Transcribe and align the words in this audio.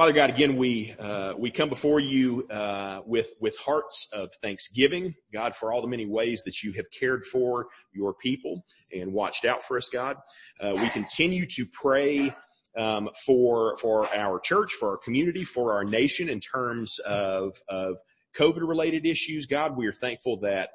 Father 0.00 0.14
God, 0.14 0.30
again, 0.30 0.56
we, 0.56 0.94
uh, 0.98 1.34
we 1.36 1.50
come 1.50 1.68
before 1.68 2.00
you, 2.00 2.48
uh, 2.48 3.02
with, 3.04 3.34
with 3.38 3.54
hearts 3.58 4.08
of 4.14 4.32
thanksgiving, 4.40 5.14
God, 5.30 5.54
for 5.54 5.74
all 5.74 5.82
the 5.82 5.88
many 5.88 6.06
ways 6.06 6.42
that 6.44 6.62
you 6.62 6.72
have 6.72 6.86
cared 6.90 7.26
for 7.26 7.66
your 7.92 8.14
people 8.14 8.64
and 8.90 9.12
watched 9.12 9.44
out 9.44 9.62
for 9.62 9.76
us, 9.76 9.90
God. 9.92 10.16
Uh, 10.58 10.72
we 10.74 10.88
continue 10.88 11.44
to 11.48 11.66
pray, 11.66 12.34
um, 12.78 13.10
for, 13.26 13.76
for 13.76 14.06
our 14.14 14.40
church, 14.40 14.72
for 14.72 14.88
our 14.88 14.96
community, 14.96 15.44
for 15.44 15.74
our 15.74 15.84
nation 15.84 16.30
in 16.30 16.40
terms 16.40 16.98
of, 17.00 17.60
of 17.68 17.96
COVID 18.34 18.66
related 18.66 19.04
issues. 19.04 19.44
God, 19.44 19.76
we 19.76 19.86
are 19.86 19.92
thankful 19.92 20.40
that, 20.40 20.70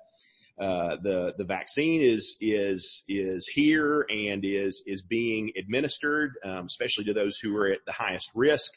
uh, 0.58 0.96
the 1.02 1.34
the 1.38 1.44
vaccine 1.44 2.00
is 2.00 2.38
is 2.40 3.04
is 3.10 3.46
here 3.46 4.06
and 4.10 4.46
is 4.46 4.84
is 4.88 5.02
being 5.02 5.52
administered, 5.58 6.32
um, 6.46 6.66
especially 6.66 7.04
to 7.04 7.14
those 7.14 7.38
who 7.38 7.54
are 7.58 7.68
at 7.68 7.80
the 7.86 7.92
highest 7.92 8.30
risk. 8.34 8.72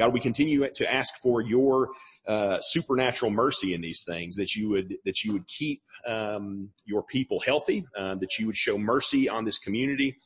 God, 0.00 0.14
we 0.14 0.20
continue 0.20 0.66
to 0.66 0.90
ask 0.90 1.18
for 1.18 1.42
your 1.42 1.90
uh, 2.26 2.58
supernatural 2.62 3.30
mercy 3.30 3.74
in 3.74 3.82
these 3.82 4.02
things, 4.02 4.34
that 4.36 4.56
you 4.56 4.70
would 4.70 4.96
that 5.04 5.22
you 5.22 5.34
would 5.34 5.46
keep 5.46 5.82
um, 6.06 6.70
your 6.86 7.02
people 7.02 7.38
healthy, 7.40 7.84
uh, 7.98 8.14
that 8.14 8.38
you 8.38 8.46
would 8.46 8.56
show 8.56 8.78
mercy 8.78 9.28
on 9.28 9.44
this 9.44 9.58
community, 9.58 10.16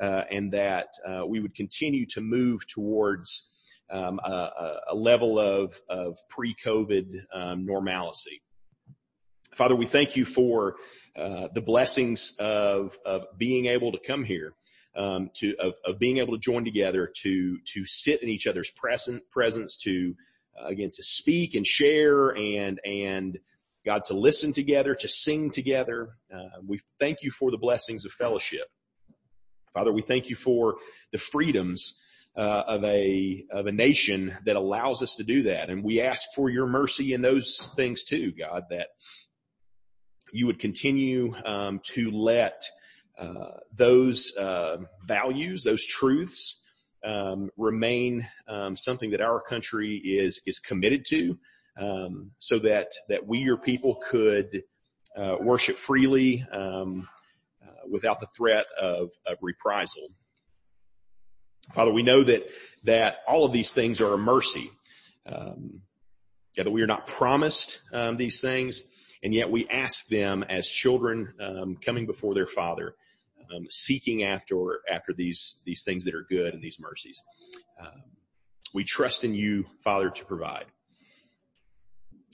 uh, 0.00 0.22
and 0.30 0.50
that 0.50 0.86
uh, 1.06 1.26
we 1.26 1.40
would 1.40 1.54
continue 1.54 2.06
to 2.06 2.22
move 2.22 2.66
towards 2.68 3.52
um, 3.90 4.18
a, 4.24 4.78
a, 4.92 4.94
level 4.94 5.38
of 5.38 5.78
of 5.90 6.16
pre-COVID 6.30 7.20
um, 7.34 7.66
normalcy. 7.66 8.40
Father, 9.54 9.76
we 9.76 9.84
thank 9.84 10.16
you 10.16 10.24
for 10.24 10.76
uh, 11.16 11.48
the 11.52 11.60
blessings 11.60 12.34
of 12.38 12.96
of 13.04 13.26
being 13.36 13.66
able 13.66 13.92
to 13.92 13.98
come 13.98 14.24
here 14.24 14.54
um, 14.98 15.30
to 15.34 15.54
of, 15.58 15.74
of, 15.86 15.98
being 15.98 16.18
able 16.18 16.34
to 16.34 16.40
join 16.40 16.64
together 16.64 17.10
to 17.22 17.58
to 17.72 17.84
sit 17.84 18.22
in 18.22 18.28
each 18.28 18.46
other's 18.46 18.70
present 18.72 19.22
presence 19.30 19.76
to 19.78 20.14
uh, 20.60 20.66
again 20.66 20.90
to 20.92 21.02
speak 21.02 21.54
and 21.54 21.66
share 21.66 22.30
and 22.30 22.80
and 22.84 23.38
God 23.86 24.04
to 24.06 24.14
listen 24.14 24.52
together 24.52 24.94
to 24.96 25.08
sing 25.08 25.50
together. 25.50 26.10
Uh, 26.34 26.60
we 26.66 26.80
thank 26.98 27.22
you 27.22 27.30
for 27.30 27.50
the 27.50 27.56
blessings 27.56 28.04
of 28.04 28.12
fellowship, 28.12 28.68
Father. 29.72 29.92
We 29.92 30.02
thank 30.02 30.28
you 30.28 30.36
for 30.36 30.76
the 31.12 31.18
freedoms. 31.18 32.00
Uh, 32.36 32.62
of 32.68 32.84
a 32.84 33.44
of 33.50 33.66
a 33.66 33.72
nation 33.72 34.36
that 34.44 34.54
allows 34.54 35.02
us 35.02 35.16
to 35.16 35.24
do 35.24 35.42
that, 35.42 35.70
and 35.70 35.82
we 35.82 36.00
ask 36.00 36.28
for 36.36 36.48
your 36.48 36.68
mercy 36.68 37.12
in 37.12 37.20
those 37.20 37.72
things 37.74 38.04
too, 38.04 38.30
God. 38.30 38.62
That 38.70 38.90
you 40.32 40.46
would 40.46 40.60
continue 40.60 41.34
um, 41.44 41.80
to 41.94 42.12
let 42.12 42.62
those 43.76 44.36
uh, 44.36 44.78
values, 45.06 45.62
those 45.64 45.84
truths, 45.84 46.62
um, 47.04 47.50
remain 47.56 48.26
um, 48.48 48.76
something 48.76 49.10
that 49.10 49.20
our 49.20 49.40
country 49.40 49.96
is 49.96 50.40
is 50.46 50.58
committed 50.58 51.04
to, 51.08 51.38
um, 51.78 52.32
so 52.38 52.58
that 52.58 52.92
that 53.08 53.26
we, 53.26 53.38
your 53.38 53.56
people, 53.56 53.96
could 53.96 54.62
uh, 55.16 55.36
worship 55.40 55.76
freely 55.76 56.44
um, 56.52 57.08
uh, 57.62 57.86
without 57.90 58.20
the 58.20 58.26
threat 58.36 58.66
of 58.80 59.10
of 59.26 59.38
reprisal. 59.42 60.08
Father, 61.74 61.92
we 61.92 62.02
know 62.02 62.22
that 62.22 62.48
that 62.84 63.18
all 63.26 63.44
of 63.44 63.52
these 63.52 63.72
things 63.72 64.00
are 64.00 64.14
a 64.14 64.18
mercy. 64.18 64.70
Um, 65.26 65.82
yeah, 66.56 66.64
that 66.64 66.70
we 66.70 66.82
are 66.82 66.88
not 66.88 67.06
promised 67.06 67.80
um, 67.92 68.16
these 68.16 68.40
things, 68.40 68.82
and 69.22 69.32
yet 69.32 69.48
we 69.48 69.68
ask 69.68 70.08
them 70.08 70.42
as 70.42 70.68
children 70.68 71.34
coming 71.84 72.06
before 72.06 72.34
their 72.34 72.46
Father 72.46 72.94
um, 73.54 73.66
seeking 73.70 74.24
after 74.24 74.80
after 74.90 75.12
these 75.12 75.60
these 75.64 75.82
things 75.84 76.04
that 76.04 76.14
are 76.14 76.26
good 76.28 76.54
and 76.54 76.62
these 76.62 76.78
mercies. 76.80 77.22
Um, 77.80 78.02
we 78.74 78.84
trust 78.84 79.24
in 79.24 79.34
you, 79.34 79.66
Father, 79.82 80.10
to 80.10 80.24
provide. 80.24 80.66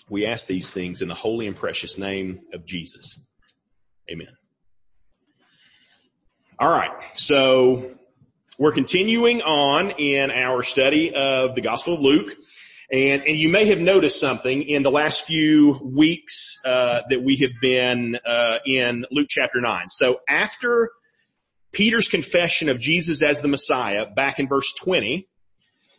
We 0.09 0.27
ask 0.27 0.47
these 0.47 0.73
things 0.73 1.01
in 1.01 1.09
the 1.09 1.15
holy 1.15 1.47
and 1.47 1.57
precious 1.57 1.97
name 1.97 2.41
of 2.53 2.67
Jesus. 2.67 3.19
Amen. 4.11 4.37
All 6.59 6.71
right. 6.71 6.91
So 7.15 7.95
we're 8.59 8.73
continuing 8.73 9.43
on 9.43 9.91
in 9.93 10.31
our 10.31 10.63
study 10.63 11.15
of 11.15 11.55
the 11.55 11.61
Gospel 11.61 11.95
of 11.95 12.01
Luke. 12.01 12.37
And, 12.93 13.23
and 13.23 13.37
you 13.37 13.49
may 13.49 13.65
have 13.67 13.81
noticed 13.81 14.21
something 14.21 14.63
in 14.63 14.83
the 14.83 14.91
last 14.91 15.25
few 15.25 15.81
weeks 15.83 16.61
uh, 16.65 17.01
that 17.09 17.23
we 17.23 17.37
have 17.39 17.51
been 17.61 18.19
uh, 18.27 18.59
in 18.67 19.07
Luke 19.11 19.27
chapter 19.29 19.61
9. 19.61 19.89
So 19.89 20.21
after 20.29 20.91
Peter's 21.75 22.09
confession 22.09 22.69
of 22.69 22.81
Jesus 22.81 23.23
as 23.23 23.41
the 23.41 23.49
Messiah 23.49 24.07
back 24.07 24.39
in 24.39 24.49
verse 24.49 24.73
20, 24.75 25.29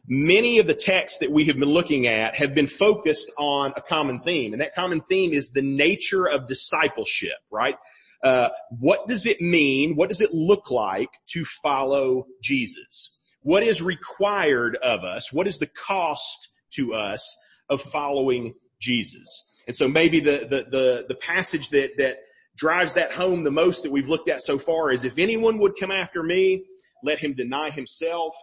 many 0.08 0.60
of 0.60 0.68
the 0.68 0.74
texts 0.74 1.20
that 1.20 1.32
we 1.32 1.46
have 1.46 1.58
been 1.58 1.70
looking 1.70 2.08
at 2.08 2.36
have 2.36 2.56
been 2.56 2.68
focused 2.68 3.32
on 3.38 3.74
a 3.76 3.82
common 3.82 4.20
theme. 4.20 4.54
And 4.54 4.62
that 4.62 4.74
common 4.74 5.02
theme 5.02 5.34
is 5.34 5.52
the 5.52 5.62
nature 5.62 6.26
of 6.26 6.48
discipleship, 6.48 7.38
right? 7.52 7.76
Uh, 8.24 8.50
what 8.80 9.08
does 9.08 9.26
it 9.28 9.42
mean? 9.42 9.96
What 9.96 10.10
does 10.10 10.22
it 10.22 10.34
look 10.34 10.72
like 10.72 11.10
to 11.34 11.46
follow 11.46 12.26
Jesus? 12.42 13.20
What 13.42 13.62
is 13.62 13.82
required 13.82 14.78
of 14.82 15.04
us? 15.04 15.32
What 15.32 15.46
is 15.46 15.60
the 15.60 15.68
cost 15.68 16.54
to 16.72 16.96
us 16.96 17.36
of 17.70 17.82
following 17.82 18.56
Jesus? 18.80 19.52
And 19.68 19.76
so 19.76 19.88
maybe 19.88 20.20
the, 20.20 20.48
the, 20.50 20.66
the, 20.70 21.06
the 21.10 21.16
passage 21.16 21.70
that, 21.70 21.98
that 21.98 22.18
drives 22.56 22.94
that 22.94 23.12
home 23.12 23.44
the 23.44 23.52
most 23.52 23.84
that 23.84 23.92
we've 23.92 24.10
looked 24.10 24.30
at 24.30 24.42
so 24.42 24.58
far 24.58 24.92
is 24.92 25.04
if 25.04 25.18
anyone 25.18 25.58
would 25.60 25.74
come 25.80 25.92
after 25.92 26.24
me, 26.24 26.64
let 27.04 27.20
him 27.20 27.34
deny 27.34 27.70
himself, 27.70 28.34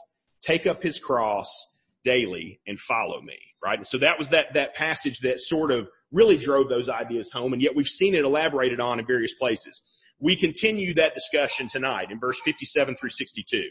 take 0.40 0.66
up 0.66 0.82
his 0.82 0.98
cross 0.98 1.48
daily 2.04 2.60
and 2.66 2.78
follow 2.78 3.20
me, 3.20 3.38
right? 3.64 3.78
And 3.78 3.86
so 3.86 3.98
that 3.98 4.18
was 4.18 4.30
that, 4.30 4.54
that 4.54 4.74
passage 4.74 5.20
that 5.20 5.40
sort 5.40 5.70
of 5.70 5.88
really 6.10 6.36
drove 6.36 6.68
those 6.68 6.88
ideas 6.88 7.30
home 7.32 7.52
and 7.52 7.62
yet 7.62 7.74
we've 7.74 7.86
seen 7.86 8.14
it 8.14 8.24
elaborated 8.24 8.80
on 8.80 8.98
in 8.98 9.06
various 9.06 9.34
places. 9.34 9.82
We 10.18 10.36
continue 10.36 10.94
that 10.94 11.14
discussion 11.14 11.68
tonight 11.68 12.10
in 12.10 12.20
verse 12.20 12.40
57 12.44 12.96
through 12.96 13.10
62. 13.10 13.62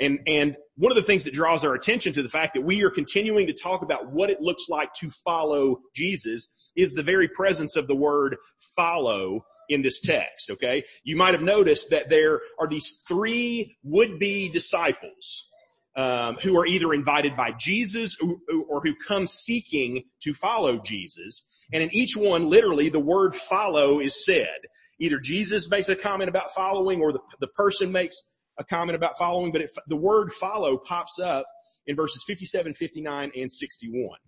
And, 0.00 0.20
and 0.26 0.56
one 0.76 0.92
of 0.92 0.96
the 0.96 1.02
things 1.02 1.24
that 1.24 1.34
draws 1.34 1.64
our 1.64 1.74
attention 1.74 2.12
to 2.12 2.22
the 2.22 2.28
fact 2.28 2.54
that 2.54 2.60
we 2.60 2.84
are 2.84 2.90
continuing 2.90 3.48
to 3.48 3.52
talk 3.52 3.82
about 3.82 4.12
what 4.12 4.30
it 4.30 4.40
looks 4.40 4.68
like 4.68 4.92
to 5.00 5.10
follow 5.24 5.80
Jesus 5.94 6.52
is 6.76 6.92
the 6.92 7.02
very 7.02 7.28
presence 7.28 7.74
of 7.76 7.88
the 7.88 7.96
word 7.96 8.36
follow 8.76 9.44
in 9.68 9.82
this 9.82 10.00
text, 10.00 10.50
okay? 10.50 10.84
You 11.04 11.16
might 11.16 11.34
have 11.34 11.42
noticed 11.42 11.90
that 11.90 12.08
there 12.08 12.40
are 12.60 12.68
these 12.68 13.02
three 13.06 13.76
would-be 13.82 14.48
disciples 14.50 15.50
um, 15.96 16.36
who 16.36 16.56
are 16.58 16.66
either 16.66 16.94
invited 16.94 17.36
by 17.36 17.52
Jesus 17.58 18.16
or, 18.20 18.36
or 18.68 18.80
who 18.80 18.94
come 19.06 19.26
seeking 19.26 20.04
to 20.22 20.32
follow 20.32 20.78
Jesus. 20.78 21.46
And 21.72 21.82
in 21.82 21.94
each 21.94 22.16
one, 22.16 22.48
literally, 22.48 22.88
the 22.88 23.00
word 23.00 23.34
follow 23.34 24.00
is 24.00 24.24
said. 24.24 24.58
Either 25.00 25.18
Jesus 25.18 25.68
makes 25.68 25.88
a 25.88 25.96
comment 25.96 26.28
about 26.28 26.54
following 26.54 27.00
or 27.00 27.12
the, 27.12 27.20
the 27.40 27.48
person 27.48 27.92
makes 27.92 28.16
a 28.58 28.64
comment 28.64 28.96
about 28.96 29.18
following, 29.18 29.52
but 29.52 29.60
it, 29.60 29.70
the 29.86 29.96
word 29.96 30.32
follow 30.32 30.76
pops 30.78 31.18
up 31.18 31.46
in 31.86 31.96
verses 31.96 32.24
57, 32.26 32.74
59, 32.74 33.32
and 33.36 33.50
61. 33.50 34.18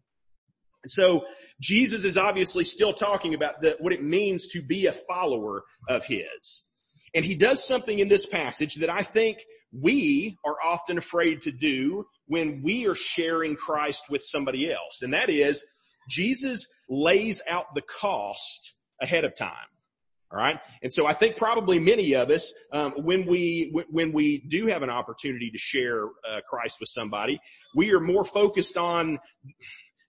And 0.83 0.91
so 0.91 1.25
Jesus 1.61 2.05
is 2.05 2.17
obviously 2.17 2.65
still 2.65 2.93
talking 2.93 3.35
about 3.35 3.61
the, 3.61 3.77
what 3.81 3.93
it 3.93 4.03
means 4.03 4.49
to 4.49 4.63
be 4.63 4.87
a 4.87 4.93
follower 4.93 5.65
of 5.89 6.05
his. 6.05 6.69
And 7.15 7.25
he 7.25 7.35
does 7.35 7.67
something 7.67 7.99
in 7.99 8.09
this 8.09 8.27
passage 8.27 8.77
that 8.77 8.91
I 8.91 9.03
think 9.03 9.39
we 9.73 10.39
are 10.45 10.57
often 10.65 10.99
afraid 10.99 11.43
to 11.43 11.53
do 11.53 12.07
when 12.27 12.63
we 12.63 12.87
are 12.87 12.95
sharing 12.95 13.57
Christ 13.57 14.05
with 14.11 14.23
somebody 14.23 14.73
else. 14.73 15.03
And 15.03 15.13
that 15.13 15.31
is 15.31 15.65
Jesus 16.09 16.67
lays 16.89 17.43
out 17.49 17.75
the 17.75 17.83
cost 17.83 18.75
ahead 19.01 19.25
of 19.25 19.35
time. 19.37 19.55
All 20.33 20.39
right. 20.39 20.61
And 20.81 20.93
so 20.93 21.07
I 21.07 21.13
think 21.13 21.37
probably 21.37 21.81
many 21.81 22.15
of 22.15 22.31
us, 22.31 22.53
um, 22.73 22.93
when 22.99 23.27
we, 23.27 23.73
when 23.91 24.13
we 24.13 24.39
do 24.39 24.67
have 24.67 24.83
an 24.83 24.91
opportunity 24.91 25.51
to 25.51 25.59
share 25.59 26.05
uh, 26.05 26.41
Christ 26.49 26.79
with 26.79 26.89
somebody, 26.89 27.41
we 27.75 27.93
are 27.93 27.99
more 27.99 28.25
focused 28.25 28.77
on 28.77 29.19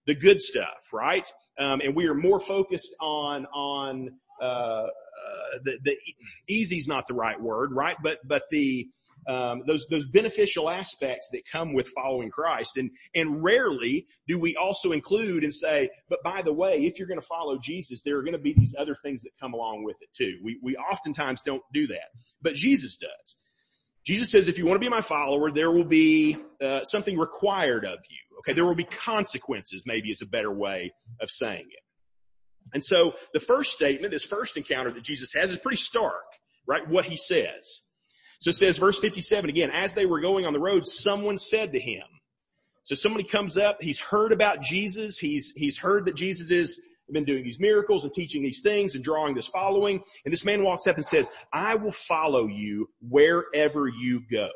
the 0.05 0.15
good 0.15 0.39
stuff, 0.39 0.91
right? 0.93 1.29
Um, 1.59 1.81
and 1.81 1.95
we 1.95 2.07
are 2.07 2.15
more 2.15 2.39
focused 2.39 2.95
on 2.99 3.45
on 3.47 4.09
uh, 4.41 4.45
uh, 4.45 4.87
the 5.63 5.77
the 5.83 5.97
is 6.47 6.87
not 6.87 7.07
the 7.07 7.13
right 7.13 7.39
word, 7.39 7.71
right? 7.73 7.97
But 8.01 8.19
but 8.25 8.43
the 8.51 8.87
um, 9.27 9.61
those 9.67 9.85
those 9.89 10.07
beneficial 10.07 10.69
aspects 10.69 11.29
that 11.31 11.43
come 11.51 11.73
with 11.73 11.87
following 11.89 12.31
Christ, 12.31 12.77
and 12.77 12.89
and 13.13 13.43
rarely 13.43 14.07
do 14.27 14.39
we 14.39 14.55
also 14.55 14.91
include 14.91 15.43
and 15.43 15.53
say, 15.53 15.89
but 16.09 16.23
by 16.23 16.41
the 16.41 16.53
way, 16.53 16.85
if 16.85 16.97
you're 16.97 17.07
going 17.07 17.19
to 17.19 17.25
follow 17.27 17.59
Jesus, 17.59 18.01
there 18.01 18.17
are 18.17 18.23
going 18.23 18.33
to 18.33 18.39
be 18.39 18.53
these 18.53 18.73
other 18.77 18.95
things 19.03 19.21
that 19.23 19.31
come 19.39 19.53
along 19.53 19.83
with 19.83 20.01
it 20.01 20.09
too. 20.13 20.39
We 20.43 20.59
we 20.63 20.75
oftentimes 20.75 21.43
don't 21.43 21.63
do 21.73 21.87
that, 21.87 22.09
but 22.41 22.55
Jesus 22.55 22.97
does. 22.97 23.35
Jesus 24.03 24.31
says, 24.31 24.47
if 24.47 24.57
you 24.57 24.65
want 24.65 24.81
to 24.81 24.83
be 24.83 24.89
my 24.89 25.01
follower, 25.01 25.51
there 25.51 25.69
will 25.71 25.83
be 25.83 26.35
uh, 26.59 26.83
something 26.83 27.19
required 27.19 27.85
of 27.85 27.99
you. 28.09 28.30
Okay, 28.41 28.53
there 28.53 28.65
will 28.65 28.75
be 28.75 28.83
consequences, 28.83 29.83
maybe 29.85 30.09
is 30.09 30.21
a 30.21 30.25
better 30.25 30.51
way 30.51 30.93
of 31.21 31.29
saying 31.29 31.67
it. 31.69 31.83
And 32.73 32.83
so 32.83 33.15
the 33.33 33.39
first 33.39 33.73
statement, 33.73 34.11
this 34.11 34.23
first 34.23 34.57
encounter 34.57 34.91
that 34.91 35.03
Jesus 35.03 35.33
has 35.33 35.51
is 35.51 35.57
pretty 35.57 35.77
stark, 35.77 36.23
right? 36.67 36.87
What 36.87 37.05
he 37.05 37.17
says. 37.17 37.81
So 38.39 38.49
it 38.49 38.55
says 38.55 38.77
verse 38.77 38.99
57 38.99 39.49
again, 39.49 39.69
as 39.71 39.93
they 39.93 40.05
were 40.05 40.19
going 40.19 40.45
on 40.45 40.53
the 40.53 40.59
road, 40.59 40.85
someone 40.85 41.37
said 41.37 41.73
to 41.73 41.79
him, 41.79 42.03
So 42.83 42.95
somebody 42.95 43.23
comes 43.23 43.57
up, 43.57 43.77
he's 43.81 43.99
heard 43.99 44.31
about 44.31 44.61
Jesus, 44.61 45.17
he's, 45.17 45.53
he's 45.55 45.77
heard 45.77 46.05
that 46.05 46.15
Jesus 46.15 46.49
is 46.49 46.81
been 47.11 47.25
doing 47.25 47.43
these 47.43 47.59
miracles 47.59 48.03
and 48.03 48.13
teaching 48.13 48.41
these 48.41 48.61
things 48.61 48.95
and 48.95 49.03
drawing 49.03 49.35
this 49.35 49.47
following. 49.47 50.01
And 50.25 50.33
this 50.33 50.45
man 50.45 50.63
walks 50.63 50.87
up 50.87 50.95
and 50.95 51.05
says, 51.05 51.29
I 51.51 51.75
will 51.75 51.91
follow 51.91 52.47
you 52.47 52.89
wherever 53.01 53.87
you 53.87 54.21
go. 54.31 54.49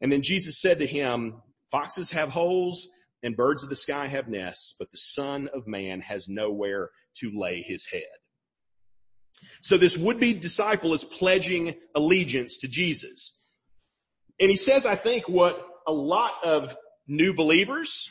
And 0.00 0.10
then 0.10 0.22
Jesus 0.22 0.60
said 0.60 0.78
to 0.78 0.86
him, 0.86 1.42
foxes 1.70 2.10
have 2.10 2.30
holes 2.30 2.88
and 3.22 3.36
birds 3.36 3.62
of 3.62 3.68
the 3.68 3.76
sky 3.76 4.06
have 4.06 4.28
nests, 4.28 4.74
but 4.78 4.90
the 4.90 4.96
son 4.96 5.48
of 5.52 5.66
man 5.66 6.00
has 6.00 6.28
nowhere 6.28 6.90
to 7.18 7.30
lay 7.34 7.62
his 7.62 7.86
head. 7.86 8.02
So 9.62 9.76
this 9.76 9.96
would-be 9.96 10.34
disciple 10.34 10.94
is 10.94 11.04
pledging 11.04 11.74
allegiance 11.94 12.58
to 12.58 12.68
Jesus. 12.68 13.42
And 14.38 14.50
he 14.50 14.56
says, 14.56 14.86
I 14.86 14.96
think 14.96 15.28
what 15.28 15.66
a 15.86 15.92
lot 15.92 16.32
of 16.44 16.74
new 17.06 17.34
believers, 17.34 18.08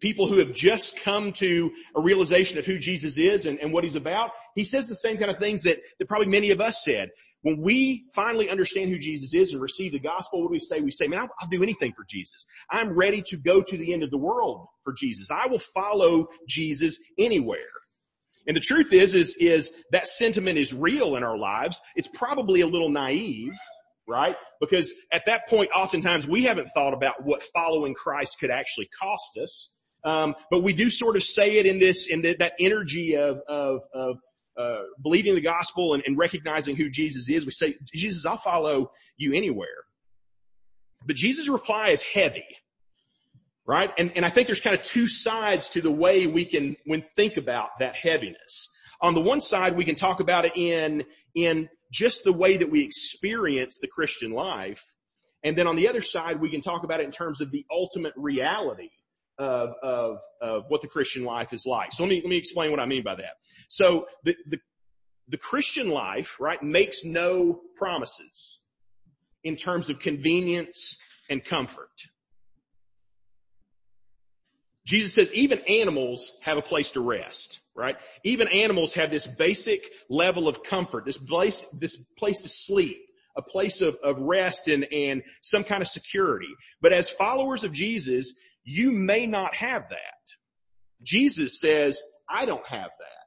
people 0.00 0.26
who 0.26 0.38
have 0.38 0.52
just 0.52 1.00
come 1.00 1.32
to 1.34 1.72
a 1.96 2.00
realization 2.00 2.58
of 2.58 2.64
who 2.64 2.78
Jesus 2.78 3.16
is 3.18 3.46
and, 3.46 3.60
and, 3.60 3.72
what 3.72 3.84
he's 3.84 3.94
about, 3.94 4.30
he 4.54 4.64
says 4.64 4.88
the 4.88 4.96
same 4.96 5.18
kind 5.18 5.30
of 5.30 5.38
things 5.38 5.62
that, 5.62 5.78
that 5.98 6.08
probably 6.08 6.28
many 6.28 6.50
of 6.50 6.60
us 6.60 6.82
said. 6.84 7.10
When 7.42 7.60
we 7.60 8.04
finally 8.14 8.48
understand 8.48 8.90
who 8.90 8.98
Jesus 8.98 9.34
is 9.34 9.52
and 9.52 9.60
receive 9.60 9.92
the 9.92 9.98
gospel, 9.98 10.40
what 10.40 10.48
do 10.48 10.52
we 10.52 10.60
say? 10.60 10.80
We 10.80 10.92
say, 10.92 11.08
man, 11.08 11.20
I'll, 11.20 11.28
I'll 11.40 11.48
do 11.48 11.62
anything 11.62 11.92
for 11.96 12.04
Jesus. 12.08 12.44
I'm 12.70 12.96
ready 12.96 13.22
to 13.26 13.36
go 13.36 13.62
to 13.62 13.76
the 13.76 13.92
end 13.92 14.02
of 14.02 14.10
the 14.10 14.18
world 14.18 14.66
for 14.84 14.94
Jesus. 14.96 15.28
I 15.30 15.48
will 15.48 15.58
follow 15.58 16.28
Jesus 16.48 16.98
anywhere. 17.18 17.58
And 18.46 18.56
the 18.56 18.60
truth 18.60 18.92
is, 18.92 19.14
is, 19.14 19.36
is 19.38 19.72
that 19.90 20.06
sentiment 20.06 20.58
is 20.58 20.72
real 20.72 21.16
in 21.16 21.22
our 21.22 21.38
lives. 21.38 21.80
It's 21.94 22.08
probably 22.08 22.60
a 22.60 22.66
little 22.66 22.90
naive, 22.90 23.52
right? 24.08 24.36
Because 24.60 24.92
at 25.12 25.26
that 25.26 25.48
point, 25.48 25.70
oftentimes 25.74 26.26
we 26.26 26.44
haven't 26.44 26.68
thought 26.74 26.94
about 26.94 27.24
what 27.24 27.42
following 27.54 27.94
Christ 27.94 28.38
could 28.40 28.50
actually 28.50 28.88
cost 29.00 29.38
us. 29.42 29.78
Um, 30.04 30.34
but 30.50 30.62
we 30.62 30.72
do 30.72 30.90
sort 30.90 31.16
of 31.16 31.22
say 31.22 31.58
it 31.58 31.66
in 31.66 31.78
this, 31.78 32.08
in 32.08 32.22
the, 32.22 32.36
that 32.38 32.54
energy 32.58 33.16
of, 33.16 33.40
of, 33.48 33.82
of, 33.94 34.16
uh, 34.56 34.82
believing 35.02 35.34
the 35.34 35.40
gospel 35.40 35.94
and, 35.94 36.02
and 36.06 36.18
recognizing 36.18 36.76
who 36.76 36.90
Jesus 36.90 37.28
is. 37.28 37.46
We 37.46 37.52
say, 37.52 37.74
Jesus, 37.94 38.26
I'll 38.26 38.36
follow 38.36 38.90
you 39.16 39.34
anywhere. 39.34 39.68
But 41.04 41.16
Jesus' 41.16 41.48
reply 41.48 41.88
is 41.88 42.02
heavy 42.02 42.44
right? 43.66 43.90
And, 43.98 44.12
and 44.16 44.24
I 44.24 44.30
think 44.30 44.46
there's 44.46 44.60
kind 44.60 44.74
of 44.76 44.82
two 44.82 45.06
sides 45.06 45.68
to 45.70 45.80
the 45.80 45.90
way 45.90 46.26
we 46.26 46.44
can, 46.44 46.76
when 46.84 47.04
think 47.14 47.36
about 47.36 47.78
that 47.78 47.96
heaviness. 47.96 48.74
On 49.00 49.14
the 49.14 49.20
one 49.20 49.40
side, 49.40 49.76
we 49.76 49.84
can 49.84 49.94
talk 49.94 50.20
about 50.20 50.44
it 50.44 50.52
in, 50.56 51.04
in 51.34 51.68
just 51.90 52.24
the 52.24 52.32
way 52.32 52.56
that 52.56 52.70
we 52.70 52.82
experience 52.82 53.78
the 53.80 53.88
Christian 53.88 54.32
life. 54.32 54.82
And 55.44 55.56
then 55.56 55.66
on 55.66 55.76
the 55.76 55.88
other 55.88 56.02
side, 56.02 56.40
we 56.40 56.50
can 56.50 56.60
talk 56.60 56.84
about 56.84 57.00
it 57.00 57.04
in 57.04 57.10
terms 57.10 57.40
of 57.40 57.50
the 57.50 57.64
ultimate 57.70 58.14
reality 58.16 58.90
of, 59.42 59.74
of, 59.82 60.18
of 60.40 60.64
what 60.68 60.80
the 60.80 60.86
Christian 60.86 61.24
life 61.24 61.52
is 61.52 61.66
like. 61.66 61.92
So 61.92 62.04
let 62.04 62.10
me, 62.10 62.20
let 62.22 62.28
me 62.30 62.36
explain 62.36 62.70
what 62.70 62.80
I 62.80 62.86
mean 62.86 63.02
by 63.02 63.16
that. 63.16 63.34
So 63.68 64.06
the, 64.24 64.36
the, 64.46 64.60
the 65.28 65.36
Christian 65.36 65.88
life, 65.90 66.36
right, 66.40 66.62
makes 66.62 67.04
no 67.04 67.60
promises 67.76 68.60
in 69.42 69.56
terms 69.56 69.90
of 69.90 69.98
convenience 69.98 70.98
and 71.28 71.44
comfort. 71.44 71.90
Jesus 74.86 75.14
says 75.14 75.32
even 75.32 75.60
animals 75.68 76.38
have 76.42 76.58
a 76.58 76.62
place 76.62 76.92
to 76.92 77.00
rest, 77.00 77.60
right? 77.74 77.96
Even 78.24 78.48
animals 78.48 78.94
have 78.94 79.10
this 79.10 79.26
basic 79.26 79.90
level 80.08 80.48
of 80.48 80.62
comfort, 80.62 81.04
this 81.04 81.18
place, 81.18 81.64
this 81.78 81.96
place 82.18 82.42
to 82.42 82.48
sleep, 82.48 82.98
a 83.36 83.42
place 83.42 83.80
of, 83.80 83.96
of 84.02 84.18
rest 84.18 84.68
and, 84.68 84.86
and 84.92 85.22
some 85.40 85.64
kind 85.64 85.82
of 85.82 85.88
security. 85.88 86.48
But 86.80 86.92
as 86.92 87.10
followers 87.10 87.64
of 87.64 87.72
Jesus, 87.72 88.36
you 88.64 88.92
may 88.92 89.26
not 89.26 89.54
have 89.56 89.88
that. 89.90 89.98
Jesus 91.02 91.60
says, 91.60 92.00
I 92.28 92.46
don't 92.46 92.66
have 92.66 92.90
that. 92.98 93.22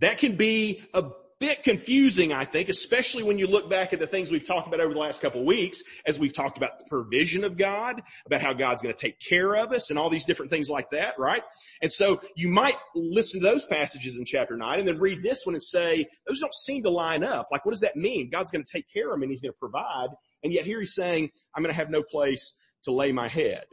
That 0.00 0.18
can 0.18 0.36
be 0.36 0.82
a 0.94 1.04
bit 1.40 1.62
confusing, 1.62 2.32
I 2.32 2.44
think, 2.44 2.68
especially 2.68 3.22
when 3.22 3.38
you 3.38 3.46
look 3.46 3.70
back 3.70 3.92
at 3.92 4.00
the 4.00 4.06
things 4.06 4.30
we've 4.30 4.46
talked 4.46 4.66
about 4.66 4.80
over 4.80 4.92
the 4.92 4.98
last 4.98 5.20
couple 5.20 5.40
of 5.40 5.46
weeks, 5.46 5.82
as 6.04 6.18
we've 6.18 6.32
talked 6.32 6.56
about 6.56 6.78
the 6.78 6.84
provision 6.86 7.44
of 7.44 7.56
God, 7.56 8.02
about 8.26 8.40
how 8.40 8.52
God's 8.52 8.82
going 8.82 8.94
to 8.94 9.00
take 9.00 9.20
care 9.20 9.54
of 9.54 9.72
us 9.72 9.90
and 9.90 9.98
all 9.98 10.10
these 10.10 10.26
different 10.26 10.50
things 10.50 10.68
like 10.68 10.90
that, 10.90 11.14
right? 11.18 11.42
And 11.80 11.92
so 11.92 12.20
you 12.34 12.48
might 12.48 12.76
listen 12.94 13.40
to 13.40 13.46
those 13.46 13.64
passages 13.64 14.16
in 14.16 14.24
chapter 14.24 14.56
9 14.56 14.80
and 14.80 14.88
then 14.88 14.98
read 14.98 15.22
this 15.22 15.46
one 15.46 15.54
and 15.54 15.62
say, 15.62 16.06
those 16.26 16.40
don't 16.40 16.54
seem 16.54 16.82
to 16.82 16.90
line 16.90 17.22
up. 17.22 17.48
Like, 17.52 17.64
what 17.64 17.72
does 17.72 17.80
that 17.80 17.96
mean? 17.96 18.30
God's 18.30 18.50
going 18.50 18.64
to 18.64 18.72
take 18.72 18.86
care 18.92 19.12
of 19.12 19.18
me 19.18 19.24
and 19.24 19.30
he's 19.30 19.42
going 19.42 19.52
to 19.52 19.58
provide. 19.58 20.08
And 20.42 20.52
yet 20.52 20.64
here 20.64 20.80
he's 20.80 20.94
saying, 20.94 21.30
I'm 21.54 21.62
going 21.62 21.72
to 21.72 21.78
have 21.78 21.90
no 21.90 22.02
place 22.02 22.58
to 22.84 22.92
lay 22.92 23.12
my 23.12 23.28
head. 23.28 23.64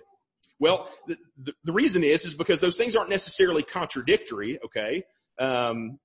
Well, 0.60 0.88
the, 1.08 1.18
the, 1.38 1.54
the 1.66 1.74
reason 1.74 2.04
is, 2.04 2.26
is 2.26 2.34
because 2.34 2.62
those 2.62 2.78
things 2.78 2.96
aren't 2.96 3.10
necessarily 3.10 3.64
contradictory, 3.64 4.58
okay? 4.66 5.04
Um, 5.38 6.00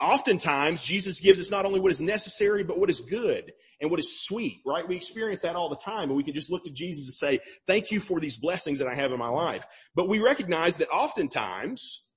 oftentimes 0.00 0.82
Jesus 0.82 1.20
gives 1.20 1.40
us 1.40 1.50
not 1.50 1.66
only 1.66 1.80
what 1.80 1.92
is 1.92 2.00
necessary, 2.00 2.62
but 2.62 2.78
what 2.78 2.88
is 2.88 3.00
good 3.00 3.52
and 3.80 3.90
what 3.90 4.00
is 4.00 4.20
sweet, 4.24 4.60
right? 4.64 4.86
We 4.86 4.96
experience 4.96 5.42
that 5.42 5.56
all 5.56 5.68
the 5.68 5.76
time 5.76 6.04
and 6.04 6.16
we 6.16 6.22
can 6.22 6.34
just 6.34 6.50
look 6.50 6.64
to 6.64 6.70
Jesus 6.70 7.06
and 7.06 7.14
say, 7.14 7.40
thank 7.66 7.90
you 7.90 8.00
for 8.00 8.20
these 8.20 8.36
blessings 8.36 8.78
that 8.78 8.88
I 8.88 8.94
have 8.94 9.12
in 9.12 9.18
my 9.18 9.28
life. 9.28 9.66
But 9.94 10.08
we 10.08 10.20
recognize 10.20 10.76
that 10.76 10.88
oftentimes 10.90 12.08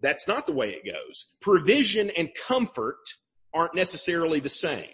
that's 0.00 0.26
not 0.26 0.46
the 0.46 0.52
way 0.52 0.70
it 0.70 0.84
goes. 0.84 1.26
Provision 1.40 2.10
and 2.10 2.30
comfort 2.46 2.98
aren't 3.54 3.74
necessarily 3.74 4.40
the 4.40 4.48
same. 4.48 4.88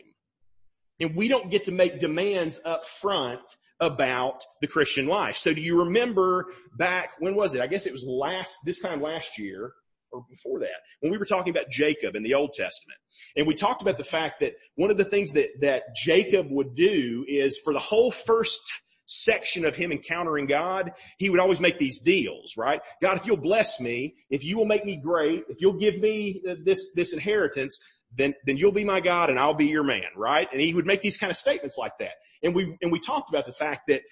And 1.01 1.17
we 1.17 1.29
don't 1.29 1.51
get 1.51 1.65
to 1.65 1.73
make 1.73 1.99
demands 1.99 2.61
up 2.65 2.85
front 2.85 3.41
about 3.81 4.45
the 4.61 4.67
Christian 4.67 5.07
life. 5.07 5.37
So 5.37 5.55
do 5.55 5.61
you 5.61 5.79
remember 5.85 6.47
back, 6.77 7.11
when 7.19 7.35
was 7.35 7.55
it? 7.55 7.61
I 7.61 7.67
guess 7.67 7.87
it 7.87 7.93
was 7.93 8.05
last, 8.05 8.59
this 8.65 8.81
time 8.81 9.01
last 9.01 9.39
year, 9.39 9.73
or 10.13 10.25
before 10.29 10.59
that, 10.59 10.69
when 11.01 11.13
we 11.13 11.19
were 11.19 11.25
talking 11.25 11.51
about 11.51 11.71
Jacob 11.71 12.17
in 12.17 12.23
the 12.23 12.35
Old 12.35 12.53
Testament. 12.53 12.99
And 13.37 13.47
we 13.47 13.55
talked 13.55 13.81
about 13.81 13.97
the 13.97 14.05
fact 14.05 14.41
that 14.41 14.55
one 14.75 14.91
of 14.91 14.99
the 14.99 15.05
things 15.05 15.31
that, 15.33 15.49
that 15.61 15.83
Jacob 16.05 16.49
would 16.51 16.75
do 16.75 17.25
is 17.29 17.61
for 17.63 17.73
the 17.73 17.79
whole 17.79 18.11
first 18.11 18.61
section 19.07 19.65
of 19.65 19.75
him 19.75 19.91
encountering 19.91 20.47
God, 20.47 20.93
he 21.19 21.31
would 21.31 21.41
always 21.41 21.61
make 21.61 21.79
these 21.79 22.01
deals, 22.01 22.55
right? 22.57 22.81
God, 23.03 23.17
if 23.17 23.27
you'll 23.27 23.37
bless 23.37 23.81
me, 23.81 24.15
if 24.31 24.45
you 24.45 24.57
will 24.57 24.67
make 24.67 24.85
me 24.85 24.97
great, 24.97 25.43
if 25.49 25.61
you'll 25.61 25.79
give 25.79 25.99
me 25.99 26.43
this, 26.65 26.93
this 26.95 27.13
inheritance, 27.13 27.79
then, 28.17 28.35
then 28.45 28.57
you'll 28.57 28.73
be 28.73 28.85
my 28.85 29.01
God 29.01 29.31
and 29.31 29.39
I'll 29.39 29.55
be 29.55 29.67
your 29.67 29.85
man, 29.85 30.07
right? 30.17 30.49
And 30.53 30.61
he 30.61 30.75
would 30.75 30.87
make 30.87 31.03
these 31.03 31.17
kind 31.17 31.31
of 31.31 31.37
statements 31.37 31.79
like 31.79 31.93
that. 31.99 32.15
And 32.43 32.55
we, 32.55 32.77
and 32.83 32.91
we 32.91 32.99
talked 32.99 33.29
about 33.29 33.47
the 33.47 33.53
fact 33.53 33.89
that 33.89 34.03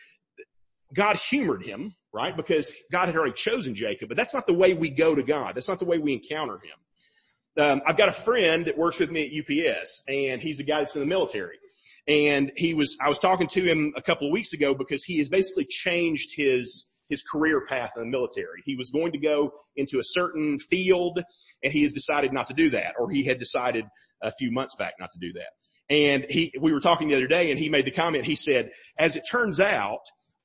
God 0.95 1.17
humored 1.17 1.65
him, 1.65 1.95
right? 2.13 2.37
Because 2.37 2.73
God 2.91 3.07
had 3.07 3.17
already 3.17 3.33
chosen 3.33 3.75
Jacob, 3.75 4.09
but 4.09 4.17
that's 4.17 4.35
not 4.35 4.47
the 4.47 4.55
way 4.55 4.75
we 4.75 4.91
go 4.91 5.15
to 5.15 5.23
God. 5.23 5.55
That's 5.55 5.69
not 5.69 5.79
the 5.79 5.85
way 5.85 5.99
we 5.99 6.13
encounter 6.13 6.55
him. 6.55 7.63
Um, 7.63 7.83
I've 7.87 7.97
got 7.97 8.09
a 8.09 8.13
friend 8.13 8.67
that 8.67 8.79
works 8.79 9.01
with 9.01 9.11
me 9.11 9.27
at 9.27 9.75
UPS 9.77 10.05
and 10.09 10.41
he's 10.41 10.61
a 10.61 10.63
guy 10.63 10.79
that's 10.79 10.95
in 10.95 11.01
the 11.01 11.07
military. 11.07 11.57
And 12.07 12.53
he 12.57 12.73
was, 12.73 12.97
I 13.05 13.09
was 13.09 13.19
talking 13.19 13.49
to 13.49 13.63
him 13.63 13.93
a 13.97 14.03
couple 14.03 14.29
of 14.29 14.33
weeks 14.33 14.53
ago 14.53 14.75
because 14.75 15.05
he 15.05 15.19
has 15.19 15.29
basically 15.29 15.67
changed 15.67 16.31
his, 16.35 16.98
his 17.09 17.23
career 17.23 17.65
path 17.67 17.93
in 17.97 18.03
the 18.03 18.09
military. 18.09 18.63
He 18.65 18.77
was 18.77 18.91
going 18.91 19.13
to 19.13 19.19
go 19.19 19.53
into 19.77 19.99
a 19.99 20.03
certain 20.03 20.59
field 20.59 21.23
and 21.63 21.73
he 21.73 21.83
has 21.83 21.93
decided 21.93 22.33
not 22.33 22.47
to 22.49 22.55
do 22.55 22.71
that 22.71 22.95
or 22.99 23.11
he 23.11 23.25
had 23.25 23.39
decided 23.39 23.85
a 24.23 24.33
few 24.33 24.51
months 24.51 24.75
back 24.77 24.95
not 24.99 25.11
to 25.13 25.19
do 25.19 25.33
that. 25.35 25.95
And 25.95 26.27
he, 26.29 26.53
we 26.61 26.73
were 26.73 26.81
talking 26.81 27.09
the 27.09 27.17
other 27.17 27.27
day 27.27 27.51
and 27.51 27.59
he 27.59 27.69
made 27.69 27.87
the 27.87 27.91
comment, 27.91 28.27
he 28.27 28.37
said, 28.37 28.71
as 28.99 29.17
it 29.17 29.23
turns 29.31 29.59
out, 29.59 30.01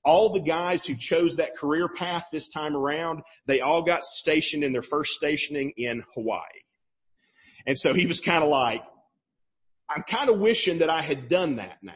all 0.05 0.29
the 0.29 0.41
guys 0.41 0.85
who 0.85 0.95
chose 0.95 1.37
that 1.37 1.55
career 1.55 1.87
path 1.87 2.25
this 2.31 2.49
time 2.49 2.75
around, 2.75 3.21
they 3.45 3.61
all 3.61 3.83
got 3.83 4.03
stationed 4.03 4.63
in 4.63 4.73
their 4.73 4.81
first 4.81 5.13
stationing 5.13 5.73
in 5.77 6.03
Hawaii. 6.13 6.41
And 7.65 7.77
so 7.77 7.93
he 7.93 8.05
was 8.05 8.19
kind 8.19 8.43
of 8.43 8.49
like, 8.49 8.81
I'm 9.89 10.03
kind 10.03 10.29
of 10.29 10.39
wishing 10.39 10.79
that 10.79 10.89
I 10.89 11.01
had 11.01 11.29
done 11.29 11.57
that 11.57 11.77
now. 11.81 11.93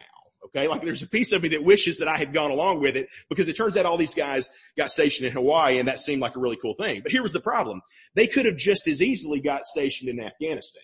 Okay. 0.48 0.68
Like 0.68 0.82
there's 0.84 1.02
a 1.02 1.08
piece 1.08 1.32
of 1.32 1.44
me 1.44 1.50
that 1.50 1.64
wishes 1.64 1.98
that 1.98 2.08
I 2.08 2.18
had 2.18 2.34
gone 2.34 2.52
along 2.52 2.80
with 2.80 2.96
it 2.96 3.10
because 3.30 3.48
it 3.48 3.58
turns 3.58 3.78
out 3.78 3.86
all 3.86 3.98
these 3.98 4.14
guys 4.14 4.50
got 4.78 4.90
stationed 4.90 5.28
in 5.28 5.34
Hawaii 5.34 5.80
and 5.80 5.88
that 5.88 6.00
seemed 6.00 6.22
like 6.22 6.36
a 6.36 6.40
really 6.40 6.58
cool 6.62 6.76
thing. 6.76 7.02
But 7.02 7.12
here 7.12 7.22
was 7.22 7.34
the 7.34 7.40
problem. 7.40 7.82
They 8.16 8.28
could 8.28 8.46
have 8.46 8.58
just 8.58 8.88
as 8.88 9.02
easily 9.02 9.40
got 9.40 9.66
stationed 9.66 10.10
in 10.10 10.20
Afghanistan. 10.20 10.84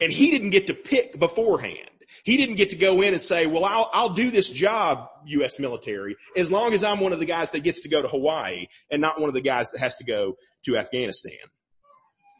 And 0.00 0.12
he 0.12 0.30
didn't 0.30 0.50
get 0.50 0.66
to 0.66 0.74
pick 0.74 1.18
beforehand. 1.18 1.90
He 2.24 2.36
didn't 2.36 2.56
get 2.56 2.70
to 2.70 2.76
go 2.76 3.02
in 3.02 3.12
and 3.12 3.22
say, 3.22 3.46
well, 3.46 3.64
I'll, 3.64 3.90
I'll 3.92 4.08
do 4.10 4.30
this 4.30 4.48
job, 4.48 5.08
U.S. 5.26 5.58
military, 5.58 6.16
as 6.36 6.50
long 6.50 6.72
as 6.72 6.84
I'm 6.84 7.00
one 7.00 7.12
of 7.12 7.18
the 7.18 7.26
guys 7.26 7.50
that 7.52 7.60
gets 7.60 7.80
to 7.82 7.88
go 7.88 8.02
to 8.02 8.08
Hawaii 8.08 8.66
and 8.90 9.00
not 9.00 9.20
one 9.20 9.28
of 9.28 9.34
the 9.34 9.40
guys 9.40 9.70
that 9.72 9.80
has 9.80 9.96
to 9.96 10.04
go 10.04 10.36
to 10.64 10.76
Afghanistan. 10.76 11.32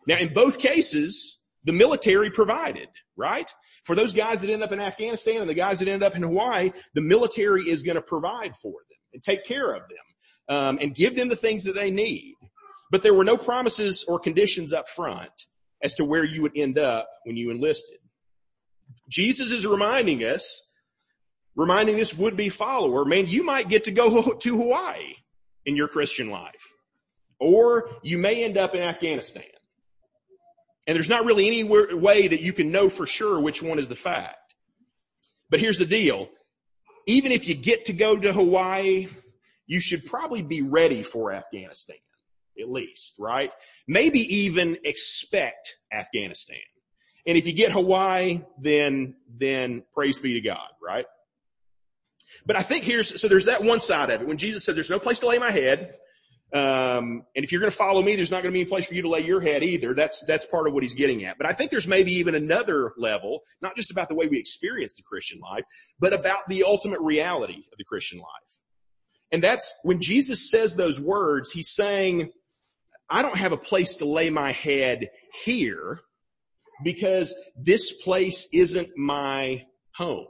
Now, 0.06 0.18
in 0.18 0.32
both 0.32 0.58
cases, 0.58 1.42
the 1.64 1.72
military 1.72 2.30
provided, 2.30 2.88
right? 3.16 3.50
For 3.84 3.94
those 3.94 4.12
guys 4.12 4.40
that 4.40 4.50
end 4.50 4.62
up 4.62 4.72
in 4.72 4.80
Afghanistan 4.80 5.40
and 5.40 5.48
the 5.48 5.54
guys 5.54 5.78
that 5.78 5.88
end 5.88 6.02
up 6.02 6.16
in 6.16 6.22
Hawaii, 6.22 6.72
the 6.94 7.00
military 7.00 7.68
is 7.68 7.82
going 7.82 7.96
to 7.96 8.02
provide 8.02 8.56
for 8.56 8.72
them 8.72 8.98
and 9.12 9.22
take 9.22 9.44
care 9.44 9.72
of 9.72 9.82
them 9.82 10.56
um, 10.56 10.78
and 10.80 10.94
give 10.94 11.16
them 11.16 11.28
the 11.28 11.36
things 11.36 11.64
that 11.64 11.74
they 11.74 11.90
need. 11.90 12.34
But 12.90 13.02
there 13.02 13.14
were 13.14 13.24
no 13.24 13.36
promises 13.36 14.04
or 14.08 14.18
conditions 14.18 14.72
up 14.72 14.88
front 14.88 15.30
as 15.82 15.94
to 15.94 16.04
where 16.04 16.24
you 16.24 16.42
would 16.42 16.56
end 16.56 16.78
up 16.78 17.08
when 17.24 17.36
you 17.36 17.50
enlisted. 17.50 17.98
Jesus 19.10 19.52
is 19.52 19.66
reminding 19.66 20.20
us 20.24 20.70
reminding 21.56 21.96
this 21.96 22.14
would-be 22.14 22.48
follower, 22.48 23.04
man, 23.04 23.26
you 23.26 23.44
might 23.44 23.68
get 23.68 23.84
to 23.84 23.92
go 23.92 24.32
to 24.40 24.56
Hawaii 24.56 25.14
in 25.64 25.76
your 25.76 25.88
Christian 25.88 26.30
life. 26.30 26.52
Or 27.40 27.90
you 28.02 28.18
may 28.18 28.44
end 28.44 28.56
up 28.56 28.74
in 28.74 28.80
Afghanistan. 28.80 29.44
And 30.86 30.94
there's 30.94 31.08
not 31.08 31.24
really 31.24 31.46
any 31.46 31.64
way 31.64 32.28
that 32.28 32.40
you 32.42 32.52
can 32.52 32.70
know 32.70 32.88
for 32.88 33.06
sure 33.06 33.40
which 33.40 33.62
one 33.62 33.78
is 33.78 33.88
the 33.88 33.94
fact. 33.94 34.54
But 35.50 35.60
here's 35.60 35.78
the 35.78 35.86
deal. 35.86 36.28
Even 37.06 37.32
if 37.32 37.48
you 37.48 37.54
get 37.54 37.86
to 37.86 37.92
go 37.92 38.16
to 38.16 38.32
Hawaii, 38.32 39.08
you 39.66 39.80
should 39.80 40.04
probably 40.06 40.42
be 40.42 40.62
ready 40.62 41.02
for 41.02 41.32
Afghanistan, 41.32 41.96
at 42.60 42.70
least, 42.70 43.14
right? 43.18 43.52
Maybe 43.86 44.20
even 44.20 44.78
expect 44.84 45.76
Afghanistan. 45.92 46.58
And 47.26 47.38
if 47.38 47.46
you 47.46 47.54
get 47.54 47.72
Hawaii, 47.72 48.42
then, 48.60 49.16
then 49.28 49.84
praise 49.94 50.18
be 50.18 50.34
to 50.34 50.40
God, 50.40 50.68
right? 50.82 51.06
But 52.44 52.56
I 52.56 52.62
think 52.62 52.84
here's, 52.84 53.20
so 53.20 53.28
there's 53.28 53.46
that 53.46 53.62
one 53.62 53.80
side 53.80 54.10
of 54.10 54.20
it. 54.20 54.28
When 54.28 54.36
Jesus 54.36 54.64
said 54.64 54.74
there's 54.74 54.90
no 54.90 54.98
place 54.98 55.20
to 55.20 55.26
lay 55.26 55.38
my 55.38 55.50
head, 55.50 55.94
um, 56.54 57.24
and 57.34 57.44
if 57.44 57.50
you're 57.50 57.60
going 57.60 57.72
to 57.72 57.76
follow 57.76 58.00
me, 58.00 58.14
there's 58.14 58.30
not 58.30 58.44
going 58.44 58.52
to 58.52 58.56
be 58.56 58.62
a 58.62 58.66
place 58.66 58.86
for 58.86 58.94
you 58.94 59.02
to 59.02 59.08
lay 59.08 59.24
your 59.24 59.40
head 59.40 59.64
either. 59.64 59.92
That's, 59.92 60.24
that's 60.24 60.46
part 60.46 60.68
of 60.68 60.72
what 60.72 60.84
he's 60.84 60.94
getting 60.94 61.24
at. 61.24 61.36
But 61.36 61.48
I 61.48 61.52
think 61.52 61.72
there's 61.72 61.88
maybe 61.88 62.12
even 62.12 62.36
another 62.36 62.92
level, 62.96 63.40
not 63.60 63.74
just 63.74 63.90
about 63.90 64.08
the 64.08 64.14
way 64.14 64.28
we 64.28 64.38
experience 64.38 64.94
the 64.94 65.02
Christian 65.02 65.40
life, 65.40 65.64
but 65.98 66.12
about 66.12 66.48
the 66.48 66.62
ultimate 66.62 67.00
reality 67.00 67.64
of 67.72 67.76
the 67.76 67.82
Christian 67.82 68.20
life. 68.20 68.28
And 69.32 69.42
that's 69.42 69.74
when 69.82 70.00
Jesus 70.00 70.48
says 70.48 70.76
those 70.76 71.00
words, 71.00 71.50
he's 71.50 71.70
saying, 71.70 72.30
I 73.10 73.22
don't 73.22 73.36
have 73.36 73.50
a 73.50 73.56
place 73.56 73.96
to 73.96 74.04
lay 74.04 74.30
my 74.30 74.52
head 74.52 75.10
here 75.44 75.98
because 76.84 77.34
this 77.56 78.00
place 78.00 78.46
isn't 78.52 78.96
my 78.96 79.64
home. 79.96 80.28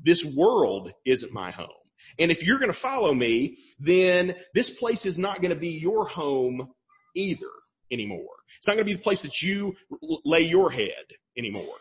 This 0.00 0.24
world 0.24 0.90
isn't 1.04 1.32
my 1.32 1.52
home. 1.52 1.68
And 2.18 2.30
if 2.30 2.44
you're 2.44 2.58
going 2.58 2.72
to 2.72 2.78
follow 2.78 3.12
me, 3.12 3.58
then 3.78 4.34
this 4.54 4.70
place 4.70 5.06
is 5.06 5.18
not 5.18 5.40
going 5.40 5.54
to 5.54 5.60
be 5.60 5.70
your 5.70 6.06
home 6.06 6.68
either 7.14 7.50
anymore. 7.90 8.36
It's 8.58 8.66
not 8.66 8.74
going 8.74 8.86
to 8.86 8.90
be 8.90 8.96
the 8.96 9.02
place 9.02 9.22
that 9.22 9.42
you 9.42 9.76
lay 10.24 10.42
your 10.42 10.70
head 10.70 11.04
anymore. 11.36 11.76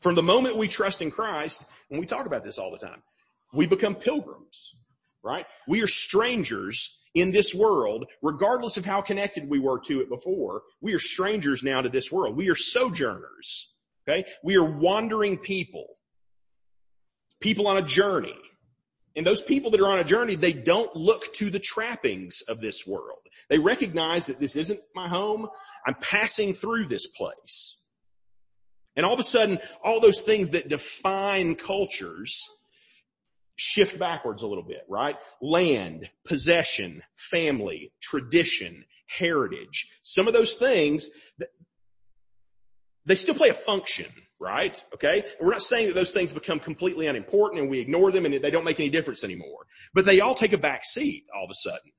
From 0.00 0.14
the 0.14 0.22
moment 0.22 0.56
we 0.56 0.68
trust 0.68 1.02
in 1.02 1.10
Christ, 1.10 1.64
and 1.90 1.98
we 1.98 2.06
talk 2.06 2.26
about 2.26 2.44
this 2.44 2.58
all 2.58 2.70
the 2.70 2.78
time, 2.78 3.02
we 3.52 3.66
become 3.66 3.94
pilgrims, 3.94 4.76
right? 5.22 5.46
We 5.66 5.82
are 5.82 5.88
strangers 5.88 6.98
in 7.14 7.32
this 7.32 7.54
world, 7.54 8.04
regardless 8.22 8.76
of 8.76 8.84
how 8.84 9.00
connected 9.00 9.48
we 9.48 9.58
were 9.58 9.80
to 9.80 10.00
it 10.00 10.10
before. 10.10 10.62
We 10.82 10.94
are 10.94 10.98
strangers 10.98 11.62
now 11.62 11.80
to 11.80 11.88
this 11.88 12.12
world. 12.12 12.36
We 12.36 12.50
are 12.50 12.54
sojourners. 12.54 13.72
Okay. 14.06 14.28
We 14.44 14.56
are 14.56 14.64
wandering 14.64 15.38
people. 15.38 15.86
People 17.40 17.66
on 17.66 17.78
a 17.78 17.82
journey. 17.82 18.36
And 19.16 19.26
those 19.26 19.40
people 19.40 19.70
that 19.70 19.80
are 19.80 19.88
on 19.88 19.98
a 19.98 20.04
journey, 20.04 20.36
they 20.36 20.52
don't 20.52 20.94
look 20.94 21.32
to 21.34 21.50
the 21.50 21.58
trappings 21.58 22.42
of 22.48 22.60
this 22.60 22.86
world. 22.86 23.20
They 23.48 23.58
recognize 23.58 24.26
that 24.26 24.38
this 24.38 24.56
isn't 24.56 24.80
my 24.94 25.08
home. 25.08 25.48
I'm 25.86 25.94
passing 25.94 26.52
through 26.52 26.86
this 26.86 27.06
place. 27.06 27.82
And 28.94 29.06
all 29.06 29.14
of 29.14 29.20
a 29.20 29.24
sudden, 29.24 29.58
all 29.82 30.00
those 30.00 30.20
things 30.20 30.50
that 30.50 30.68
define 30.68 31.54
cultures 31.54 32.46
shift 33.56 33.98
backwards 33.98 34.42
a 34.42 34.46
little 34.46 34.64
bit, 34.64 34.82
right? 34.88 35.16
Land, 35.40 36.10
possession, 36.26 37.02
family, 37.16 37.92
tradition, 38.02 38.84
heritage. 39.06 39.88
Some 40.02 40.28
of 40.28 40.34
those 40.34 40.54
things, 40.54 41.08
they 43.06 43.14
still 43.14 43.34
play 43.34 43.48
a 43.48 43.54
function 43.54 44.12
right? 44.38 44.82
Okay? 44.94 45.20
And 45.38 45.46
we're 45.46 45.52
not 45.52 45.62
saying 45.62 45.88
that 45.88 45.94
those 45.94 46.12
things 46.12 46.32
become 46.32 46.60
completely 46.60 47.06
unimportant 47.06 47.60
and 47.60 47.70
we 47.70 47.80
ignore 47.80 48.12
them 48.12 48.26
and 48.26 48.42
they 48.42 48.50
don't 48.50 48.64
make 48.64 48.80
any 48.80 48.90
difference 48.90 49.24
anymore. 49.24 49.66
But 49.94 50.04
they 50.04 50.20
all 50.20 50.34
take 50.34 50.52
a 50.52 50.58
back 50.58 50.84
seat 50.84 51.24
all 51.34 51.44
of 51.44 51.50
a 51.50 51.54
sudden. 51.54 51.92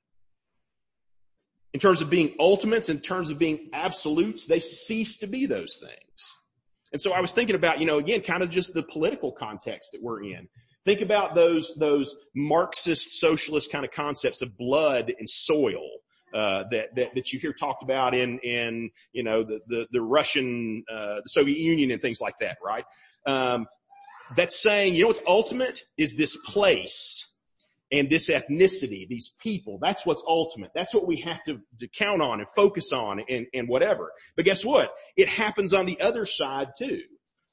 In 1.73 1.79
terms 1.79 2.01
of 2.01 2.09
being 2.09 2.35
ultimates, 2.39 2.89
in 2.89 2.99
terms 2.99 3.29
of 3.29 3.37
being 3.37 3.69
absolutes, 3.73 4.47
they 4.47 4.59
cease 4.59 5.17
to 5.19 5.27
be 5.27 5.45
those 5.45 5.77
things. 5.79 6.33
And 6.91 7.01
so 7.01 7.11
I 7.11 7.19
was 7.19 7.33
thinking 7.33 7.55
about, 7.55 7.79
you 7.79 7.85
know, 7.85 7.97
again, 7.97 8.21
kind 8.21 8.41
of 8.41 8.49
just 8.49 8.73
the 8.73 8.83
political 8.83 9.31
context 9.31 9.91
that 9.91 10.01
we're 10.01 10.23
in. 10.23 10.47
Think 10.85 11.01
about 11.01 11.35
those, 11.35 11.75
those 11.77 12.15
Marxist 12.33 13.19
socialist 13.19 13.71
kind 13.71 13.83
of 13.83 13.91
concepts 13.91 14.41
of 14.41 14.57
blood 14.57 15.13
and 15.17 15.29
soil 15.29 15.83
uh, 16.33 16.65
that, 16.71 16.95
that, 16.95 17.15
that 17.15 17.33
you 17.33 17.39
hear 17.39 17.53
talked 17.53 17.83
about 17.83 18.13
in 18.13 18.39
in 18.39 18.91
you 19.11 19.23
know 19.23 19.43
the 19.43 19.59
the, 19.67 19.85
the 19.91 20.01
Russian 20.01 20.83
uh, 20.91 21.21
the 21.23 21.29
Soviet 21.29 21.57
Union 21.57 21.91
and 21.91 22.01
things 22.01 22.19
like 22.21 22.39
that, 22.39 22.57
right? 22.63 22.85
Um, 23.25 23.67
that's 24.35 24.61
saying 24.61 24.95
you 24.95 25.03
know 25.03 25.07
what's 25.07 25.21
ultimate 25.25 25.83
is 25.97 26.15
this 26.15 26.35
place 26.35 27.27
and 27.91 28.09
this 28.09 28.29
ethnicity, 28.29 29.07
these 29.07 29.31
people. 29.41 29.79
That's 29.81 30.05
what's 30.05 30.23
ultimate. 30.27 30.71
That's 30.75 30.93
what 30.93 31.07
we 31.07 31.17
have 31.21 31.43
to, 31.45 31.59
to 31.79 31.87
count 31.87 32.21
on 32.21 32.39
and 32.39 32.49
focus 32.55 32.91
on 32.93 33.21
and, 33.29 33.47
and 33.53 33.67
whatever. 33.69 34.11
But 34.35 34.45
guess 34.45 34.65
what? 34.65 34.93
It 35.15 35.29
happens 35.29 35.73
on 35.73 35.85
the 35.85 36.01
other 36.01 36.25
side 36.25 36.69
too 36.77 37.01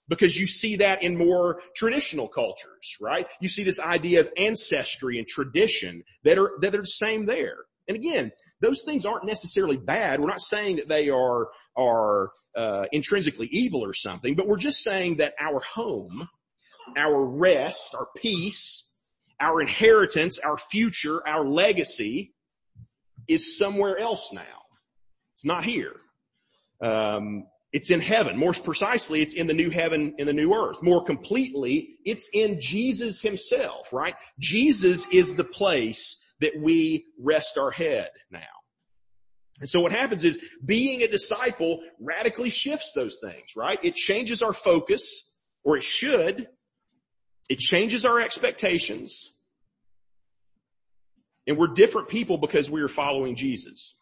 because 0.08 0.36
you 0.36 0.46
see 0.46 0.76
that 0.76 1.02
in 1.02 1.16
more 1.16 1.62
traditional 1.76 2.28
cultures, 2.28 2.96
right? 3.00 3.26
You 3.40 3.48
see 3.48 3.62
this 3.62 3.78
idea 3.78 4.20
of 4.20 4.28
ancestry 4.36 5.18
and 5.18 5.26
tradition 5.26 6.02
that 6.24 6.36
are, 6.38 6.52
that 6.60 6.74
are 6.74 6.82
the 6.82 6.86
same 6.86 7.26
there. 7.26 7.58
And 7.88 7.96
again, 7.96 8.32
those 8.64 8.82
things 8.84 9.04
aren't 9.04 9.24
necessarily 9.24 9.76
bad. 9.76 10.20
We're 10.20 10.28
not 10.28 10.40
saying 10.40 10.76
that 10.76 10.88
they 10.88 11.10
are, 11.10 11.48
are, 11.76 12.30
uh, 12.56 12.86
intrinsically 12.92 13.48
evil 13.50 13.84
or 13.84 13.94
something, 13.94 14.34
but 14.34 14.46
we're 14.46 14.56
just 14.56 14.82
saying 14.82 15.16
that 15.16 15.34
our 15.40 15.60
home, 15.60 16.28
our 16.96 17.24
rest, 17.24 17.94
our 17.94 18.06
peace, 18.16 18.98
our 19.40 19.60
inheritance, 19.60 20.38
our 20.38 20.56
future, 20.56 21.26
our 21.26 21.44
legacy 21.44 22.32
is 23.26 23.58
somewhere 23.58 23.98
else 23.98 24.32
now. 24.32 24.62
It's 25.32 25.44
not 25.44 25.64
here. 25.64 25.96
Um, 26.80 27.46
it's 27.72 27.90
in 27.90 28.00
heaven. 28.00 28.36
More 28.36 28.52
precisely, 28.52 29.20
it's 29.20 29.34
in 29.34 29.48
the 29.48 29.54
new 29.54 29.68
heaven 29.68 30.14
and 30.18 30.28
the 30.28 30.32
new 30.32 30.54
earth. 30.54 30.80
More 30.80 31.02
completely, 31.02 31.96
it's 32.04 32.28
in 32.32 32.60
Jesus 32.60 33.20
himself, 33.20 33.92
right? 33.92 34.14
Jesus 34.38 35.08
is 35.08 35.34
the 35.34 35.44
place 35.44 36.24
that 36.40 36.52
we 36.56 37.06
rest 37.18 37.58
our 37.58 37.72
head 37.72 38.10
now. 38.30 38.53
And 39.60 39.68
so 39.68 39.80
what 39.80 39.92
happens 39.92 40.24
is 40.24 40.38
being 40.64 41.02
a 41.02 41.08
disciple 41.08 41.80
radically 42.00 42.50
shifts 42.50 42.92
those 42.94 43.18
things, 43.22 43.56
right? 43.56 43.78
It 43.82 43.94
changes 43.94 44.42
our 44.42 44.52
focus, 44.52 45.38
or 45.62 45.76
it 45.76 45.84
should. 45.84 46.48
It 47.48 47.58
changes 47.58 48.04
our 48.04 48.20
expectations. 48.20 49.32
And 51.46 51.56
we're 51.56 51.68
different 51.68 52.08
people 52.08 52.38
because 52.38 52.70
we 52.70 52.80
are 52.80 52.88
following 52.88 53.36
Jesus. 53.36 53.96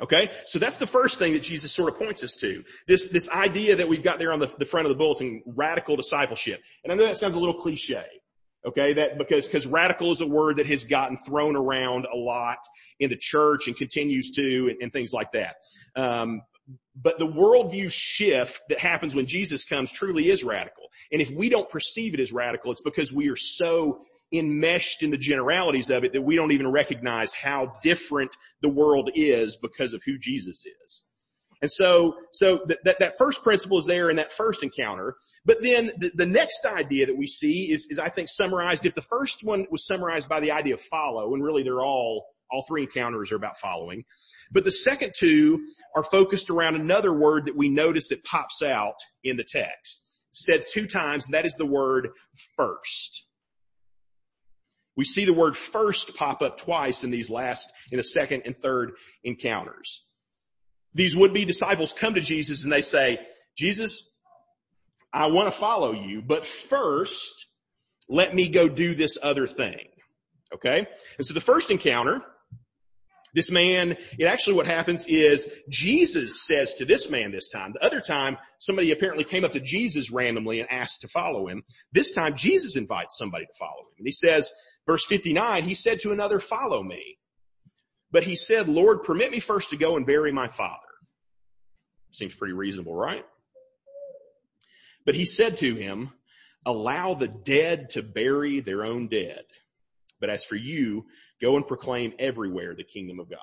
Okay? 0.00 0.30
So 0.46 0.58
that's 0.58 0.78
the 0.78 0.86
first 0.86 1.18
thing 1.18 1.34
that 1.34 1.42
Jesus 1.42 1.72
sort 1.72 1.92
of 1.92 1.98
points 1.98 2.24
us 2.24 2.36
to. 2.36 2.64
This, 2.86 3.08
this 3.08 3.28
idea 3.28 3.76
that 3.76 3.88
we've 3.88 4.02
got 4.02 4.18
there 4.18 4.32
on 4.32 4.40
the, 4.40 4.52
the 4.58 4.64
front 4.64 4.86
of 4.86 4.90
the 4.90 4.96
bulletin, 4.96 5.42
radical 5.46 5.96
discipleship. 5.96 6.60
And 6.84 6.92
I 6.92 6.96
know 6.96 7.04
that 7.04 7.16
sounds 7.16 7.34
a 7.34 7.40
little 7.40 7.60
cliche. 7.60 8.06
Okay, 8.64 8.92
that 8.92 9.18
because 9.18 9.46
because 9.46 9.66
radical 9.66 10.12
is 10.12 10.20
a 10.20 10.26
word 10.26 10.58
that 10.58 10.66
has 10.66 10.84
gotten 10.84 11.16
thrown 11.16 11.56
around 11.56 12.06
a 12.12 12.16
lot 12.16 12.58
in 13.00 13.10
the 13.10 13.16
church 13.16 13.66
and 13.66 13.76
continues 13.76 14.30
to, 14.32 14.68
and, 14.68 14.82
and 14.82 14.92
things 14.92 15.12
like 15.12 15.32
that. 15.32 15.56
Um, 15.96 16.42
but 16.94 17.18
the 17.18 17.26
worldview 17.26 17.90
shift 17.90 18.62
that 18.68 18.78
happens 18.78 19.14
when 19.14 19.26
Jesus 19.26 19.64
comes 19.64 19.90
truly 19.90 20.30
is 20.30 20.44
radical. 20.44 20.84
And 21.10 21.20
if 21.20 21.30
we 21.30 21.48
don't 21.48 21.68
perceive 21.68 22.14
it 22.14 22.20
as 22.20 22.32
radical, 22.32 22.70
it's 22.70 22.82
because 22.82 23.12
we 23.12 23.28
are 23.30 23.36
so 23.36 24.04
enmeshed 24.32 25.02
in 25.02 25.10
the 25.10 25.18
generalities 25.18 25.90
of 25.90 26.04
it 26.04 26.12
that 26.12 26.22
we 26.22 26.36
don't 26.36 26.52
even 26.52 26.70
recognize 26.70 27.34
how 27.34 27.72
different 27.82 28.34
the 28.60 28.68
world 28.68 29.10
is 29.14 29.56
because 29.56 29.92
of 29.92 30.02
who 30.04 30.18
Jesus 30.18 30.64
is. 30.84 31.02
And 31.62 31.70
so, 31.70 32.16
so 32.32 32.60
that, 32.66 32.98
that 32.98 33.14
first 33.18 33.42
principle 33.42 33.78
is 33.78 33.86
there 33.86 34.10
in 34.10 34.16
that 34.16 34.32
first 34.32 34.64
encounter. 34.64 35.14
But 35.46 35.62
then 35.62 35.92
the, 35.96 36.10
the 36.12 36.26
next 36.26 36.66
idea 36.66 37.06
that 37.06 37.16
we 37.16 37.28
see 37.28 37.70
is, 37.70 37.86
is 37.88 38.00
I 38.00 38.08
think 38.08 38.28
summarized, 38.28 38.84
if 38.84 38.96
the 38.96 39.02
first 39.02 39.44
one 39.44 39.66
was 39.70 39.86
summarized 39.86 40.28
by 40.28 40.40
the 40.40 40.50
idea 40.50 40.74
of 40.74 40.80
follow, 40.80 41.32
and 41.32 41.42
really 41.42 41.62
they're 41.62 41.80
all, 41.80 42.26
all 42.50 42.64
three 42.66 42.82
encounters 42.82 43.30
are 43.30 43.36
about 43.36 43.58
following. 43.58 44.04
But 44.50 44.64
the 44.64 44.72
second 44.72 45.12
two 45.16 45.64
are 45.94 46.02
focused 46.02 46.50
around 46.50 46.74
another 46.74 47.14
word 47.14 47.46
that 47.46 47.56
we 47.56 47.68
notice 47.68 48.08
that 48.08 48.24
pops 48.24 48.60
out 48.60 48.96
in 49.22 49.36
the 49.36 49.44
text. 49.44 50.04
said 50.32 50.66
two 50.68 50.88
times, 50.88 51.26
and 51.26 51.34
that 51.34 51.46
is 51.46 51.54
the 51.54 51.64
word 51.64 52.08
first. 52.56 53.24
We 54.96 55.04
see 55.04 55.24
the 55.24 55.32
word 55.32 55.56
first 55.56 56.16
pop 56.16 56.42
up 56.42 56.58
twice 56.58 57.04
in 57.04 57.12
these 57.12 57.30
last, 57.30 57.72
in 57.92 57.98
the 57.98 58.02
second 58.02 58.42
and 58.46 58.60
third 58.60 58.92
encounters 59.22 60.02
these 60.94 61.16
would-be 61.16 61.44
disciples 61.44 61.92
come 61.92 62.14
to 62.14 62.20
Jesus 62.20 62.64
and 62.64 62.72
they 62.72 62.82
say, 62.82 63.18
Jesus, 63.56 64.10
I 65.12 65.26
want 65.26 65.52
to 65.52 65.58
follow 65.58 65.92
you, 65.92 66.22
but 66.22 66.46
first, 66.46 67.46
let 68.08 68.34
me 68.34 68.48
go 68.48 68.68
do 68.68 68.94
this 68.94 69.18
other 69.22 69.46
thing. 69.46 69.88
Okay? 70.54 70.86
And 71.18 71.26
so 71.26 71.34
the 71.34 71.40
first 71.40 71.70
encounter, 71.70 72.22
This 73.34 73.50
man, 73.50 73.96
it 74.18 74.26
actually 74.26 74.56
what 74.56 74.66
happens 74.66 75.06
is 75.08 75.50
Jesus 75.68 76.46
says 76.46 76.74
to 76.74 76.84
this 76.84 77.10
man 77.10 77.32
this 77.32 77.48
time. 77.48 77.72
The 77.72 77.84
other 77.84 78.00
time, 78.00 78.36
somebody 78.58 78.92
apparently 78.92 79.24
came 79.24 79.44
up 79.44 79.52
to 79.52 79.60
Jesus 79.60 80.10
randomly 80.10 80.60
and 80.60 80.68
asked 80.70 81.00
to 81.00 81.08
follow 81.08 81.48
him. 81.48 81.62
This 81.92 82.12
time, 82.12 82.36
Jesus 82.36 82.76
invites 82.76 83.16
somebody 83.16 83.46
to 83.46 83.58
follow 83.58 83.88
him. 83.88 83.94
And 83.98 84.06
he 84.06 84.12
says, 84.12 84.50
verse 84.86 85.04
59, 85.06 85.64
he 85.64 85.74
said 85.74 86.00
to 86.00 86.12
another, 86.12 86.38
follow 86.38 86.82
me. 86.82 87.16
But 88.12 88.24
he 88.24 88.36
said, 88.36 88.68
Lord, 88.68 89.02
permit 89.02 89.32
me 89.32 89.40
first 89.40 89.70
to 89.70 89.76
go 89.76 89.96
and 89.96 90.06
bury 90.06 90.30
my 90.30 90.46
father. 90.46 90.78
Seems 92.10 92.34
pretty 92.34 92.52
reasonable, 92.52 92.94
right? 92.94 93.24
But 95.04 95.14
he 95.14 95.24
said 95.24 95.56
to 95.58 95.74
him, 95.74 96.12
allow 96.64 97.14
the 97.14 97.28
dead 97.28 97.88
to 97.90 98.02
bury 98.02 98.60
their 98.60 98.84
own 98.84 99.08
dead. 99.08 99.42
But 100.20 100.30
as 100.30 100.44
for 100.44 100.56
you, 100.56 101.06
go 101.40 101.56
and 101.56 101.66
proclaim 101.66 102.12
everywhere 102.18 102.74
the 102.74 102.84
kingdom 102.84 103.18
of 103.18 103.28
God. 103.28 103.40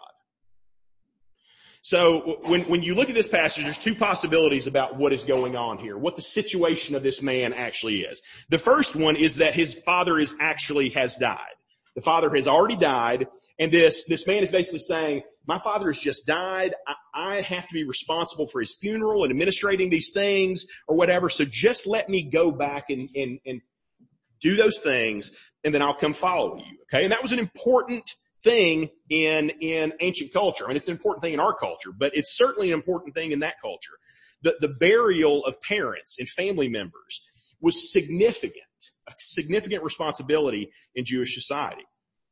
So 1.82 2.40
when, 2.44 2.62
when 2.64 2.84
you 2.84 2.94
look 2.94 3.10
at 3.10 3.16
this 3.16 3.28
passage, 3.28 3.64
there's 3.64 3.78
two 3.78 3.96
possibilities 3.96 4.68
about 4.68 4.98
what 4.98 5.14
is 5.14 5.24
going 5.24 5.56
on 5.56 5.78
here, 5.78 5.98
what 5.98 6.16
the 6.16 6.22
situation 6.22 6.94
of 6.94 7.04
this 7.04 7.22
man 7.22 7.54
actually 7.54 8.02
is. 8.02 8.22
The 8.50 8.60
first 8.60 8.96
one 8.96 9.16
is 9.16 9.38
that 9.38 9.54
his 9.56 9.74
father 9.74 10.20
is 10.20 10.36
actually 10.40 10.90
has 10.90 11.16
died. 11.16 11.56
The 11.96 12.02
father 12.02 12.30
has 12.36 12.48
already 12.48 12.76
died, 12.76 13.28
and 13.60 13.72
this, 13.72 14.06
this 14.08 14.26
man 14.28 14.44
is 14.44 14.52
basically 14.52 14.80
saying, 14.80 15.24
my 15.48 15.60
father 15.60 15.88
has 15.88 15.98
just 15.98 16.26
died. 16.26 16.76
I, 16.88 17.38
I 17.38 17.42
have 17.42 17.68
to 17.68 17.74
be 17.74 17.84
responsible 17.84 18.48
for 18.48 18.60
his 18.60 18.76
funeral 18.80 19.24
and 19.24 19.32
administrating 19.32 19.90
these 19.90 20.12
things 20.14 20.66
or 20.88 20.96
whatever. 20.96 21.30
So 21.30 21.46
just 21.46 21.88
let 21.88 22.08
me 22.10 22.24
go 22.24 22.52
back 22.52 22.86
and, 22.90 23.10
and, 23.16 23.40
and 23.46 23.62
do 24.40 24.56
those 24.56 24.80
things 24.80 25.32
and 25.64 25.74
then 25.74 25.82
I'll 25.82 25.96
come 25.96 26.14
follow 26.14 26.58
you. 26.58 26.78
Okay. 26.84 27.04
And 27.04 27.12
that 27.12 27.22
was 27.22 27.32
an 27.32 27.40
important 27.40 28.10
thing 28.44 28.90
in, 29.10 29.50
in 29.62 29.94
ancient 30.00 30.32
culture. 30.32 30.66
I 30.66 30.70
mean, 30.70 30.78
it's 30.78 30.88
an 30.88 30.94
important 30.94 31.24
thing 31.24 31.34
in 31.34 31.40
our 31.40 31.54
culture, 31.54 31.92
but 31.98 32.12
it's 32.16 32.36
certainly 32.38 32.70
an 32.70 32.74
important 32.74 33.14
thing 33.14 33.32
in 33.32 33.40
that 33.40 33.56
culture. 33.62 33.98
The, 34.42 34.56
the 34.62 34.70
burial 34.70 35.44
of 35.46 35.62
parents 35.62 36.18
and 36.20 36.30
family 36.30 36.70
members 36.70 37.22
was 37.60 37.92
significant, 37.92 38.64
a 39.08 39.14
significant 39.18 39.84
responsibility 39.84 40.72
in 40.96 41.06
Jewish 41.06 41.34
society. 41.36 41.86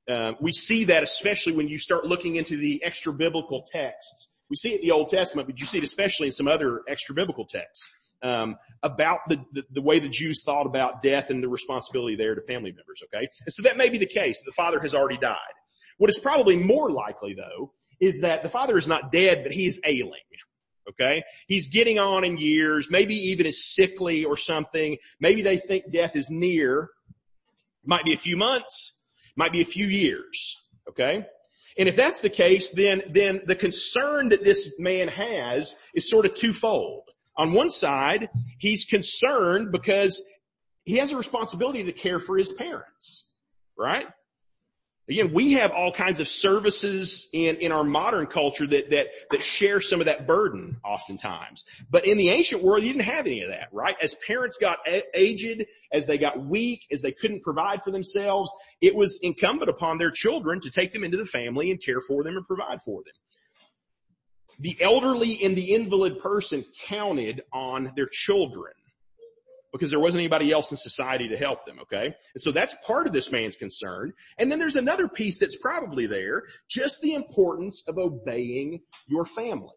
Uh, 0.09 0.33
we 0.39 0.51
see 0.51 0.85
that 0.85 1.03
especially 1.03 1.53
when 1.53 1.67
you 1.67 1.77
start 1.77 2.05
looking 2.05 2.37
into 2.37 2.57
the 2.57 2.81
extra 2.83 3.11
biblical 3.11 3.63
texts. 3.69 4.37
We 4.49 4.55
see 4.55 4.69
it 4.69 4.81
in 4.81 4.87
the 4.87 4.91
Old 4.91 5.09
Testament, 5.09 5.47
but 5.47 5.59
you 5.59 5.65
see 5.65 5.79
it 5.79 5.83
especially 5.83 6.27
in 6.27 6.31
some 6.31 6.47
other 6.47 6.81
extra 6.87 7.13
biblical 7.13 7.45
texts 7.45 7.91
um, 8.23 8.55
about 8.83 9.19
the, 9.27 9.43
the, 9.51 9.63
the 9.71 9.81
way 9.81 9.99
the 9.99 10.07
Jews 10.07 10.43
thought 10.45 10.65
about 10.65 11.01
death 11.01 11.29
and 11.29 11.43
the 11.43 11.49
responsibility 11.49 12.15
there 12.15 12.35
to 12.35 12.41
family 12.41 12.71
members. 12.71 13.01
Okay, 13.03 13.27
and 13.45 13.53
so 13.53 13.63
that 13.63 13.75
may 13.77 13.89
be 13.89 13.97
the 13.97 14.05
case. 14.05 14.41
The 14.45 14.53
father 14.53 14.79
has 14.79 14.95
already 14.95 15.17
died. 15.17 15.35
What 15.97 16.09
is 16.09 16.19
probably 16.19 16.55
more 16.55 16.89
likely 16.91 17.33
though 17.33 17.73
is 17.99 18.21
that 18.21 18.43
the 18.43 18.49
father 18.49 18.77
is 18.77 18.87
not 18.87 19.11
dead, 19.11 19.43
but 19.43 19.51
he 19.51 19.65
is 19.65 19.81
ailing. 19.83 20.21
Okay? 20.89 21.23
He's 21.47 21.67
getting 21.67 21.99
on 21.99 22.23
in 22.23 22.37
years, 22.37 22.89
maybe 22.89 23.15
even 23.15 23.45
is 23.45 23.73
sickly 23.73 24.25
or 24.25 24.37
something. 24.37 24.97
Maybe 25.19 25.41
they 25.41 25.57
think 25.57 25.91
death 25.91 26.15
is 26.15 26.29
near. 26.29 26.89
Might 27.85 28.05
be 28.05 28.13
a 28.13 28.17
few 28.17 28.37
months, 28.37 29.05
might 29.35 29.51
be 29.51 29.61
a 29.61 29.65
few 29.65 29.87
years. 29.87 30.55
Okay? 30.89 31.25
And 31.77 31.87
if 31.87 31.95
that's 31.95 32.21
the 32.21 32.29
case, 32.29 32.71
then, 32.71 33.03
then 33.09 33.41
the 33.45 33.55
concern 33.55 34.29
that 34.29 34.43
this 34.43 34.79
man 34.79 35.07
has 35.09 35.79
is 35.93 36.09
sort 36.09 36.25
of 36.25 36.33
twofold. 36.33 37.03
On 37.37 37.53
one 37.53 37.69
side, 37.69 38.29
he's 38.57 38.85
concerned 38.85 39.71
because 39.71 40.21
he 40.85 40.97
has 40.97 41.11
a 41.11 41.17
responsibility 41.17 41.83
to 41.83 41.91
care 41.91 42.19
for 42.19 42.37
his 42.37 42.51
parents, 42.51 43.29
right? 43.77 44.07
Again, 45.09 45.31
we 45.31 45.53
have 45.53 45.71
all 45.71 45.93
kinds 45.93 46.19
of 46.19 46.27
services 46.27 47.29
in, 47.31 47.57
in 47.57 47.71
our 47.71 47.85
modern 47.85 48.25
culture 48.25 48.67
that, 48.67 48.89
that, 48.89 49.07
that 49.31 49.41
share 49.41 49.79
some 49.79 50.01
of 50.01 50.07
that 50.07 50.27
burden 50.27 50.77
oftentimes. 50.83 51.63
But 51.89 52.05
in 52.05 52.17
the 52.17 52.29
ancient 52.29 52.61
world, 52.61 52.83
you 52.83 52.91
didn't 52.91 53.05
have 53.05 53.25
any 53.25 53.41
of 53.41 53.49
that, 53.49 53.69
right? 53.71 53.95
As 54.01 54.15
parents 54.15 54.57
got 54.57 54.79
aged, 55.13 55.65
as 55.93 56.07
they 56.07 56.17
got 56.17 56.45
weak, 56.45 56.85
as 56.91 57.01
they 57.01 57.13
couldn't 57.13 57.41
provide 57.41 57.83
for 57.83 57.91
themselves, 57.91 58.51
it 58.81 58.95
was 58.95 59.17
incumbent 59.21 59.69
upon 59.69 59.97
their 59.97 60.11
children 60.11 60.59
to 60.59 60.69
take 60.69 60.91
them 60.91 61.05
into 61.05 61.17
the 61.17 61.25
family 61.25 61.71
and 61.71 61.81
care 61.81 62.01
for 62.01 62.23
them 62.23 62.35
and 62.35 62.45
provide 62.45 62.81
for 62.81 63.01
them 63.03 63.13
the 64.59 64.75
elderly 64.81 65.39
and 65.43 65.55
the 65.55 65.75
invalid 65.75 66.19
person 66.19 66.65
counted 66.87 67.43
on 67.53 67.91
their 67.95 68.07
children 68.11 68.73
because 69.71 69.91
there 69.91 69.99
wasn't 69.99 70.19
anybody 70.19 70.51
else 70.51 70.71
in 70.71 70.77
society 70.77 71.27
to 71.27 71.37
help 71.37 71.65
them, 71.65 71.79
okay? 71.81 72.05
And 72.05 72.41
so 72.41 72.51
that's 72.51 72.75
part 72.85 73.07
of 73.07 73.13
this 73.13 73.31
man's 73.31 73.55
concern. 73.55 74.13
And 74.37 74.51
then 74.51 74.59
there's 74.59 74.75
another 74.75 75.07
piece 75.07 75.39
that's 75.39 75.57
probably 75.57 76.07
there, 76.07 76.43
just 76.69 77.01
the 77.01 77.13
importance 77.13 77.83
of 77.87 77.97
obeying 77.97 78.81
your 79.07 79.25
family. 79.25 79.73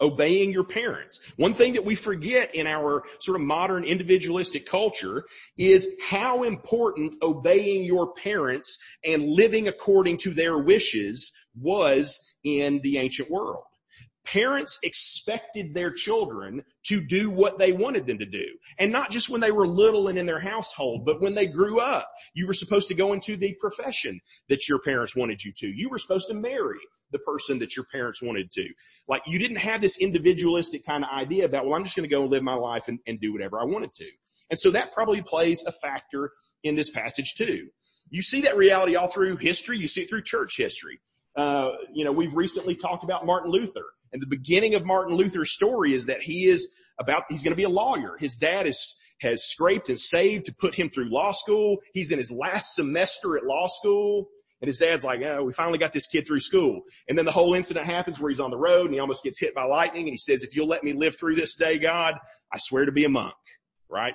Obeying 0.00 0.50
your 0.50 0.64
parents. 0.64 1.20
One 1.36 1.54
thing 1.54 1.74
that 1.74 1.84
we 1.84 1.94
forget 1.94 2.54
in 2.54 2.66
our 2.66 3.04
sort 3.20 3.40
of 3.40 3.46
modern 3.46 3.84
individualistic 3.84 4.66
culture 4.66 5.24
is 5.56 5.88
how 6.02 6.42
important 6.42 7.14
obeying 7.22 7.84
your 7.84 8.12
parents 8.12 8.78
and 9.04 9.30
living 9.30 9.68
according 9.68 10.18
to 10.18 10.34
their 10.34 10.58
wishes 10.58 11.32
was 11.58 12.34
in 12.42 12.80
the 12.82 12.98
ancient 12.98 13.30
world. 13.30 13.62
Parents 14.24 14.78
expected 14.82 15.74
their 15.74 15.92
children 15.92 16.64
to 16.86 17.00
do 17.00 17.30
what 17.30 17.58
they 17.58 17.72
wanted 17.72 18.06
them 18.06 18.18
to 18.18 18.26
do. 18.26 18.44
And 18.78 18.90
not 18.90 19.10
just 19.10 19.28
when 19.28 19.40
they 19.40 19.50
were 19.50 19.66
little 19.66 20.08
and 20.08 20.18
in 20.18 20.24
their 20.24 20.40
household, 20.40 21.04
but 21.04 21.20
when 21.20 21.34
they 21.34 21.46
grew 21.46 21.78
up. 21.78 22.10
You 22.32 22.46
were 22.46 22.54
supposed 22.54 22.88
to 22.88 22.94
go 22.94 23.12
into 23.12 23.36
the 23.36 23.54
profession 23.60 24.20
that 24.48 24.68
your 24.68 24.80
parents 24.80 25.14
wanted 25.14 25.44
you 25.44 25.52
to. 25.58 25.66
You 25.66 25.90
were 25.90 25.98
supposed 25.98 26.28
to 26.28 26.34
marry 26.34 26.80
the 27.12 27.18
person 27.20 27.58
that 27.58 27.76
your 27.76 27.84
parents 27.92 28.22
wanted 28.22 28.50
to. 28.52 28.66
Like 29.08 29.22
you 29.26 29.38
didn't 29.38 29.58
have 29.58 29.80
this 29.80 29.98
individualistic 29.98 30.86
kind 30.86 31.04
of 31.04 31.10
idea 31.10 31.44
about, 31.44 31.66
well, 31.66 31.76
I'm 31.76 31.84
just 31.84 31.96
going 31.96 32.08
to 32.08 32.14
go 32.14 32.22
and 32.22 32.30
live 32.30 32.42
my 32.42 32.54
life 32.54 32.88
and, 32.88 32.98
and 33.06 33.20
do 33.20 33.32
whatever 33.32 33.60
I 33.60 33.64
wanted 33.64 33.92
to. 33.94 34.06
And 34.50 34.58
so 34.58 34.70
that 34.70 34.92
probably 34.92 35.22
plays 35.22 35.62
a 35.66 35.72
factor 35.72 36.32
in 36.62 36.74
this 36.74 36.90
passage 36.90 37.34
too. 37.34 37.68
You 38.10 38.22
see 38.22 38.42
that 38.42 38.56
reality 38.56 38.96
all 38.96 39.08
through 39.08 39.36
history. 39.36 39.78
You 39.78 39.88
see 39.88 40.02
it 40.02 40.08
through 40.08 40.22
church 40.22 40.56
history. 40.56 40.98
Uh, 41.36 41.70
you 41.92 42.04
know, 42.04 42.12
we've 42.12 42.34
recently 42.34 42.76
talked 42.76 43.04
about 43.04 43.26
Martin 43.26 43.50
Luther. 43.50 43.84
And 44.14 44.22
the 44.22 44.28
beginning 44.28 44.76
of 44.76 44.86
Martin 44.86 45.16
Luther's 45.16 45.52
story 45.52 45.92
is 45.92 46.06
that 46.06 46.22
he 46.22 46.44
is 46.44 46.72
about, 47.00 47.24
he's 47.28 47.42
going 47.42 47.52
to 47.52 47.56
be 47.56 47.64
a 47.64 47.68
lawyer. 47.68 48.16
His 48.18 48.36
dad 48.36 48.66
is, 48.66 48.94
has 49.20 49.42
scraped 49.42 49.88
and 49.88 49.98
saved 49.98 50.46
to 50.46 50.54
put 50.54 50.76
him 50.76 50.88
through 50.88 51.12
law 51.12 51.32
school. 51.32 51.78
He's 51.92 52.12
in 52.12 52.18
his 52.18 52.30
last 52.30 52.76
semester 52.76 53.36
at 53.36 53.44
law 53.44 53.66
school. 53.66 54.28
And 54.60 54.68
his 54.68 54.78
dad's 54.78 55.04
like, 55.04 55.20
oh, 55.22 55.42
we 55.42 55.52
finally 55.52 55.78
got 55.78 55.92
this 55.92 56.06
kid 56.06 56.28
through 56.28 56.40
school. 56.40 56.82
And 57.08 57.18
then 57.18 57.24
the 57.24 57.32
whole 57.32 57.54
incident 57.54 57.86
happens 57.86 58.20
where 58.20 58.30
he's 58.30 58.38
on 58.38 58.50
the 58.50 58.56
road 58.56 58.86
and 58.86 58.94
he 58.94 59.00
almost 59.00 59.24
gets 59.24 59.38
hit 59.38 59.52
by 59.52 59.64
lightning. 59.64 60.02
And 60.02 60.12
he 60.12 60.16
says, 60.16 60.44
if 60.44 60.54
you'll 60.54 60.68
let 60.68 60.84
me 60.84 60.92
live 60.92 61.18
through 61.18 61.34
this 61.34 61.56
day, 61.56 61.78
God, 61.78 62.14
I 62.52 62.58
swear 62.58 62.86
to 62.86 62.92
be 62.92 63.04
a 63.04 63.08
monk. 63.08 63.34
Right? 63.90 64.14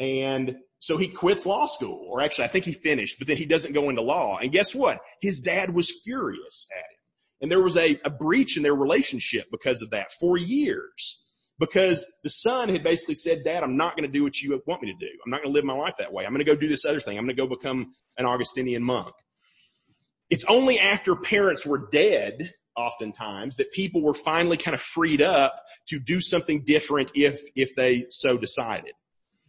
And 0.00 0.56
so 0.80 0.96
he 0.96 1.08
quits 1.08 1.46
law 1.46 1.66
school, 1.66 2.08
or 2.10 2.20
actually 2.22 2.44
I 2.44 2.48
think 2.48 2.64
he 2.64 2.72
finished, 2.72 3.18
but 3.18 3.28
then 3.28 3.36
he 3.36 3.46
doesn't 3.46 3.72
go 3.72 3.88
into 3.88 4.02
law. 4.02 4.38
And 4.38 4.52
guess 4.52 4.74
what? 4.74 4.98
His 5.20 5.40
dad 5.40 5.72
was 5.72 5.92
furious 6.04 6.66
at 6.72 6.78
him. 6.78 6.97
And 7.40 7.50
there 7.50 7.62
was 7.62 7.76
a, 7.76 8.00
a 8.04 8.10
breach 8.10 8.56
in 8.56 8.62
their 8.62 8.74
relationship 8.74 9.46
because 9.50 9.80
of 9.82 9.90
that 9.90 10.12
for 10.12 10.36
years. 10.36 11.24
Because 11.60 12.06
the 12.22 12.30
son 12.30 12.68
had 12.68 12.84
basically 12.84 13.16
said, 13.16 13.42
dad, 13.44 13.64
I'm 13.64 13.76
not 13.76 13.96
going 13.96 14.08
to 14.08 14.12
do 14.12 14.22
what 14.22 14.40
you 14.40 14.62
want 14.66 14.82
me 14.82 14.92
to 14.92 14.98
do. 14.98 15.12
I'm 15.24 15.30
not 15.30 15.42
going 15.42 15.52
to 15.52 15.56
live 15.56 15.64
my 15.64 15.74
life 15.74 15.94
that 15.98 16.12
way. 16.12 16.24
I'm 16.24 16.32
going 16.32 16.44
to 16.44 16.50
go 16.50 16.54
do 16.54 16.68
this 16.68 16.84
other 16.84 17.00
thing. 17.00 17.18
I'm 17.18 17.24
going 17.24 17.36
to 17.36 17.42
go 17.42 17.48
become 17.48 17.94
an 18.16 18.26
Augustinian 18.26 18.82
monk. 18.82 19.12
It's 20.30 20.44
only 20.44 20.78
after 20.78 21.16
parents 21.16 21.66
were 21.66 21.88
dead 21.90 22.52
oftentimes 22.76 23.56
that 23.56 23.72
people 23.72 24.02
were 24.02 24.14
finally 24.14 24.56
kind 24.56 24.74
of 24.74 24.80
freed 24.80 25.20
up 25.20 25.60
to 25.88 25.98
do 25.98 26.20
something 26.20 26.62
different 26.64 27.10
if, 27.14 27.40
if 27.56 27.74
they 27.74 28.06
so 28.08 28.38
decided. 28.38 28.92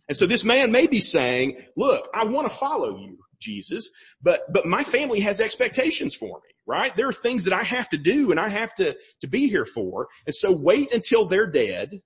And 0.07 0.17
so 0.17 0.25
this 0.25 0.43
man 0.43 0.71
may 0.71 0.87
be 0.87 0.99
saying, 0.99 1.57
look, 1.77 2.07
I 2.13 2.25
want 2.25 2.49
to 2.49 2.55
follow 2.55 2.97
you, 2.97 3.19
Jesus, 3.39 3.89
but, 4.21 4.51
but 4.51 4.65
my 4.65 4.83
family 4.83 5.19
has 5.21 5.41
expectations 5.41 6.15
for 6.15 6.39
me, 6.39 6.49
right? 6.65 6.95
There 6.95 7.07
are 7.07 7.13
things 7.13 7.45
that 7.45 7.53
I 7.53 7.63
have 7.63 7.89
to 7.89 7.97
do 7.97 8.31
and 8.31 8.39
I 8.39 8.49
have 8.49 8.73
to, 8.75 8.95
to 9.21 9.27
be 9.27 9.47
here 9.47 9.65
for. 9.65 10.07
And 10.25 10.35
so 10.35 10.51
wait 10.51 10.93
until 10.93 11.25
they're 11.25 11.47
dead 11.47 12.01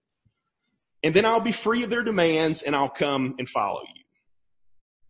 and 1.04 1.14
then 1.14 1.26
I'll 1.26 1.42
be 1.42 1.52
free 1.52 1.84
of 1.84 1.90
their 1.90 2.04
demands 2.04 2.64
and 2.64 2.76
I'll 2.76 2.90
come 2.90 3.36
and 3.38 3.48
follow 3.48 3.82
you. 3.82 4.04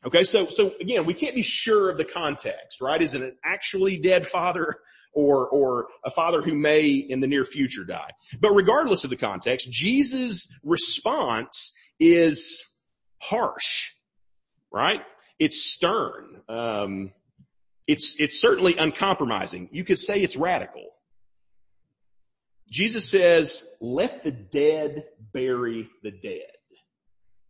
Okay, 0.05 0.23
so, 0.23 0.47
so 0.47 0.73
again, 0.81 1.05
we 1.05 1.13
can't 1.13 1.35
be 1.35 1.43
sure 1.43 1.89
of 1.89 1.97
the 1.97 2.03
context, 2.03 2.81
right? 2.81 3.01
Is 3.01 3.13
it 3.13 3.21
an 3.21 3.37
actually 3.43 3.97
dead 3.99 4.27
father 4.27 4.75
or, 5.13 5.47
or 5.47 5.87
a 6.03 6.11
father 6.11 6.41
who 6.41 6.53
may 6.53 6.89
in 6.89 7.21
the 7.21 7.27
near 7.27 7.45
future 7.45 7.85
die? 7.85 8.09
But 8.39 8.51
regardless 8.51 9.05
of 9.05 9.11
the 9.11 9.15
context, 9.15 9.71
Jesus' 9.71 10.59
response 10.65 11.73
is 11.99 12.61
harsh, 13.21 13.91
right? 14.73 15.01
It's 15.39 15.61
stern. 15.61 16.41
Um, 16.47 17.11
it's, 17.87 18.15
it's 18.19 18.39
certainly 18.39 18.77
uncompromising. 18.77 19.69
You 19.71 19.83
could 19.83 19.99
say 19.99 20.21
it's 20.21 20.37
radical. 20.37 20.85
Jesus 22.71 23.09
says, 23.09 23.67
let 23.81 24.23
the 24.23 24.31
dead 24.31 25.03
bury 25.33 25.89
the 26.01 26.11
dead. 26.11 26.51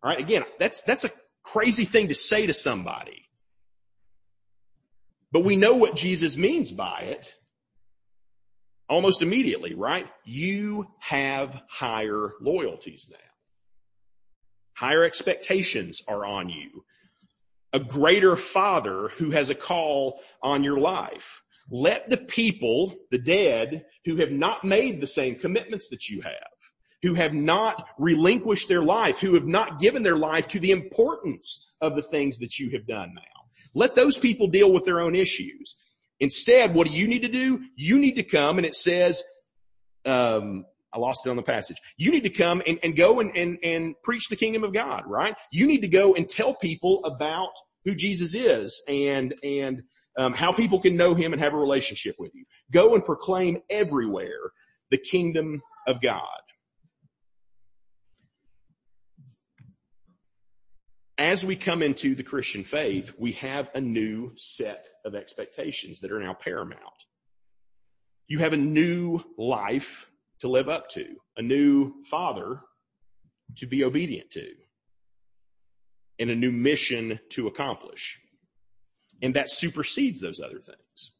All 0.02 0.10
right. 0.10 0.18
Again, 0.18 0.44
that's, 0.58 0.82
that's 0.82 1.04
a 1.04 1.10
crazy 1.42 1.84
thing 1.84 2.08
to 2.08 2.14
say 2.14 2.46
to 2.46 2.54
somebody. 2.54 3.22
But 5.32 5.44
we 5.44 5.56
know 5.56 5.76
what 5.76 5.96
Jesus 5.96 6.36
means 6.36 6.70
by 6.70 7.00
it. 7.02 7.34
almost 8.88 9.22
immediately, 9.22 9.74
right? 9.74 10.06
You 10.24 10.86
have 11.00 11.62
higher 11.68 12.32
loyalties 12.40 13.08
now. 13.10 13.18
Higher 14.74 15.04
expectations 15.04 16.02
are 16.08 16.24
on 16.24 16.48
you. 16.48 16.84
A 17.74 17.80
greater 17.80 18.36
father 18.36 19.08
who 19.18 19.32
has 19.32 19.50
a 19.50 19.54
call 19.54 20.20
on 20.42 20.64
your 20.64 20.78
life. 20.78 21.42
Let 21.70 22.08
the 22.08 22.16
people, 22.16 22.94
the 23.10 23.18
dead, 23.18 23.84
who 24.06 24.16
have 24.16 24.30
not 24.30 24.64
made 24.64 25.00
the 25.00 25.06
same 25.06 25.34
commitments 25.34 25.88
that 25.90 26.08
you 26.08 26.22
have, 26.22 26.54
who 27.02 27.14
have 27.14 27.34
not 27.34 27.86
relinquished 27.98 28.68
their 28.68 28.82
life, 28.82 29.18
who 29.18 29.34
have 29.34 29.46
not 29.46 29.80
given 29.80 30.02
their 30.02 30.16
life 30.16 30.48
to 30.48 30.60
the 30.60 30.70
importance 30.70 31.74
of 31.80 31.96
the 31.96 32.02
things 32.02 32.38
that 32.38 32.58
you 32.58 32.70
have 32.70 32.86
done 32.86 33.12
now. 33.14 33.22
Let 33.74 33.94
those 33.96 34.18
people 34.18 34.46
deal 34.46 34.72
with 34.72 34.84
their 34.84 35.00
own 35.00 35.14
issues. 35.16 35.76
Instead, 36.20 36.74
what 36.74 36.86
do 36.86 36.92
you 36.92 37.08
need 37.08 37.22
to 37.22 37.28
do? 37.28 37.60
You 37.76 37.98
need 37.98 38.16
to 38.16 38.22
come 38.22 38.58
and 38.58 38.66
it 38.66 38.76
says, 38.76 39.22
um, 40.04 40.64
I 40.94 40.98
lost 40.98 41.26
it 41.26 41.30
on 41.30 41.36
the 41.36 41.42
passage. 41.42 41.76
You 41.96 42.12
need 42.12 42.22
to 42.22 42.30
come 42.30 42.62
and, 42.66 42.78
and 42.82 42.96
go 42.96 43.20
and, 43.20 43.36
and, 43.36 43.58
and 43.62 43.94
preach 44.04 44.28
the 44.28 44.36
kingdom 44.36 44.62
of 44.62 44.72
God, 44.72 45.02
right? 45.06 45.34
You 45.50 45.66
need 45.66 45.80
to 45.80 45.88
go 45.88 46.14
and 46.14 46.28
tell 46.28 46.54
people 46.54 47.04
about 47.04 47.52
who 47.84 47.94
Jesus 47.94 48.34
is 48.34 48.82
and, 48.88 49.34
and, 49.42 49.82
um, 50.16 50.32
how 50.32 50.52
people 50.52 50.78
can 50.78 50.96
know 50.96 51.14
him 51.14 51.32
and 51.32 51.42
have 51.42 51.54
a 51.54 51.58
relationship 51.58 52.14
with 52.18 52.32
you. 52.34 52.44
Go 52.70 52.94
and 52.94 53.04
proclaim 53.04 53.58
everywhere 53.68 54.52
the 54.90 54.98
kingdom 54.98 55.60
of 55.88 56.00
God. 56.00 56.22
as 61.18 61.44
we 61.44 61.56
come 61.56 61.82
into 61.82 62.14
the 62.14 62.22
Christian 62.22 62.64
faith, 62.64 63.12
we 63.18 63.32
have 63.32 63.70
a 63.74 63.80
new 63.80 64.32
set 64.36 64.88
of 65.04 65.14
expectations 65.14 66.00
that 66.00 66.10
are 66.10 66.20
now 66.20 66.34
paramount. 66.34 66.80
You 68.26 68.40
have 68.40 68.52
a 68.52 68.58
new 68.58 69.20
life 69.38 70.06
to 70.40 70.48
live 70.48 70.68
up 70.68 70.88
to, 70.90 71.06
a 71.36 71.42
new 71.42 71.92
father 72.04 72.60
to 73.56 73.66
be 73.66 73.84
obedient 73.84 74.30
to, 74.32 74.46
and 76.18 76.30
a 76.30 76.34
new 76.34 76.52
mission 76.52 77.18
to 77.30 77.46
accomplish. 77.46 78.20
And 79.22 79.34
that 79.34 79.50
supersedes 79.50 80.20
those 80.20 80.40
other 80.40 80.58
things. 80.58 81.12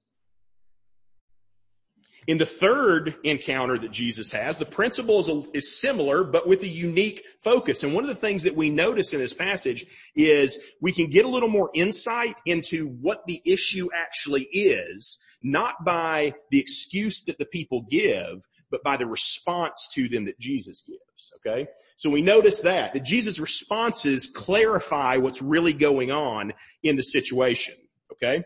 In 2.26 2.38
the 2.38 2.46
third 2.46 3.16
encounter 3.22 3.76
that 3.76 3.90
Jesus 3.90 4.30
has, 4.30 4.56
the 4.56 4.64
principle 4.64 5.20
is, 5.20 5.28
a, 5.28 5.42
is, 5.52 5.78
similar, 5.78 6.24
but 6.24 6.48
with 6.48 6.62
a 6.62 6.68
unique 6.68 7.22
focus. 7.42 7.82
And 7.82 7.92
one 7.92 8.02
of 8.02 8.08
the 8.08 8.14
things 8.14 8.44
that 8.44 8.56
we 8.56 8.70
notice 8.70 9.12
in 9.12 9.20
this 9.20 9.34
passage 9.34 9.86
is 10.16 10.58
we 10.80 10.92
can 10.92 11.10
get 11.10 11.26
a 11.26 11.28
little 11.28 11.50
more 11.50 11.70
insight 11.74 12.40
into 12.46 12.88
what 12.88 13.26
the 13.26 13.42
issue 13.44 13.90
actually 13.94 14.44
is, 14.44 15.22
not 15.42 15.84
by 15.84 16.32
the 16.50 16.58
excuse 16.58 17.24
that 17.24 17.36
the 17.36 17.44
people 17.44 17.82
give, 17.90 18.46
but 18.70 18.82
by 18.82 18.96
the 18.96 19.06
response 19.06 19.88
to 19.94 20.08
them 20.08 20.26
that 20.26 20.38
Jesus 20.38 20.82
gives. 20.86 21.32
Okay? 21.38 21.68
So 21.96 22.10
we 22.10 22.22
notice 22.22 22.60
that, 22.62 22.94
that 22.94 23.04
Jesus' 23.04 23.38
responses 23.38 24.30
clarify 24.34 25.16
what's 25.16 25.42
really 25.42 25.72
going 25.72 26.10
on 26.10 26.52
in 26.82 26.96
the 26.96 27.02
situation. 27.02 27.74
Okay? 28.12 28.44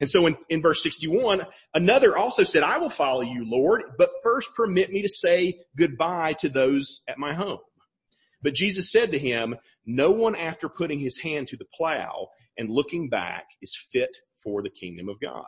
And 0.00 0.08
so 0.08 0.26
in, 0.26 0.36
in 0.48 0.62
verse 0.62 0.82
61, 0.82 1.42
another 1.74 2.16
also 2.16 2.44
said, 2.44 2.62
I 2.62 2.78
will 2.78 2.90
follow 2.90 3.22
you, 3.22 3.44
Lord, 3.44 3.82
but 3.98 4.10
first 4.22 4.54
permit 4.54 4.90
me 4.90 5.02
to 5.02 5.08
say 5.08 5.60
goodbye 5.76 6.34
to 6.40 6.48
those 6.48 7.00
at 7.08 7.18
my 7.18 7.34
home. 7.34 7.58
But 8.42 8.54
Jesus 8.54 8.92
said 8.92 9.10
to 9.10 9.18
him, 9.18 9.56
no 9.84 10.12
one 10.12 10.36
after 10.36 10.68
putting 10.68 11.00
his 11.00 11.18
hand 11.18 11.48
to 11.48 11.56
the 11.56 11.64
plow 11.76 12.28
and 12.56 12.70
looking 12.70 13.08
back 13.08 13.46
is 13.60 13.76
fit 13.90 14.16
for 14.42 14.62
the 14.62 14.70
kingdom 14.70 15.08
of 15.08 15.20
God. 15.20 15.46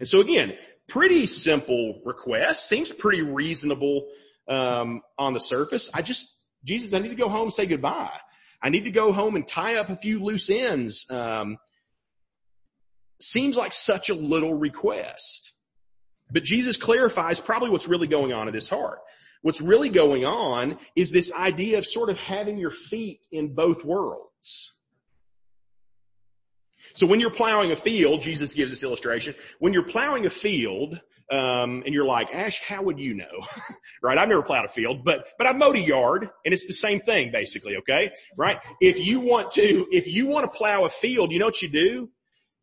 And 0.00 0.08
so 0.08 0.20
again, 0.20 0.54
pretty 0.88 1.26
simple 1.26 2.00
request, 2.04 2.68
seems 2.68 2.90
pretty 2.90 3.22
reasonable 3.22 4.06
um, 4.48 5.02
on 5.18 5.34
the 5.34 5.40
surface. 5.40 5.90
I 5.92 6.02
just, 6.02 6.40
Jesus, 6.64 6.94
I 6.94 6.98
need 6.98 7.08
to 7.08 7.14
go 7.14 7.28
home 7.28 7.44
and 7.44 7.52
say 7.52 7.66
goodbye. 7.66 8.18
I 8.62 8.70
need 8.70 8.84
to 8.84 8.90
go 8.90 9.12
home 9.12 9.36
and 9.36 9.46
tie 9.46 9.76
up 9.76 9.90
a 9.90 9.96
few 9.96 10.22
loose 10.22 10.48
ends. 10.48 11.06
Um, 11.10 11.58
seems 13.20 13.56
like 13.56 13.72
such 13.72 14.08
a 14.08 14.14
little 14.14 14.54
request. 14.54 15.52
But 16.30 16.44
Jesus 16.44 16.76
clarifies 16.76 17.40
probably 17.40 17.70
what's 17.70 17.88
really 17.88 18.06
going 18.06 18.32
on 18.32 18.48
in 18.48 18.54
his 18.54 18.68
heart. 18.68 18.98
What's 19.42 19.60
really 19.60 19.90
going 19.90 20.24
on 20.24 20.78
is 20.96 21.10
this 21.10 21.30
idea 21.32 21.78
of 21.78 21.84
sort 21.84 22.08
of 22.08 22.16
having 22.16 22.56
your 22.56 22.70
feet 22.70 23.26
in 23.30 23.54
both 23.54 23.84
worlds. 23.84 24.74
So 26.94 27.06
when 27.06 27.20
you're 27.20 27.30
plowing 27.30 27.70
a 27.70 27.76
field, 27.76 28.22
Jesus 28.22 28.54
gives 28.54 28.70
this 28.70 28.82
illustration. 28.82 29.34
When 29.58 29.72
you're 29.72 29.84
plowing 29.84 30.26
a 30.26 30.30
field, 30.30 31.00
um, 31.30 31.82
and 31.84 31.94
you're 31.94 32.04
like, 32.04 32.28
Ash, 32.34 32.60
how 32.60 32.82
would 32.82 32.98
you 32.98 33.14
know? 33.14 33.46
right? 34.02 34.18
I've 34.18 34.28
never 34.28 34.42
plowed 34.42 34.64
a 34.64 34.68
field, 34.68 35.04
but, 35.04 35.26
but 35.38 35.46
I 35.46 35.52
mowed 35.52 35.76
a 35.76 35.80
yard 35.80 36.28
and 36.44 36.52
it's 36.52 36.66
the 36.66 36.74
same 36.74 37.00
thing 37.00 37.32
basically, 37.32 37.76
okay? 37.78 38.10
Right? 38.36 38.58
If 38.80 39.00
you 39.00 39.20
want 39.20 39.50
to, 39.52 39.86
if 39.90 40.06
you 40.06 40.26
want 40.26 40.44
to 40.44 40.56
plow 40.56 40.84
a 40.84 40.90
field, 40.90 41.32
you 41.32 41.38
know 41.38 41.46
what 41.46 41.62
you 41.62 41.68
do? 41.68 42.10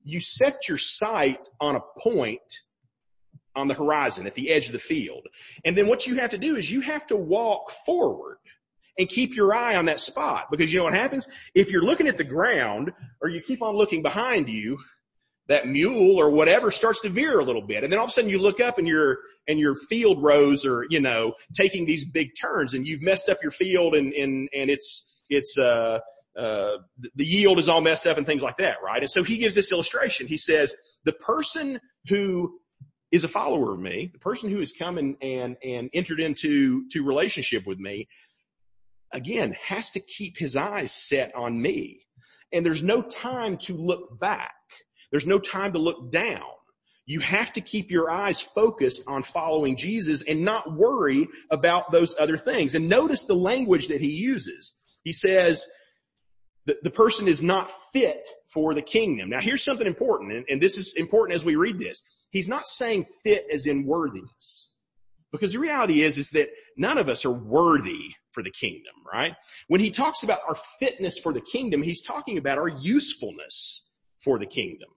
you 0.04 0.20
set 0.20 0.68
your 0.68 0.78
sight 0.78 1.50
on 1.60 1.76
a 1.76 1.82
point 2.00 2.40
on 3.56 3.68
the 3.68 3.74
horizon 3.74 4.28
at 4.28 4.36
the 4.36 4.50
edge 4.50 4.68
of 4.68 4.72
the 4.72 4.80
field. 4.80 5.28
And 5.66 5.78
then 5.78 5.88
what 5.88 6.08
you 6.08 6.16
have 6.16 6.30
to 6.32 6.38
do 6.38 6.56
is 6.56 6.72
you 6.72 6.82
have 6.82 7.06
to 7.08 7.18
walk 7.18 7.72
forward 7.86 8.38
and 9.02 9.10
keep 9.10 9.36
your 9.36 9.54
eye 9.54 9.76
on 9.76 9.86
that 9.86 10.00
spot 10.00 10.48
because 10.52 10.72
you 10.72 10.78
know 10.78 10.84
what 10.86 10.94
happens? 10.94 11.28
If 11.56 11.72
you're 11.72 11.82
looking 11.82 12.08
at 12.08 12.18
the 12.18 12.24
ground 12.24 12.92
or 13.20 13.30
you 13.30 13.42
keep 13.42 13.64
on 13.64 13.76
looking 13.76 14.04
behind 14.04 14.48
you, 14.48 14.78
that 15.48 15.68
mule 15.68 16.18
or 16.18 16.30
whatever 16.30 16.70
starts 16.70 17.02
to 17.02 17.10
veer 17.10 17.40
a 17.40 17.44
little 17.44 17.64
bit. 17.64 17.84
And 17.84 17.92
then 17.92 18.00
all 18.00 18.06
of 18.06 18.10
a 18.10 18.14
sudden 18.14 18.30
you 18.30 18.38
look 18.38 18.62
up 18.62 18.78
and 18.78 18.88
your, 18.88 19.18
and 19.48 19.60
your 19.60 19.76
field 19.76 20.22
rows 20.22 20.66
are, 20.68 20.86
you 20.90 21.00
know, 21.00 21.34
taking 21.60 21.86
these 21.86 22.06
big 22.06 22.30
turns 22.40 22.76
and 22.76 22.86
you've 22.86 23.02
messed 23.02 23.28
up 23.28 23.40
your 23.42 23.52
field 23.52 23.96
and, 23.96 24.14
and, 24.14 24.48
and 24.56 24.70
it's, 24.70 25.20
it's, 25.30 25.58
uh, 25.58 26.00
uh, 26.38 26.78
the 27.16 27.26
yield 27.26 27.58
is 27.58 27.68
all 27.68 27.82
messed 27.82 28.06
up 28.06 28.18
and 28.18 28.26
things 28.28 28.44
like 28.44 28.58
that, 28.58 28.78
right? 28.84 29.02
And 29.02 29.10
so 29.10 29.24
he 29.24 29.40
gives 29.40 29.56
this 29.56 29.72
illustration. 29.74 30.28
He 30.28 30.38
says, 30.38 30.76
the 31.04 31.12
person 31.12 31.82
who 32.08 32.60
is 33.12 33.26
a 33.26 33.28
follower 33.28 33.74
of 33.74 33.80
me, 33.80 34.12
the 34.14 34.20
person 34.20 34.50
who 34.50 34.60
has 34.60 34.72
come 34.72 34.98
and, 34.98 35.18
and, 35.22 35.58
and 35.66 35.90
entered 35.92 36.22
into, 36.22 36.88
to 36.92 37.04
relationship 37.04 37.66
with 37.66 37.80
me, 37.80 38.08
again, 39.14 39.56
has 39.64 39.92
to 39.92 40.00
keep 40.00 40.38
his 40.38 40.56
eyes 40.56 40.92
set 40.92 41.34
on 41.36 41.62
me. 41.62 42.06
And 42.54 42.66
there's 42.66 42.84
no 42.84 43.02
time 43.02 43.58
to 43.60 43.74
look 43.74 44.20
back. 44.20 44.54
There's 45.12 45.28
no 45.28 45.40
time 45.40 45.74
to 45.74 45.80
look 45.80 46.12
down. 46.12 46.42
You 47.06 47.20
have 47.20 47.52
to 47.54 47.62
keep 47.62 47.92
your 47.92 48.10
eyes 48.10 48.42
focused 48.42 49.04
on 49.08 49.24
following 49.24 49.76
Jesus 49.76 50.24
and 50.28 50.46
not 50.46 50.72
worry 50.72 51.28
about 51.50 51.92
those 51.92 52.16
other 52.20 52.38
things. 52.38 52.76
And 52.76 52.88
notice 52.88 53.26
the 53.26 53.36
language 53.36 53.88
that 53.88 54.02
he 54.02 54.12
uses. 54.12 54.78
He 55.04 55.12
says, 55.12 55.66
the, 56.66 56.78
the 56.84 56.92
person 56.92 57.28
is 57.28 57.42
not 57.42 57.72
fit 57.92 58.30
for 58.54 58.74
the 58.74 58.82
kingdom. 58.82 59.30
Now 59.30 59.42
here's 59.42 59.64
something 59.64 59.88
important, 59.88 60.32
and, 60.32 60.46
and 60.48 60.62
this 60.62 60.78
is 60.78 60.94
important 60.96 61.36
as 61.36 61.44
we 61.44 61.56
read 61.56 61.80
this. 61.80 62.02
He's 62.30 62.48
not 62.48 62.68
saying 62.68 63.08
fit 63.24 63.46
as 63.52 63.66
in 63.66 63.86
worthiness. 63.86 64.74
Because 65.32 65.54
the 65.54 65.60
reality 65.60 66.02
is, 66.02 66.18
is 66.18 66.30
that 66.32 66.50
none 66.78 66.98
of 66.98 67.10
us 67.10 67.26
are 67.26 67.32
worthy 67.32 68.16
for 68.32 68.44
the 68.44 68.52
kingdom, 68.52 68.94
right? 69.12 69.36
When 69.68 69.82
he 69.82 69.92
talks 69.92 70.24
about 70.24 70.40
our 70.48 70.56
fitness 70.80 71.18
for 71.18 71.34
the 71.34 71.42
kingdom, 71.42 71.82
he's 71.82 72.04
talking 72.04 72.38
about 72.38 72.58
our 72.58 72.70
usefulness 72.70 73.92
for 74.24 74.40
the 74.40 74.46
kingdom. 74.46 74.90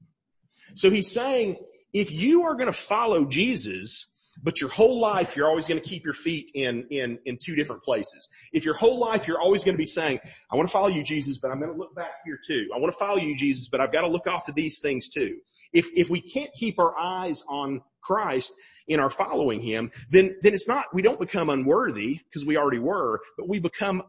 So 0.75 0.91
he's 0.91 1.11
saying, 1.11 1.57
if 1.93 2.11
you 2.11 2.43
are 2.43 2.55
going 2.55 2.67
to 2.67 2.73
follow 2.73 3.25
Jesus, 3.25 4.11
but 4.43 4.61
your 4.61 4.71
whole 4.71 5.01
life, 5.01 5.37
you're 5.37 5.47
always 5.47 5.69
going 5.69 5.81
to 5.81 5.89
keep 5.89 6.05
your 6.05 6.15
feet 6.15 6.51
in, 6.55 6.87
in, 6.91 7.19
in 7.25 7.39
two 7.43 7.55
different 7.55 7.83
places. 7.83 8.29
If 8.53 8.65
your 8.65 8.75
whole 8.75 8.99
life, 8.99 9.29
you're 9.29 9.41
always 9.41 9.63
going 9.63 9.75
to 9.75 9.79
be 9.79 9.87
saying, 9.87 10.21
I 10.51 10.57
want 10.57 10.69
to 10.69 10.73
follow 10.73 10.89
you, 10.89 11.05
Jesus, 11.05 11.39
but 11.39 11.51
I'm 11.51 11.61
going 11.61 11.73
to 11.73 11.79
look 11.79 11.95
back 11.95 12.15
here 12.25 12.39
too. 12.45 12.69
I 12.75 12.79
want 12.79 12.93
to 12.93 12.99
follow 12.99 13.19
you, 13.19 13.37
Jesus, 13.37 13.69
but 13.69 13.81
I've 13.81 13.93
got 13.93 14.01
to 14.01 14.09
look 14.09 14.27
off 14.27 14.45
to 14.47 14.53
these 14.53 14.81
things 14.81 15.09
too. 15.09 15.37
If, 15.73 15.89
if 15.95 16.11
we 16.11 16.21
can't 16.21 16.53
keep 16.55 16.79
our 16.79 16.99
eyes 16.99 17.43
on 17.49 17.81
Christ 18.03 18.53
in 18.87 19.01
our 19.01 19.11
following 19.11 19.61
Him, 19.61 19.91
then, 20.11 20.37
then 20.43 20.55
it's 20.55 20.69
not, 20.69 20.87
we 20.93 21.03
don't 21.03 21.19
become 21.19 21.51
unworthy 21.51 22.21
because 22.25 22.45
we 22.45 22.57
already 22.57 22.79
were, 22.79 23.21
but 23.37 23.49
we 23.49 23.59
become 23.59 24.03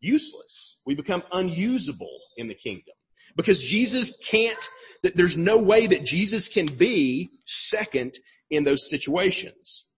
useless. 0.00 0.80
We 0.86 0.94
become 0.94 1.22
unusable 1.32 2.18
in 2.36 2.48
the 2.48 2.54
kingdom 2.54 2.94
because 3.36 3.62
Jesus 3.62 4.18
can't, 4.24 4.58
there's 5.02 5.36
no 5.36 5.58
way 5.58 5.86
that 5.86 6.04
Jesus 6.04 6.48
can 6.48 6.66
be 6.66 7.30
second 7.46 8.18
in 8.50 8.64
those 8.64 8.88
situations. 8.88 9.88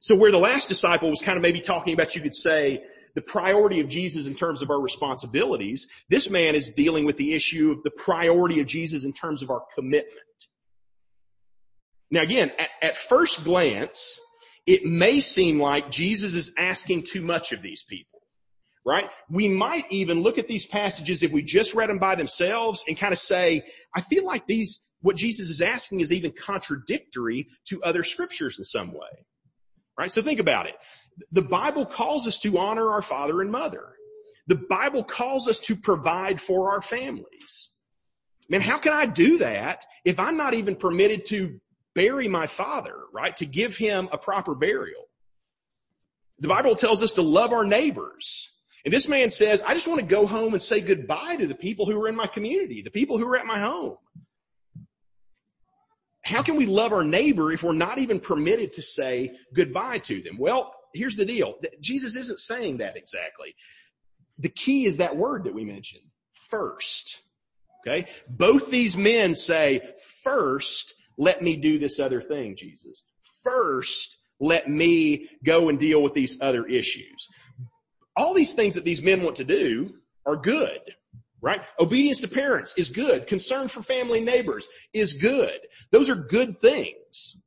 So 0.00 0.16
where 0.16 0.30
the 0.30 0.38
last 0.38 0.68
disciple 0.68 1.10
was 1.10 1.22
kind 1.22 1.36
of 1.36 1.42
maybe 1.42 1.60
talking 1.60 1.94
about, 1.94 2.14
you 2.14 2.20
could 2.20 2.34
say, 2.34 2.84
the 3.16 3.22
priority 3.22 3.80
of 3.80 3.88
Jesus 3.88 4.26
in 4.26 4.34
terms 4.34 4.60
of 4.62 4.70
our 4.70 4.80
responsibilities, 4.80 5.88
this 6.10 6.30
man 6.30 6.54
is 6.54 6.70
dealing 6.70 7.06
with 7.06 7.16
the 7.16 7.32
issue 7.32 7.72
of 7.72 7.82
the 7.82 7.90
priority 7.90 8.60
of 8.60 8.66
Jesus 8.66 9.04
in 9.04 9.12
terms 9.12 9.42
of 9.42 9.50
our 9.50 9.62
commitment. 9.74 10.12
Now 12.10 12.22
again, 12.22 12.52
at, 12.58 12.70
at 12.82 12.96
first 12.96 13.44
glance, 13.44 14.18
it 14.66 14.84
may 14.84 15.20
seem 15.20 15.60
like 15.60 15.90
Jesus 15.90 16.34
is 16.34 16.52
asking 16.58 17.04
too 17.04 17.22
much 17.22 17.52
of 17.52 17.62
these 17.62 17.82
people 17.82 18.16
right? 18.86 19.06
We 19.28 19.48
might 19.48 19.84
even 19.90 20.22
look 20.22 20.38
at 20.38 20.46
these 20.46 20.64
passages 20.64 21.24
if 21.24 21.32
we 21.32 21.42
just 21.42 21.74
read 21.74 21.90
them 21.90 21.98
by 21.98 22.14
themselves 22.14 22.84
and 22.86 22.96
kind 22.96 23.12
of 23.12 23.18
say, 23.18 23.62
I 23.94 24.00
feel 24.00 24.24
like 24.24 24.46
these, 24.46 24.88
what 25.00 25.16
Jesus 25.16 25.50
is 25.50 25.60
asking 25.60 26.00
is 26.00 26.12
even 26.12 26.30
contradictory 26.30 27.48
to 27.66 27.82
other 27.82 28.04
scriptures 28.04 28.58
in 28.58 28.64
some 28.64 28.92
way. 28.92 29.26
Right? 29.98 30.10
So 30.10 30.22
think 30.22 30.38
about 30.38 30.66
it. 30.66 30.76
The 31.32 31.42
Bible 31.42 31.84
calls 31.84 32.28
us 32.28 32.38
to 32.40 32.58
honor 32.58 32.88
our 32.90 33.02
father 33.02 33.40
and 33.40 33.50
mother. 33.50 33.88
The 34.46 34.62
Bible 34.70 35.02
calls 35.02 35.48
us 35.48 35.58
to 35.62 35.74
provide 35.74 36.40
for 36.40 36.70
our 36.70 36.80
families. 36.80 37.74
Man, 38.48 38.60
how 38.60 38.78
can 38.78 38.92
I 38.92 39.06
do 39.06 39.38
that 39.38 39.84
if 40.04 40.20
I'm 40.20 40.36
not 40.36 40.54
even 40.54 40.76
permitted 40.76 41.24
to 41.26 41.58
bury 41.96 42.28
my 42.28 42.46
father, 42.46 42.94
right? 43.12 43.36
To 43.38 43.46
give 43.46 43.74
him 43.74 44.08
a 44.12 44.18
proper 44.18 44.54
burial. 44.54 45.08
The 46.38 46.48
Bible 46.48 46.76
tells 46.76 47.02
us 47.02 47.14
to 47.14 47.22
love 47.22 47.52
our 47.52 47.64
neighbors. 47.64 48.52
And 48.84 48.92
this 48.92 49.08
man 49.08 49.30
says, 49.30 49.62
I 49.62 49.74
just 49.74 49.88
want 49.88 50.00
to 50.00 50.06
go 50.06 50.26
home 50.26 50.52
and 50.52 50.62
say 50.62 50.80
goodbye 50.80 51.36
to 51.36 51.46
the 51.46 51.54
people 51.54 51.86
who 51.86 52.00
are 52.00 52.06
in 52.06 52.14
my 52.14 52.26
community, 52.28 52.82
the 52.82 52.90
people 52.90 53.18
who 53.18 53.26
are 53.26 53.36
at 53.36 53.46
my 53.46 53.58
home. 53.58 53.96
How 56.22 56.42
can 56.42 56.56
we 56.56 56.66
love 56.66 56.92
our 56.92 57.04
neighbor 57.04 57.50
if 57.50 57.62
we're 57.62 57.72
not 57.72 57.98
even 57.98 58.20
permitted 58.20 58.74
to 58.74 58.82
say 58.82 59.36
goodbye 59.54 59.98
to 60.00 60.20
them? 60.20 60.36
Well, 60.38 60.74
here's 60.92 61.16
the 61.16 61.24
deal. 61.24 61.54
Jesus 61.80 62.14
isn't 62.14 62.38
saying 62.38 62.76
that 62.78 62.96
exactly. 62.96 63.54
The 64.38 64.50
key 64.50 64.84
is 64.84 64.98
that 64.98 65.16
word 65.16 65.44
that 65.44 65.54
we 65.54 65.64
mentioned, 65.64 66.04
first. 66.50 67.22
Okay? 67.80 68.08
Both 68.28 68.70
these 68.70 68.98
men 68.98 69.34
say, 69.34 69.80
first, 70.22 70.94
let 71.18 71.42
me 71.42 71.56
do 71.56 71.78
this 71.78 71.98
other 72.00 72.20
thing, 72.20 72.56
Jesus. 72.56 73.04
First, 73.42 74.18
let 74.40 74.68
me 74.68 75.28
go 75.44 75.68
and 75.68 75.78
deal 75.78 76.02
with 76.02 76.14
these 76.14 76.38
other 76.40 76.66
issues. 76.66 77.28
All 78.16 78.34
these 78.34 78.54
things 78.54 78.74
that 78.74 78.84
these 78.84 79.02
men 79.02 79.22
want 79.22 79.36
to 79.36 79.44
do 79.44 79.94
are 80.26 80.36
good, 80.36 80.80
right? 81.40 81.62
Obedience 81.78 82.20
to 82.20 82.28
parents 82.28 82.74
is 82.76 82.90
good. 82.90 83.26
Concern 83.26 83.68
for 83.68 83.82
family 83.82 84.18
and 84.18 84.26
neighbors 84.26 84.68
is 84.92 85.14
good. 85.14 85.58
Those 85.90 86.08
are 86.08 86.16
good 86.16 86.58
things. 86.58 87.46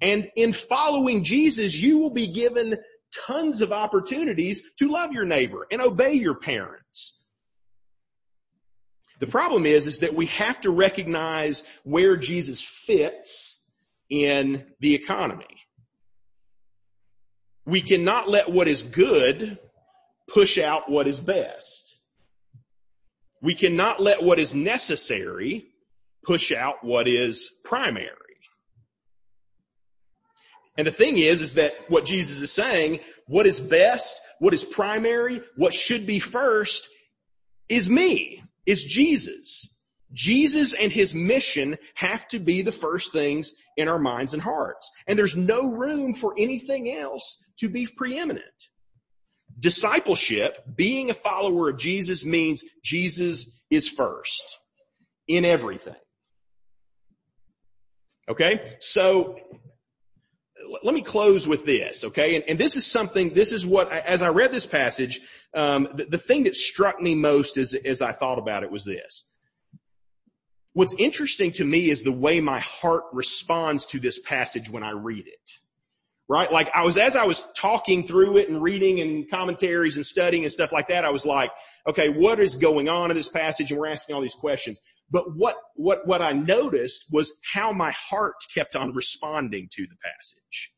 And 0.00 0.30
in 0.36 0.52
following 0.52 1.24
Jesus, 1.24 1.74
you 1.74 1.98
will 1.98 2.10
be 2.10 2.28
given 2.28 2.78
tons 3.26 3.60
of 3.60 3.72
opportunities 3.72 4.62
to 4.78 4.88
love 4.88 5.12
your 5.12 5.24
neighbor 5.24 5.66
and 5.70 5.80
obey 5.80 6.12
your 6.12 6.34
parents. 6.34 7.17
The 9.20 9.26
problem 9.26 9.66
is, 9.66 9.86
is 9.86 9.98
that 9.98 10.14
we 10.14 10.26
have 10.26 10.60
to 10.60 10.70
recognize 10.70 11.64
where 11.82 12.16
Jesus 12.16 12.60
fits 12.60 13.66
in 14.08 14.64
the 14.80 14.94
economy. 14.94 15.44
We 17.66 17.80
cannot 17.80 18.28
let 18.28 18.50
what 18.50 18.68
is 18.68 18.82
good 18.82 19.58
push 20.28 20.58
out 20.58 20.90
what 20.90 21.06
is 21.06 21.20
best. 21.20 21.98
We 23.42 23.54
cannot 23.54 24.00
let 24.00 24.22
what 24.22 24.38
is 24.38 24.54
necessary 24.54 25.66
push 26.24 26.52
out 26.52 26.82
what 26.82 27.08
is 27.08 27.50
primary. 27.64 28.14
And 30.76 30.86
the 30.86 30.92
thing 30.92 31.18
is, 31.18 31.40
is 31.40 31.54
that 31.54 31.72
what 31.88 32.04
Jesus 32.04 32.40
is 32.40 32.52
saying, 32.52 33.00
what 33.26 33.46
is 33.46 33.58
best, 33.58 34.18
what 34.38 34.54
is 34.54 34.64
primary, 34.64 35.42
what 35.56 35.74
should 35.74 36.06
be 36.06 36.20
first 36.20 36.88
is 37.68 37.90
me 37.90 38.44
is 38.68 38.84
Jesus. 38.84 39.74
Jesus 40.12 40.74
and 40.74 40.92
his 40.92 41.14
mission 41.14 41.78
have 41.94 42.28
to 42.28 42.38
be 42.38 42.60
the 42.62 42.72
first 42.72 43.12
things 43.12 43.54
in 43.76 43.88
our 43.88 43.98
minds 43.98 44.34
and 44.34 44.42
hearts. 44.42 44.90
And 45.06 45.18
there's 45.18 45.36
no 45.36 45.72
room 45.72 46.12
for 46.12 46.34
anything 46.38 46.92
else 46.92 47.44
to 47.60 47.68
be 47.68 47.86
preeminent. 47.86 48.44
Discipleship, 49.58 50.58
being 50.76 51.08
a 51.10 51.14
follower 51.14 51.70
of 51.70 51.78
Jesus 51.78 52.24
means 52.24 52.62
Jesus 52.84 53.64
is 53.70 53.88
first 53.88 54.58
in 55.26 55.44
everything. 55.46 55.94
Okay? 58.28 58.76
So, 58.80 59.36
let 60.82 60.94
me 60.94 61.02
close 61.02 61.46
with 61.46 61.64
this, 61.64 62.04
okay? 62.04 62.36
And, 62.36 62.44
and, 62.48 62.58
this 62.58 62.76
is 62.76 62.86
something, 62.86 63.32
this 63.34 63.52
is 63.52 63.64
what, 63.64 63.90
as 63.92 64.22
I 64.22 64.28
read 64.28 64.52
this 64.52 64.66
passage, 64.66 65.20
um, 65.54 65.88
the, 65.94 66.04
the, 66.04 66.18
thing 66.18 66.44
that 66.44 66.54
struck 66.54 67.00
me 67.00 67.14
most 67.14 67.56
as, 67.56 67.74
as 67.74 68.02
I 68.02 68.12
thought 68.12 68.38
about 68.38 68.62
it 68.62 68.70
was 68.70 68.84
this. 68.84 69.26
What's 70.72 70.94
interesting 70.98 71.52
to 71.52 71.64
me 71.64 71.90
is 71.90 72.02
the 72.02 72.12
way 72.12 72.40
my 72.40 72.60
heart 72.60 73.04
responds 73.12 73.86
to 73.86 73.98
this 73.98 74.18
passage 74.20 74.70
when 74.70 74.82
I 74.82 74.90
read 74.90 75.26
it. 75.26 75.50
Right? 76.30 76.52
Like 76.52 76.68
I 76.74 76.84
was, 76.84 76.98
as 76.98 77.16
I 77.16 77.24
was 77.24 77.50
talking 77.56 78.06
through 78.06 78.36
it 78.36 78.50
and 78.50 78.62
reading 78.62 79.00
and 79.00 79.30
commentaries 79.30 79.96
and 79.96 80.04
studying 80.04 80.44
and 80.44 80.52
stuff 80.52 80.72
like 80.72 80.88
that, 80.88 81.06
I 81.06 81.10
was 81.10 81.24
like, 81.24 81.50
okay, 81.86 82.10
what 82.10 82.38
is 82.38 82.54
going 82.54 82.88
on 82.88 83.10
in 83.10 83.16
this 83.16 83.30
passage? 83.30 83.70
And 83.70 83.80
we're 83.80 83.88
asking 83.88 84.14
all 84.14 84.20
these 84.20 84.34
questions. 84.34 84.78
But 85.10 85.34
what, 85.36 85.56
what, 85.74 86.06
what 86.06 86.20
I 86.20 86.32
noticed 86.32 87.06
was 87.12 87.32
how 87.52 87.72
my 87.72 87.92
heart 87.92 88.34
kept 88.54 88.76
on 88.76 88.94
responding 88.94 89.68
to 89.72 89.82
the 89.82 89.96
passage. 89.96 90.72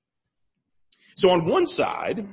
So 1.17 1.31
on 1.31 1.45
one 1.45 1.67
side, 1.67 2.27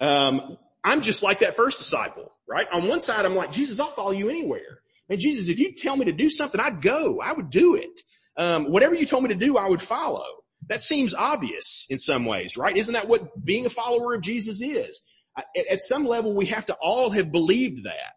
um, 0.00 0.58
I'm 0.84 1.00
just 1.00 1.22
like 1.22 1.40
that 1.40 1.56
first 1.56 1.78
disciple, 1.78 2.30
right? 2.48 2.66
On 2.70 2.86
one 2.86 3.00
side, 3.00 3.24
I'm 3.24 3.34
like, 3.34 3.52
Jesus, 3.52 3.80
I'll 3.80 3.86
follow 3.86 4.10
you 4.12 4.28
anywhere. 4.28 4.80
And 5.08 5.18
Jesus, 5.18 5.48
if 5.48 5.58
you 5.58 5.72
tell 5.72 5.96
me 5.96 6.04
to 6.06 6.12
do 6.12 6.28
something, 6.28 6.60
I'd 6.60 6.82
go. 6.82 7.20
I 7.20 7.32
would 7.32 7.50
do 7.50 7.76
it. 7.76 8.00
Um, 8.36 8.70
whatever 8.70 8.94
you 8.94 9.06
told 9.06 9.22
me 9.22 9.28
to 9.30 9.34
do, 9.34 9.56
I 9.56 9.68
would 9.68 9.82
follow. 9.82 10.24
That 10.68 10.82
seems 10.82 11.14
obvious 11.14 11.86
in 11.90 11.98
some 11.98 12.24
ways, 12.24 12.56
right? 12.56 12.76
Isn't 12.76 12.94
that 12.94 13.08
what 13.08 13.44
being 13.44 13.66
a 13.66 13.70
follower 13.70 14.14
of 14.14 14.22
Jesus 14.22 14.60
is? 14.62 15.02
At, 15.36 15.66
at 15.70 15.80
some 15.80 16.06
level, 16.06 16.34
we 16.34 16.46
have 16.46 16.66
to 16.66 16.74
all 16.74 17.10
have 17.10 17.32
believed 17.32 17.84
that 17.84 18.13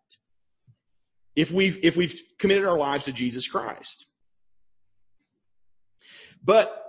if 1.38 1.52
we've, 1.52 1.78
if 1.84 1.95
we've 1.95 2.19
committed 2.39 2.65
our 2.65 2.78
lives 2.78 3.06
to 3.06 3.12
Jesus 3.12 3.47
Christ. 3.47 4.08
But 6.43 6.84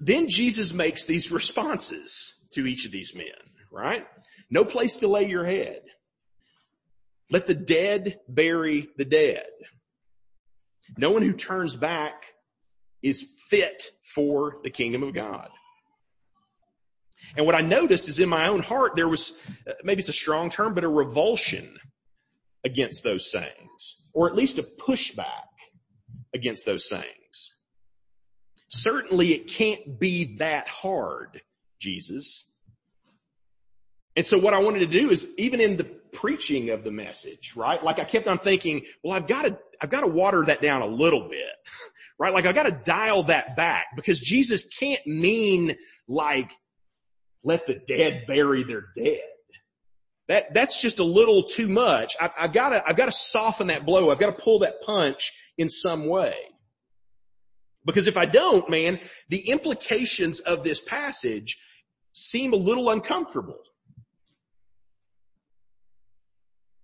then 0.00 0.28
Jesus 0.28 0.74
makes 0.74 1.06
these 1.06 1.30
responses 1.30 2.48
to 2.52 2.66
each 2.66 2.84
of 2.84 2.90
these 2.90 3.14
men, 3.14 3.26
right? 3.70 4.04
No 4.50 4.64
place 4.64 4.96
to 4.96 5.08
lay 5.08 5.28
your 5.28 5.46
head. 5.46 5.82
Let 7.30 7.46
the 7.46 7.54
dead 7.54 8.18
bury 8.28 8.88
the 8.96 9.04
dead. 9.04 9.46
No 10.98 11.12
one 11.12 11.22
who 11.22 11.32
turns 11.32 11.76
back 11.76 12.24
is 13.02 13.24
fit 13.48 13.92
for 14.02 14.56
the 14.64 14.70
kingdom 14.70 15.04
of 15.04 15.14
God. 15.14 15.48
And 17.36 17.46
what 17.46 17.54
I 17.54 17.60
noticed 17.60 18.08
is 18.08 18.18
in 18.18 18.28
my 18.28 18.48
own 18.48 18.62
heart, 18.62 18.96
there 18.96 19.08
was, 19.08 19.38
uh, 19.68 19.74
maybe 19.84 20.00
it's 20.00 20.08
a 20.08 20.12
strong 20.12 20.50
term, 20.50 20.74
but 20.74 20.82
a 20.82 20.88
revulsion 20.88 21.78
against 22.64 23.02
those 23.02 23.30
sayings, 23.30 24.08
or 24.12 24.28
at 24.28 24.34
least 24.34 24.58
a 24.58 24.62
pushback 24.62 25.48
against 26.34 26.66
those 26.66 26.88
sayings. 26.88 27.54
Certainly 28.68 29.32
it 29.32 29.48
can't 29.48 29.98
be 29.98 30.36
that 30.36 30.68
hard, 30.68 31.40
Jesus. 31.80 32.50
And 34.16 34.24
so 34.24 34.38
what 34.38 34.54
I 34.54 34.58
wanted 34.58 34.80
to 34.80 34.86
do 34.86 35.10
is 35.10 35.26
even 35.38 35.60
in 35.60 35.76
the 35.76 35.84
preaching 35.84 36.70
of 36.70 36.84
the 36.84 36.90
message, 36.90 37.54
right? 37.56 37.82
Like 37.82 37.98
I 37.98 38.04
kept 38.04 38.26
on 38.26 38.38
thinking, 38.38 38.82
well, 39.02 39.14
I've 39.14 39.26
got 39.26 39.42
to, 39.42 39.58
I've 39.80 39.90
got 39.90 40.00
to 40.00 40.08
water 40.08 40.44
that 40.46 40.60
down 40.60 40.82
a 40.82 40.86
little 40.86 41.28
bit, 41.28 41.40
right? 42.18 42.32
Like 42.32 42.46
I've 42.46 42.54
got 42.54 42.66
to 42.66 42.72
dial 42.84 43.24
that 43.24 43.56
back 43.56 43.86
because 43.96 44.20
Jesus 44.20 44.68
can't 44.68 45.04
mean 45.06 45.76
like, 46.08 46.52
let 47.42 47.66
the 47.66 47.74
dead 47.74 48.24
bury 48.26 48.64
their 48.64 48.84
dead. 48.94 49.20
That, 50.30 50.54
that's 50.54 50.80
just 50.80 51.00
a 51.00 51.04
little 51.04 51.42
too 51.42 51.68
much. 51.68 52.14
I, 52.20 52.30
I've 52.38 52.52
got 52.52 52.68
to, 52.68 52.88
I've 52.88 52.94
got 52.94 53.06
to 53.06 53.12
soften 53.12 53.66
that 53.66 53.84
blow. 53.84 54.12
I've 54.12 54.20
got 54.20 54.26
to 54.26 54.40
pull 54.40 54.60
that 54.60 54.80
punch 54.80 55.32
in 55.58 55.68
some 55.68 56.06
way. 56.06 56.36
Because 57.84 58.06
if 58.06 58.16
I 58.16 58.26
don't, 58.26 58.70
man, 58.70 59.00
the 59.28 59.48
implications 59.48 60.38
of 60.38 60.62
this 60.62 60.80
passage 60.80 61.58
seem 62.12 62.52
a 62.52 62.56
little 62.56 62.90
uncomfortable. 62.90 63.58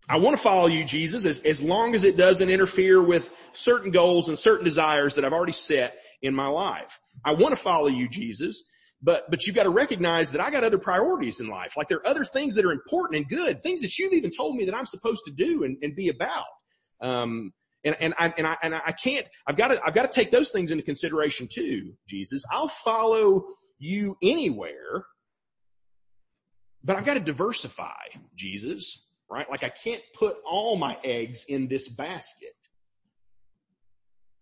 I 0.09 0.16
want 0.16 0.37
to 0.37 0.42
follow 0.42 0.66
you, 0.66 0.82
Jesus, 0.82 1.24
as, 1.24 1.38
as 1.38 1.62
long 1.62 1.94
as 1.94 2.02
it 2.02 2.16
doesn't 2.16 2.50
interfere 2.50 3.00
with 3.00 3.32
certain 3.52 3.92
goals 3.92 4.26
and 4.26 4.37
certain 4.37 4.64
desires 4.64 5.14
that 5.14 5.24
I've 5.24 5.32
already 5.32 5.52
set 5.52 5.94
in 6.20 6.35
my 6.35 6.48
life. 6.48 6.98
I 7.24 7.35
want 7.35 7.52
to 7.52 7.62
follow 7.62 7.87
you, 7.87 8.09
Jesus, 8.09 8.64
but, 9.02 9.30
but 9.30 9.46
you've 9.46 9.56
got 9.56 9.64
to 9.64 9.70
recognize 9.70 10.32
that 10.32 10.40
I 10.40 10.50
got 10.50 10.64
other 10.64 10.78
priorities 10.78 11.40
in 11.40 11.48
life. 11.48 11.76
Like 11.76 11.88
there 11.88 11.98
are 11.98 12.06
other 12.06 12.24
things 12.24 12.54
that 12.54 12.64
are 12.64 12.72
important 12.72 13.18
and 13.18 13.28
good, 13.28 13.62
things 13.62 13.80
that 13.82 13.98
you've 13.98 14.12
even 14.12 14.30
told 14.30 14.56
me 14.56 14.64
that 14.64 14.74
I'm 14.74 14.87
supposed 14.87 15.22
to 15.26 15.32
do 15.32 15.64
and, 15.64 15.76
and 15.82 15.94
be 15.94 16.09
about. 16.09 16.44
Um, 17.00 17.52
and, 17.85 17.96
and 18.00 18.14
I, 18.18 18.35
and 18.37 18.46
I, 18.46 18.56
and 18.62 18.74
I 18.74 18.92
can't, 18.92 19.26
I've 19.46 19.56
got 19.56 19.68
to, 19.68 19.80
I've 19.85 19.94
got 19.94 20.11
to 20.11 20.20
take 20.20 20.30
those 20.30 20.50
things 20.50 20.70
into 20.70 20.82
consideration 20.82 21.48
too, 21.52 21.94
Jesus. 22.09 22.44
I'll 22.50 22.68
follow 22.68 23.44
you 23.78 24.16
anywhere, 24.22 25.04
but 26.82 26.96
I've 26.96 27.04
got 27.04 27.14
to 27.14 27.20
diversify, 27.20 27.94
Jesus 28.35 29.06
right? 29.30 29.48
Like 29.50 29.64
I 29.64 29.68
can't 29.68 30.02
put 30.14 30.37
all 30.48 30.76
my 30.76 30.96
eggs 31.04 31.44
in 31.48 31.68
this 31.68 31.88
basket. 31.88 32.54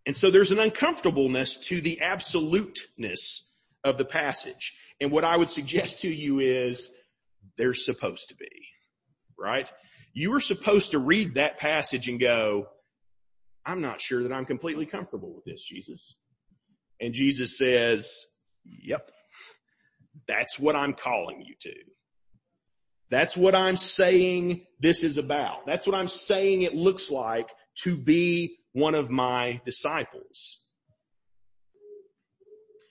And 0.07 0.15
so 0.15 0.31
there's 0.31 0.53
an 0.53 0.61
uncomfortableness 0.61 1.59
to 1.69 1.81
the 1.81 2.01
absoluteness 2.03 3.54
of 3.85 3.99
the 3.99 4.05
passage. 4.05 4.77
And 5.01 5.11
what 5.11 5.25
I 5.25 5.37
would 5.37 5.51
suggest 5.51 6.01
to 6.01 6.09
you 6.09 6.41
is 6.41 6.95
they're 7.57 7.75
supposed 7.75 8.29
to 8.31 8.37
be, 8.37 8.51
right? 9.39 9.71
You 10.13 10.33
are 10.35 10.41
supposed 10.41 10.93
to 10.93 10.99
read 10.99 11.35
that 11.35 11.59
passage 11.59 12.09
and 12.09 12.19
go, 12.19 12.69
I'm 13.67 13.81
not 13.81 14.01
sure 14.01 14.23
that 14.23 14.33
I'm 14.33 14.47
completely 14.47 14.87
comfortable 14.87 15.35
with 15.35 15.45
this, 15.45 15.63
Jesus. 15.63 16.17
And 17.01 17.15
Jesus 17.15 17.59
says, 17.59 18.27
yep, 18.65 19.11
that's 20.29 20.59
what 20.59 20.77
I'm 20.77 20.95
calling 20.95 21.43
you 21.43 21.55
to. 21.61 21.75
That's 23.11 23.37
what 23.37 23.55
I'm 23.55 23.77
saying 23.77 24.67
this 24.81 25.05
is 25.05 25.19
about. 25.19 25.67
That's 25.67 25.87
what 25.87 25.97
I'm 25.97 26.09
saying 26.09 26.63
it 26.63 26.75
looks 26.75 27.11
like 27.11 27.51
to 27.83 27.97
be 27.97 28.59
one 28.73 28.95
of 28.95 29.11
my 29.11 29.61
disciples. 29.65 30.65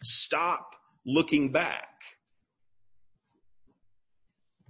Stop 0.02 0.76
looking 1.06 1.52
back. 1.52 1.90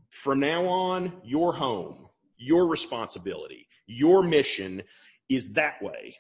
From 0.10 0.40
now 0.40 0.66
on, 0.68 1.14
your 1.24 1.54
home, 1.54 2.08
your 2.38 2.68
responsibility, 2.68 3.68
your 3.88 4.24
mission 4.24 4.84
is 5.30 5.54
that 5.54 5.82
way 5.82 6.18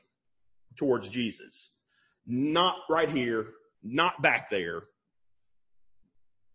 towards 0.75 1.09
Jesus. 1.09 1.73
Not 2.25 2.75
right 2.89 3.09
here, 3.09 3.47
not 3.83 4.21
back 4.21 4.49
there. 4.49 4.83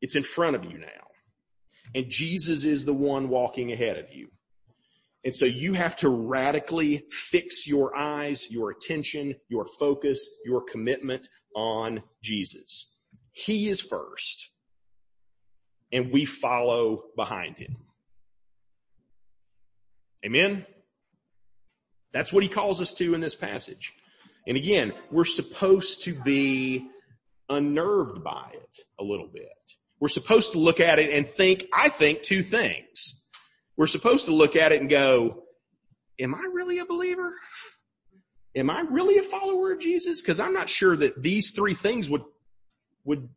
It's 0.00 0.16
in 0.16 0.22
front 0.22 0.56
of 0.56 0.64
you 0.64 0.78
now. 0.78 0.86
And 1.94 2.10
Jesus 2.10 2.64
is 2.64 2.84
the 2.84 2.94
one 2.94 3.28
walking 3.28 3.72
ahead 3.72 3.98
of 3.98 4.12
you. 4.12 4.28
And 5.24 5.34
so 5.34 5.46
you 5.46 5.74
have 5.74 5.96
to 5.96 6.08
radically 6.08 7.04
fix 7.10 7.66
your 7.66 7.96
eyes, 7.96 8.50
your 8.50 8.70
attention, 8.70 9.34
your 9.48 9.66
focus, 9.78 10.26
your 10.44 10.62
commitment 10.70 11.28
on 11.54 12.02
Jesus. 12.22 12.94
He 13.44 13.68
is 13.68 13.80
first 13.80 14.50
and 15.92 16.12
we 16.12 16.24
follow 16.24 17.04
behind 17.16 17.56
him. 17.56 17.76
Amen. 20.26 20.66
That's 22.12 22.32
what 22.32 22.42
he 22.42 22.48
calls 22.48 22.80
us 22.80 22.92
to 22.94 23.14
in 23.14 23.20
this 23.20 23.36
passage. 23.36 23.94
And 24.46 24.56
again, 24.56 24.92
we're 25.12 25.24
supposed 25.24 26.02
to 26.04 26.14
be 26.14 26.88
unnerved 27.48 28.24
by 28.24 28.50
it 28.54 28.78
a 28.98 29.04
little 29.04 29.28
bit. 29.28 29.46
We're 30.00 30.08
supposed 30.08 30.52
to 30.52 30.58
look 30.58 30.80
at 30.80 30.98
it 30.98 31.10
and 31.10 31.28
think, 31.28 31.66
I 31.72 31.90
think 31.90 32.22
two 32.22 32.42
things. 32.42 33.24
We're 33.76 33.86
supposed 33.86 34.24
to 34.26 34.34
look 34.34 34.56
at 34.56 34.72
it 34.72 34.80
and 34.80 34.90
go, 34.90 35.44
am 36.18 36.34
I 36.34 36.48
really 36.52 36.80
a 36.80 36.86
believer? 36.86 37.34
Am 38.56 38.68
I 38.70 38.80
really 38.80 39.18
a 39.18 39.22
follower 39.22 39.72
of 39.72 39.78
Jesus? 39.78 40.20
Cause 40.22 40.40
I'm 40.40 40.52
not 40.54 40.68
sure 40.68 40.96
that 40.96 41.22
these 41.22 41.52
three 41.52 41.74
things 41.74 42.10
would, 42.10 42.22
would 43.08 43.28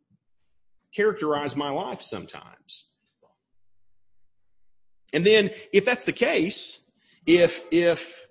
characterize 0.94 1.56
my 1.56 1.70
life 1.70 2.02
sometimes. 2.02 2.90
And 5.14 5.26
then 5.26 5.52
if 5.72 5.86
that's 5.86 6.04
the 6.04 6.12
case, 6.12 6.84
if, 7.26 7.62
if 7.72 8.26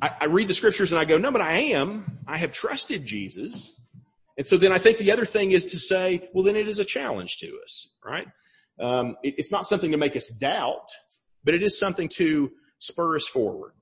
I, 0.00 0.10
I 0.22 0.24
read 0.26 0.46
the 0.46 0.54
scriptures 0.54 0.92
and 0.92 1.00
I 1.00 1.04
go, 1.04 1.18
no, 1.18 1.32
but 1.32 1.40
I 1.40 1.58
am, 1.78 2.18
I 2.26 2.36
have 2.38 2.52
trusted 2.52 3.04
Jesus. 3.04 3.76
And 4.38 4.46
so 4.46 4.56
then 4.56 4.72
I 4.72 4.78
think 4.78 4.98
the 4.98 5.10
other 5.10 5.26
thing 5.26 5.50
is 5.50 5.66
to 5.72 5.78
say, 5.78 6.28
well, 6.32 6.44
then 6.44 6.56
it 6.56 6.68
is 6.68 6.78
a 6.78 6.84
challenge 6.84 7.38
to 7.38 7.48
us, 7.64 7.88
right? 8.04 8.28
Um, 8.80 9.16
it, 9.24 9.34
it's 9.38 9.52
not 9.52 9.66
something 9.66 9.90
to 9.90 9.98
make 9.98 10.14
us 10.14 10.28
doubt, 10.28 10.88
but 11.42 11.54
it 11.54 11.62
is 11.62 11.76
something 11.78 12.08
to 12.16 12.52
spur 12.78 13.16
us 13.16 13.26
forward. 13.26 13.72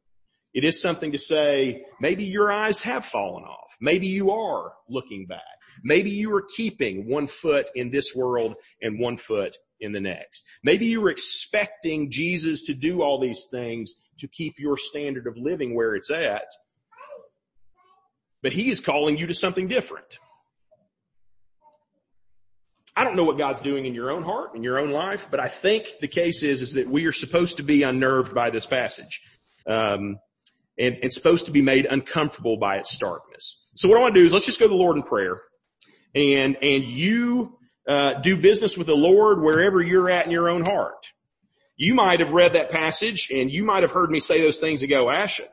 It 0.58 0.64
is 0.64 0.82
something 0.82 1.12
to 1.12 1.18
say, 1.18 1.84
maybe 2.00 2.24
your 2.24 2.50
eyes 2.50 2.82
have 2.82 3.04
fallen 3.04 3.44
off. 3.44 3.76
Maybe 3.80 4.08
you 4.08 4.32
are 4.32 4.72
looking 4.88 5.24
back. 5.24 5.40
Maybe 5.84 6.10
you 6.10 6.34
are 6.34 6.42
keeping 6.56 7.08
one 7.08 7.28
foot 7.28 7.70
in 7.76 7.92
this 7.92 8.12
world 8.12 8.56
and 8.82 8.98
one 8.98 9.18
foot 9.18 9.56
in 9.78 9.92
the 9.92 10.00
next. 10.00 10.44
Maybe 10.64 10.86
you 10.86 11.00
were 11.00 11.10
expecting 11.10 12.10
Jesus 12.10 12.64
to 12.64 12.74
do 12.74 13.02
all 13.02 13.20
these 13.20 13.46
things 13.52 13.94
to 14.18 14.26
keep 14.26 14.58
your 14.58 14.76
standard 14.76 15.28
of 15.28 15.36
living 15.36 15.76
where 15.76 15.94
it's 15.94 16.10
at. 16.10 16.48
But 18.42 18.52
he 18.52 18.68
is 18.68 18.80
calling 18.80 19.16
you 19.16 19.28
to 19.28 19.34
something 19.34 19.68
different. 19.68 20.18
I 22.96 23.04
don't 23.04 23.14
know 23.14 23.22
what 23.22 23.38
God's 23.38 23.60
doing 23.60 23.86
in 23.86 23.94
your 23.94 24.10
own 24.10 24.24
heart, 24.24 24.56
in 24.56 24.64
your 24.64 24.80
own 24.80 24.90
life, 24.90 25.28
but 25.30 25.38
I 25.38 25.46
think 25.46 25.86
the 26.00 26.08
case 26.08 26.42
is, 26.42 26.62
is 26.62 26.72
that 26.72 26.88
we 26.88 27.06
are 27.06 27.12
supposed 27.12 27.58
to 27.58 27.62
be 27.62 27.84
unnerved 27.84 28.34
by 28.34 28.50
this 28.50 28.66
passage. 28.66 29.22
Um, 29.64 30.18
and 30.78 30.96
it's 31.02 31.14
supposed 31.14 31.46
to 31.46 31.52
be 31.52 31.62
made 31.62 31.86
uncomfortable 31.86 32.56
by 32.56 32.76
its 32.76 32.90
starkness. 32.90 33.66
So 33.74 33.88
what 33.88 33.98
I 33.98 34.00
want 34.00 34.14
to 34.14 34.20
do 34.20 34.26
is 34.26 34.32
let's 34.32 34.46
just 34.46 34.60
go 34.60 34.66
to 34.66 34.70
the 34.70 34.76
Lord 34.76 34.96
in 34.96 35.02
prayer 35.02 35.42
and, 36.14 36.56
and 36.62 36.84
you, 36.84 37.58
uh, 37.88 38.14
do 38.14 38.36
business 38.36 38.76
with 38.76 38.86
the 38.86 38.96
Lord 38.96 39.40
wherever 39.40 39.80
you're 39.80 40.10
at 40.10 40.26
in 40.26 40.30
your 40.30 40.48
own 40.48 40.62
heart. 40.62 41.06
You 41.76 41.94
might 41.94 42.20
have 42.20 42.32
read 42.32 42.52
that 42.52 42.70
passage 42.70 43.30
and 43.30 43.50
you 43.50 43.64
might 43.64 43.82
have 43.82 43.92
heard 43.92 44.10
me 44.10 44.20
say 44.20 44.40
those 44.40 44.60
things 44.60 44.82
and 44.82 44.90
go, 44.90 45.06
Asha, 45.06 45.46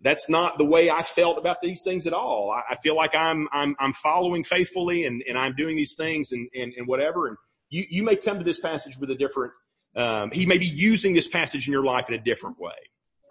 that's 0.00 0.28
not 0.28 0.58
the 0.58 0.64
way 0.64 0.90
I 0.90 1.02
felt 1.02 1.38
about 1.38 1.58
these 1.62 1.82
things 1.82 2.06
at 2.06 2.12
all. 2.12 2.50
I, 2.50 2.72
I 2.72 2.76
feel 2.76 2.96
like 2.96 3.14
I'm, 3.14 3.48
I'm, 3.52 3.76
I'm 3.78 3.92
following 3.92 4.42
faithfully 4.42 5.04
and, 5.04 5.22
and 5.28 5.38
I'm 5.38 5.54
doing 5.54 5.76
these 5.76 5.94
things 5.94 6.32
and, 6.32 6.48
and, 6.54 6.72
and 6.76 6.86
whatever. 6.86 7.28
And 7.28 7.36
you, 7.68 7.84
you 7.88 8.02
may 8.02 8.16
come 8.16 8.38
to 8.38 8.44
this 8.44 8.58
passage 8.58 8.98
with 8.98 9.10
a 9.10 9.14
different, 9.14 9.52
um, 9.94 10.30
he 10.32 10.44
may 10.44 10.58
be 10.58 10.66
using 10.66 11.14
this 11.14 11.28
passage 11.28 11.66
in 11.66 11.72
your 11.72 11.84
life 11.84 12.08
in 12.08 12.14
a 12.14 12.22
different 12.22 12.58
way. 12.58 12.74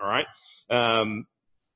All 0.02 0.08
right. 0.08 0.28
Um, 0.70 1.28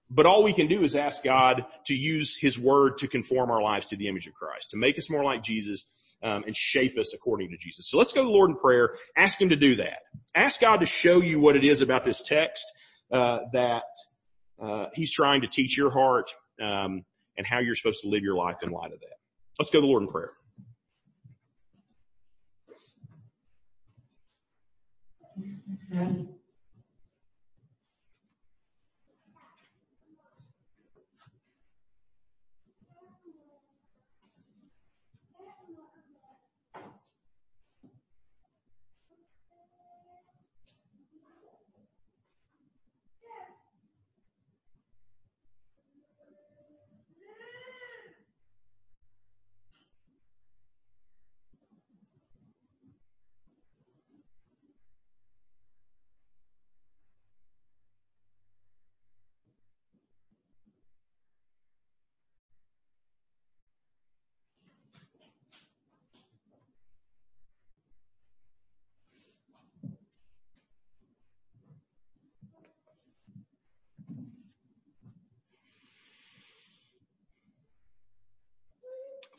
but 0.10 0.26
all 0.26 0.44
we 0.44 0.54
can 0.54 0.68
do 0.68 0.84
is 0.84 0.96
ask 0.96 1.24
God 1.24 1.66
to 1.86 1.94
use 1.94 2.38
His 2.38 2.58
Word 2.58 2.98
to 3.00 3.08
conform 3.08 3.52
our 3.52 3.62
lives 3.62 3.88
to 3.90 3.96
the 3.96 4.08
image 4.08 4.28
of 4.28 4.34
Christ, 4.34 4.72
to 4.72 4.78
make 4.78 4.98
us 4.98 5.10
more 5.10 5.24
like 5.24 5.44
Jesus, 5.44 5.86
um, 6.24 6.44
and 6.46 6.56
shape 6.56 6.98
us 6.98 7.14
according 7.14 7.50
to 7.52 7.58
Jesus. 7.58 7.90
So 7.90 7.98
let's 7.98 8.12
go 8.12 8.22
to 8.22 8.26
the 8.26 8.34
Lord 8.34 8.50
in 8.50 8.58
prayer. 8.58 8.96
Ask 9.16 9.40
Him 9.40 9.50
to 9.50 9.56
do 9.56 9.76
that. 9.76 10.00
Ask 10.36 10.62
God 10.62 10.78
to 10.78 10.86
show 10.86 11.22
you 11.22 11.40
what 11.40 11.56
it 11.56 11.64
is 11.64 11.82
about 11.82 12.06
this 12.06 12.22
text 12.22 12.66
uh, 13.12 13.40
that 13.54 13.84
uh, 14.62 14.88
He's 14.94 15.14
trying 15.14 15.42
to 15.42 15.48
teach 15.48 15.78
your 15.78 15.92
heart, 15.92 16.34
um, 16.62 17.06
and 17.38 17.48
how 17.48 17.60
you're 17.60 17.76
supposed 17.76 18.02
to 18.02 18.10
live 18.10 18.22
your 18.22 18.36
life 18.36 18.58
in 18.64 18.72
light 18.72 18.92
of 18.92 19.00
that. 19.00 19.18
Let's 19.58 19.72
go 19.72 19.78
to 19.78 19.82
the 19.82 19.88
Lord 19.88 20.04
in 20.04 20.10
prayer. 20.10 20.32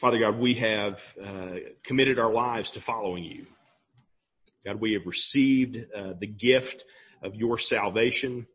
Father 0.00 0.18
God, 0.18 0.38
we 0.38 0.54
have 0.54 1.14
uh, 1.22 1.56
committed 1.84 2.18
our 2.18 2.32
lives 2.32 2.70
to 2.70 2.80
following 2.80 3.22
you. 3.22 3.44
God, 4.64 4.80
we 4.80 4.94
have 4.94 5.04
received 5.04 5.76
uh, 5.94 6.14
the 6.18 6.26
gift 6.26 6.86
of 7.22 7.34
your 7.34 7.58
salvation. 7.58 8.46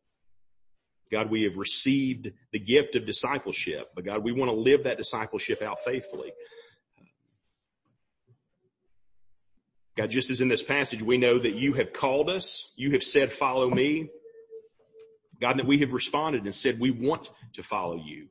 God, 1.12 1.29
we 1.29 1.43
have 1.43 1.55
received 1.55 2.31
the 2.51 2.58
gift 2.58 2.95
of 2.95 3.05
discipleship, 3.05 3.91
but 3.93 4.03
God, 4.03 4.24
we 4.24 4.32
want 4.32 4.49
to 4.49 4.57
live 4.57 4.86
that 4.86 4.97
discipleship 4.97 5.61
out 5.61 5.78
faithfully. 5.86 6.34
God, 9.95 10.09
just 10.09 10.32
as 10.32 10.41
in 10.41 10.47
this 10.47 10.63
passage, 10.63 11.03
we 11.03 11.20
know 11.20 11.38
that 11.38 11.53
you 11.53 11.74
have 11.74 11.93
called 11.93 12.28
us. 12.28 12.74
You 12.76 12.93
have 12.93 13.03
said, 13.03 13.32
follow 13.32 13.70
me. 13.70 14.09
God, 15.39 15.59
that 15.59 15.67
we 15.67 15.78
have 15.78 15.93
responded 15.93 16.45
and 16.45 16.55
said, 16.55 16.80
we 16.80 16.89
want 16.89 17.30
to 17.53 17.61
follow 17.61 17.97
you. 18.03 18.30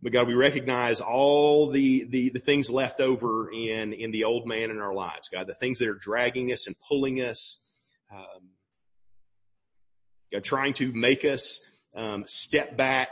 But 0.00 0.12
God, 0.12 0.28
we 0.28 0.34
recognize 0.34 1.00
all 1.00 1.70
the, 1.70 2.04
the, 2.04 2.30
the 2.30 2.38
things 2.38 2.70
left 2.70 3.00
over 3.00 3.50
in, 3.50 3.92
in 3.92 4.12
the 4.12 4.24
old 4.24 4.46
man 4.46 4.70
in 4.70 4.78
our 4.78 4.94
lives. 4.94 5.28
God, 5.28 5.48
the 5.48 5.54
things 5.54 5.78
that 5.80 5.88
are 5.88 5.98
dragging 6.00 6.52
us 6.52 6.66
and 6.66 6.76
pulling 6.88 7.18
us. 7.18 7.64
Um, 8.12 8.50
God, 10.32 10.44
trying 10.44 10.74
to 10.74 10.92
make 10.92 11.24
us 11.24 11.60
um, 11.96 12.24
step 12.26 12.76
back, 12.76 13.08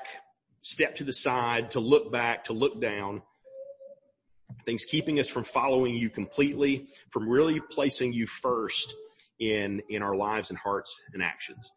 step 0.61 0.97
to 0.97 1.05
the 1.05 1.13
side, 1.13 1.73
to 1.73 1.81
look 1.81 2.13
back, 2.13 2.45
to 2.45 2.53
look 2.53 2.81
down. 2.81 3.23
Things 4.65 4.85
keeping 4.85 5.19
us 5.19 5.29
from 5.29 5.43
following 5.43 5.95
you 5.95 6.09
completely, 6.09 6.87
from 7.11 7.29
really 7.29 7.61
placing 7.71 8.13
you 8.13 8.29
first 8.29 8.95
in, 9.41 9.83
in 9.89 10.03
our 10.03 10.15
lives 10.15 10.51
and 10.51 10.59
hearts 10.59 11.01
and 11.13 11.23
actions. 11.23 11.73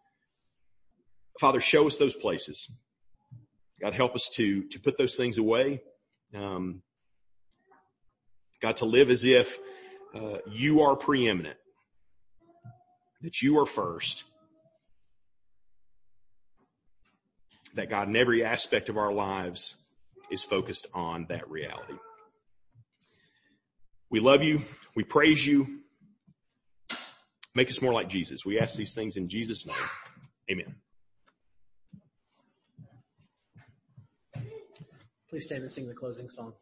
Father, 1.39 1.61
show 1.61 1.87
us 1.87 1.97
those 1.97 2.15
places. 2.15 2.69
God, 3.81 3.93
help 3.93 4.15
us 4.15 4.29
to, 4.35 4.63
to 4.69 4.79
put 4.79 4.97
those 4.97 5.15
things 5.15 5.37
away. 5.37 5.81
Um, 6.35 6.81
God, 8.61 8.77
to 8.77 8.85
live 8.85 9.09
as 9.09 9.23
if 9.23 9.57
uh, 10.13 10.37
you 10.51 10.81
are 10.81 10.95
preeminent, 10.95 11.57
that 13.21 13.41
you 13.41 13.59
are 13.59 13.65
first, 13.65 14.25
that 17.75 17.89
God, 17.89 18.09
in 18.09 18.15
every 18.15 18.43
aspect 18.43 18.89
of 18.89 18.97
our 18.97 19.13
lives, 19.13 19.77
is 20.29 20.43
focused 20.43 20.87
on 20.93 21.25
that 21.29 21.49
reality. 21.49 21.93
We 24.09 24.19
love 24.19 24.43
you. 24.43 24.61
We 24.95 25.03
praise 25.03 25.45
you. 25.45 25.81
Make 27.55 27.69
us 27.69 27.81
more 27.81 27.93
like 27.93 28.09
Jesus. 28.09 28.45
We 28.45 28.59
ask 28.59 28.75
these 28.75 28.93
things 28.93 29.15
in 29.15 29.29
Jesus' 29.29 29.65
name. 29.65 29.75
Amen. 30.51 30.75
Please 35.29 35.45
stand 35.45 35.61
and 35.61 35.71
sing 35.71 35.87
the 35.87 35.93
closing 35.93 36.27
song. 36.27 36.53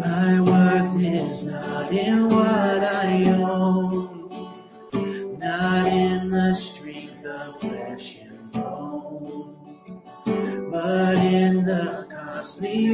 My 0.00 0.40
worth 0.40 1.02
is 1.02 1.46
not 1.46 1.92
in 1.92 2.28
what 2.28 2.84
I 2.84 3.24
own, 3.26 3.45
the 12.58 12.85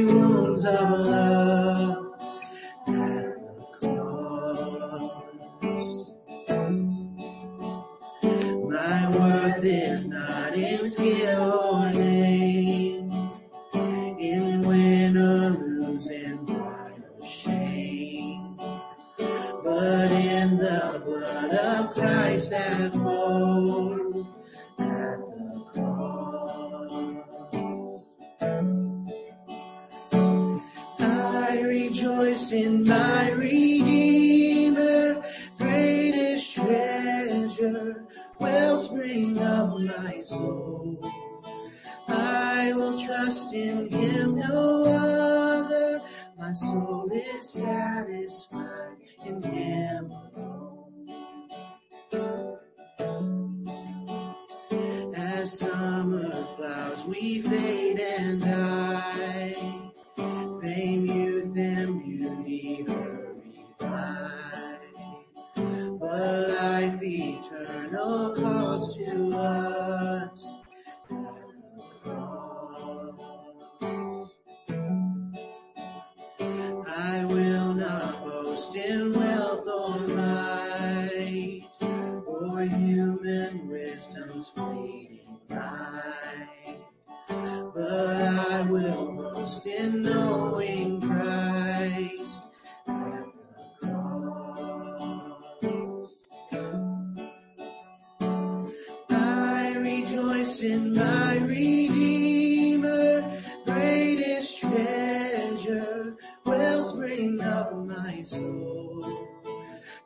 in 32.51 32.83
my 32.87 33.29
Redeemer, 33.29 33.72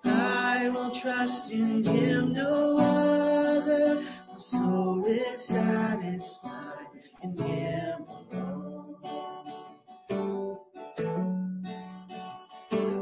I 0.05 0.69
will 0.69 0.91
trust 0.91 1.51
in 1.51 1.83
him, 1.83 2.33
no 2.33 2.77
other. 2.77 4.03
My 4.31 4.39
soul 4.39 5.05
is 5.05 5.45
satisfied 5.45 6.87
in 7.23 7.37
him 7.37 8.05
alone. 8.07 8.95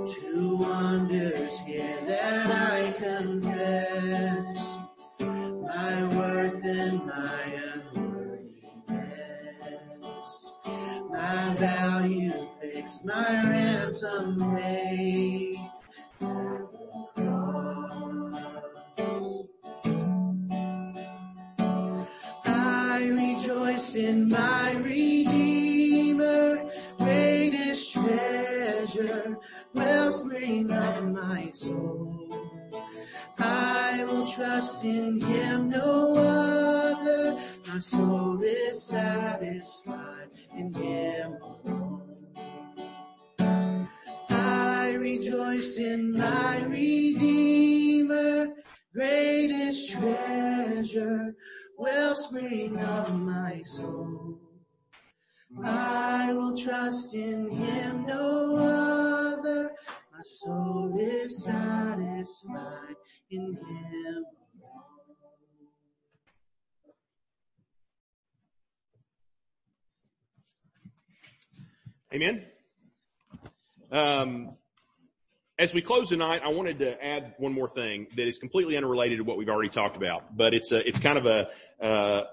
Two 0.07 0.57
wonders 0.57 1.59
here 1.61 1.97
that 2.07 2.47
I 2.47 2.91
confess, 2.97 4.85
my 5.19 6.03
worth 6.15 6.63
and 6.65 7.05
my 7.05 7.43
unworthiness, 7.73 8.53
my 11.09 11.55
value 11.55 12.33
fixed, 12.59 13.05
my 13.05 13.49
ransom 13.49 14.55
paid 14.55 14.84
trust 34.65 34.83
in 34.83 35.19
him, 35.19 35.69
no 35.69 36.15
other. 36.15 37.39
My 37.67 37.77
soul 37.79 38.41
is 38.41 38.87
satisfied 38.87 40.29
in 40.57 40.73
him 40.73 41.37
alone. 41.39 42.01
I 44.29 44.93
rejoice 44.93 45.77
in 45.77 46.13
my 46.13 46.63
Redeemer, 46.63 48.47
greatest 48.91 49.91
treasure, 49.91 51.35
wellspring 51.77 52.79
of 52.79 53.19
my 53.19 53.61
soul. 53.65 54.39
I 55.63 56.33
will 56.33 56.57
trust 56.57 57.13
in 57.13 57.51
him, 57.51 58.05
no 58.07 58.55
other. 58.57 59.71
My 60.11 60.23
soul 60.23 60.97
is 60.99 61.43
satisfied 61.43 62.95
in 63.29 63.53
him. 63.53 64.25
Amen. 72.15 72.45
Um, 73.91 74.55
as 75.59 75.73
we 75.73 75.81
close 75.81 76.07
tonight, 76.07 76.43
I 76.45 76.47
wanted 76.47 76.79
to 76.79 77.05
add 77.05 77.33
one 77.39 77.51
more 77.51 77.67
thing 77.67 78.07
that 78.15 78.25
is 78.25 78.37
completely 78.37 78.77
unrelated 78.77 79.17
to 79.17 79.25
what 79.25 79.37
we've 79.37 79.49
already 79.49 79.67
talked 79.67 79.97
about, 79.97 80.33
but 80.33 80.53
it's 80.53 80.71
a, 80.71 80.87
it's 80.87 80.97
kind 80.97 81.17
of 81.17 81.25
a, 81.25 81.49
uh, 81.85 82.23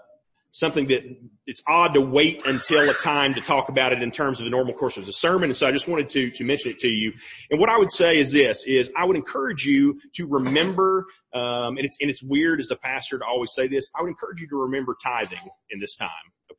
something 0.52 0.86
that 0.86 1.02
it's 1.48 1.64
odd 1.66 1.94
to 1.94 2.00
wait 2.00 2.44
until 2.46 2.88
a 2.90 2.94
time 2.94 3.34
to 3.34 3.40
talk 3.40 3.70
about 3.70 3.92
it 3.92 4.04
in 4.04 4.12
terms 4.12 4.38
of 4.38 4.44
the 4.44 4.50
normal 4.50 4.72
course 4.72 4.96
of 4.98 5.04
the 5.04 5.12
sermon. 5.12 5.50
And 5.50 5.56
so 5.56 5.66
I 5.66 5.72
just 5.72 5.88
wanted 5.88 6.08
to, 6.10 6.30
to 6.30 6.44
mention 6.44 6.70
it 6.70 6.78
to 6.80 6.88
you. 6.88 7.12
And 7.50 7.58
what 7.58 7.68
I 7.68 7.76
would 7.76 7.90
say 7.90 8.20
is 8.20 8.30
this, 8.30 8.64
is 8.68 8.88
I 8.96 9.04
would 9.04 9.16
encourage 9.16 9.64
you 9.64 9.98
to 10.14 10.28
remember, 10.28 11.06
um, 11.32 11.76
and 11.76 11.80
it's, 11.80 11.96
and 12.00 12.08
it's 12.08 12.22
weird 12.22 12.60
as 12.60 12.70
a 12.70 12.76
pastor 12.76 13.18
to 13.18 13.24
always 13.24 13.52
say 13.52 13.66
this, 13.66 13.90
I 13.98 14.02
would 14.02 14.10
encourage 14.10 14.40
you 14.40 14.48
to 14.50 14.62
remember 14.62 14.96
tithing 15.02 15.40
in 15.70 15.80
this 15.80 15.96
time. 15.96 16.08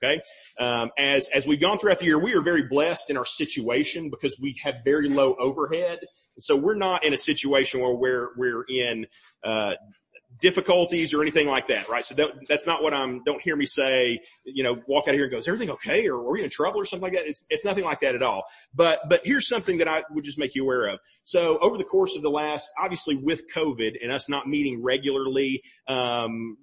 Okay. 0.03 0.21
Um, 0.59 0.91
as, 0.97 1.29
as 1.29 1.47
we've 1.47 1.61
gone 1.61 1.77
throughout 1.77 1.99
the 1.99 2.05
year, 2.05 2.19
we 2.19 2.33
are 2.33 2.41
very 2.41 2.63
blessed 2.63 3.09
in 3.09 3.17
our 3.17 3.25
situation 3.25 4.09
because 4.09 4.37
we 4.41 4.55
have 4.63 4.75
very 4.83 5.09
low 5.09 5.35
overhead. 5.39 5.99
So 6.39 6.57
we're 6.57 6.75
not 6.75 7.05
in 7.05 7.13
a 7.13 7.17
situation 7.17 7.79
where 7.79 7.93
we're, 7.93 8.29
we're 8.35 8.65
in, 8.67 9.07
uh, 9.43 9.75
difficulties 10.39 11.13
or 11.13 11.21
anything 11.21 11.47
like 11.47 11.67
that, 11.67 11.87
right? 11.89 12.03
So 12.03 12.15
that, 12.15 12.29
that's 12.49 12.65
not 12.65 12.81
what 12.81 12.93
I'm, 12.93 13.23
don't 13.23 13.41
hear 13.41 13.55
me 13.55 13.65
say, 13.65 14.19
you 14.43 14.63
know, 14.63 14.81
walk 14.87 15.07
out 15.07 15.09
of 15.09 15.15
here 15.15 15.25
and 15.25 15.31
go, 15.31 15.37
is 15.37 15.47
everything 15.47 15.69
okay? 15.69 16.07
Or 16.07 16.15
are 16.15 16.31
we 16.31 16.43
in 16.43 16.49
trouble 16.49 16.81
or 16.81 16.85
something 16.85 17.03
like 17.03 17.13
that? 17.13 17.27
It's, 17.27 17.45
it's 17.49 17.63
nothing 17.63 17.83
like 17.83 18.01
that 18.01 18.15
at 18.15 18.23
all. 18.23 18.43
But, 18.73 19.07
but 19.07 19.21
here's 19.23 19.47
something 19.47 19.77
that 19.77 19.87
I 19.87 20.03
would 20.09 20.23
just 20.23 20.39
make 20.39 20.55
you 20.55 20.63
aware 20.63 20.87
of. 20.87 20.99
So 21.23 21.59
over 21.59 21.77
the 21.77 21.83
course 21.83 22.15
of 22.15 22.23
the 22.23 22.31
last, 22.31 22.69
obviously 22.81 23.15
with 23.15 23.43
COVID 23.53 23.97
and 24.01 24.11
us 24.11 24.27
not 24.27 24.47
meeting 24.47 24.81
regularly, 24.81 25.61
um, 25.87 26.57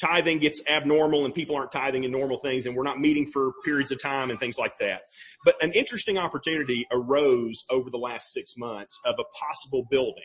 tithing 0.00 0.38
gets 0.38 0.62
abnormal 0.68 1.24
and 1.24 1.34
people 1.34 1.56
aren't 1.56 1.72
tithing 1.72 2.04
in 2.04 2.10
normal 2.10 2.38
things 2.38 2.66
and 2.66 2.74
we're 2.74 2.82
not 2.82 2.98
meeting 2.98 3.26
for 3.26 3.52
periods 3.64 3.90
of 3.90 4.00
time 4.00 4.30
and 4.30 4.40
things 4.40 4.58
like 4.58 4.78
that. 4.78 5.02
But 5.44 5.62
an 5.62 5.72
interesting 5.72 6.18
opportunity 6.18 6.86
arose 6.90 7.64
over 7.70 7.90
the 7.90 7.98
last 7.98 8.32
six 8.32 8.54
months 8.56 8.98
of 9.04 9.16
a 9.18 9.24
possible 9.36 9.86
building 9.90 10.24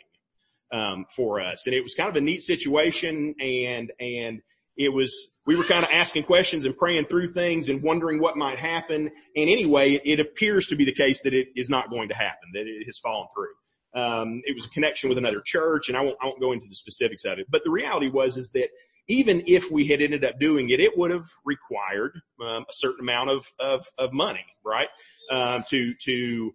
um, 0.72 1.06
for 1.14 1.40
us. 1.40 1.66
And 1.66 1.74
it 1.74 1.82
was 1.82 1.94
kind 1.94 2.08
of 2.08 2.16
a 2.16 2.20
neat 2.20 2.42
situation 2.42 3.34
and, 3.40 3.92
and 4.00 4.40
it 4.76 4.92
was, 4.92 5.38
we 5.46 5.56
were 5.56 5.64
kind 5.64 5.84
of 5.84 5.90
asking 5.90 6.24
questions 6.24 6.64
and 6.64 6.76
praying 6.76 7.06
through 7.06 7.32
things 7.32 7.68
and 7.68 7.82
wondering 7.82 8.20
what 8.20 8.36
might 8.36 8.58
happen. 8.58 9.10
And 9.36 9.50
anyway, 9.50 10.00
it 10.04 10.20
appears 10.20 10.66
to 10.68 10.76
be 10.76 10.84
the 10.84 10.92
case 10.92 11.22
that 11.22 11.32
it 11.32 11.48
is 11.56 11.70
not 11.70 11.88
going 11.88 12.08
to 12.10 12.14
happen, 12.14 12.50
that 12.52 12.66
it 12.66 12.84
has 12.84 12.98
fallen 12.98 13.26
through. 13.34 14.02
Um, 14.02 14.42
it 14.44 14.54
was 14.54 14.66
a 14.66 14.70
connection 14.70 15.08
with 15.08 15.16
another 15.16 15.40
church 15.44 15.88
and 15.88 15.96
I 15.96 16.02
won't, 16.02 16.18
I 16.20 16.26
won't 16.26 16.40
go 16.40 16.52
into 16.52 16.66
the 16.68 16.74
specifics 16.74 17.24
of 17.24 17.38
it, 17.38 17.46
but 17.48 17.62
the 17.64 17.70
reality 17.70 18.10
was 18.10 18.36
is 18.36 18.50
that 18.50 18.68
even 19.08 19.42
if 19.46 19.70
we 19.70 19.86
had 19.86 20.02
ended 20.02 20.24
up 20.24 20.38
doing 20.38 20.70
it, 20.70 20.80
it 20.80 20.96
would 20.96 21.10
have 21.10 21.26
required 21.44 22.20
um, 22.40 22.64
a 22.68 22.72
certain 22.72 23.00
amount 23.00 23.30
of, 23.30 23.46
of, 23.58 23.86
of 23.98 24.12
money, 24.12 24.44
right? 24.64 24.88
Um, 25.30 25.64
to, 25.68 25.94
to, 25.94 26.52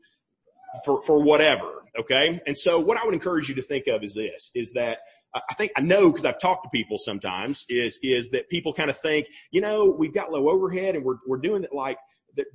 for, 0.86 1.02
for 1.02 1.22
whatever. 1.22 1.84
Okay. 2.00 2.42
And 2.48 2.58
so 2.58 2.80
what 2.80 2.98
I 2.98 3.06
would 3.06 3.14
encourage 3.14 3.50
you 3.50 3.56
to 3.56 3.62
think 3.62 3.88
of 3.88 4.04
is 4.04 4.14
this, 4.14 4.52
is 4.56 4.74
that 4.74 5.00
I 5.34 5.54
think 5.54 5.72
I 5.78 5.82
know 5.82 6.10
because 6.10 6.26
I've 6.26 6.40
talked 6.40 6.66
to 6.66 6.70
people 6.70 6.98
sometimes 6.98 7.66
is, 7.70 8.00
is 8.04 8.32
that 8.32 8.50
people 8.50 8.74
kind 8.74 8.90
of 8.90 8.98
think, 8.98 9.28
you 9.52 9.62
know, 9.62 9.96
we've 9.98 10.14
got 10.14 10.32
low 10.32 10.50
overhead 10.50 10.96
and 10.96 11.06
we're, 11.06 11.18
we're 11.26 11.38
doing 11.38 11.64
it 11.64 11.74
like, 11.74 11.98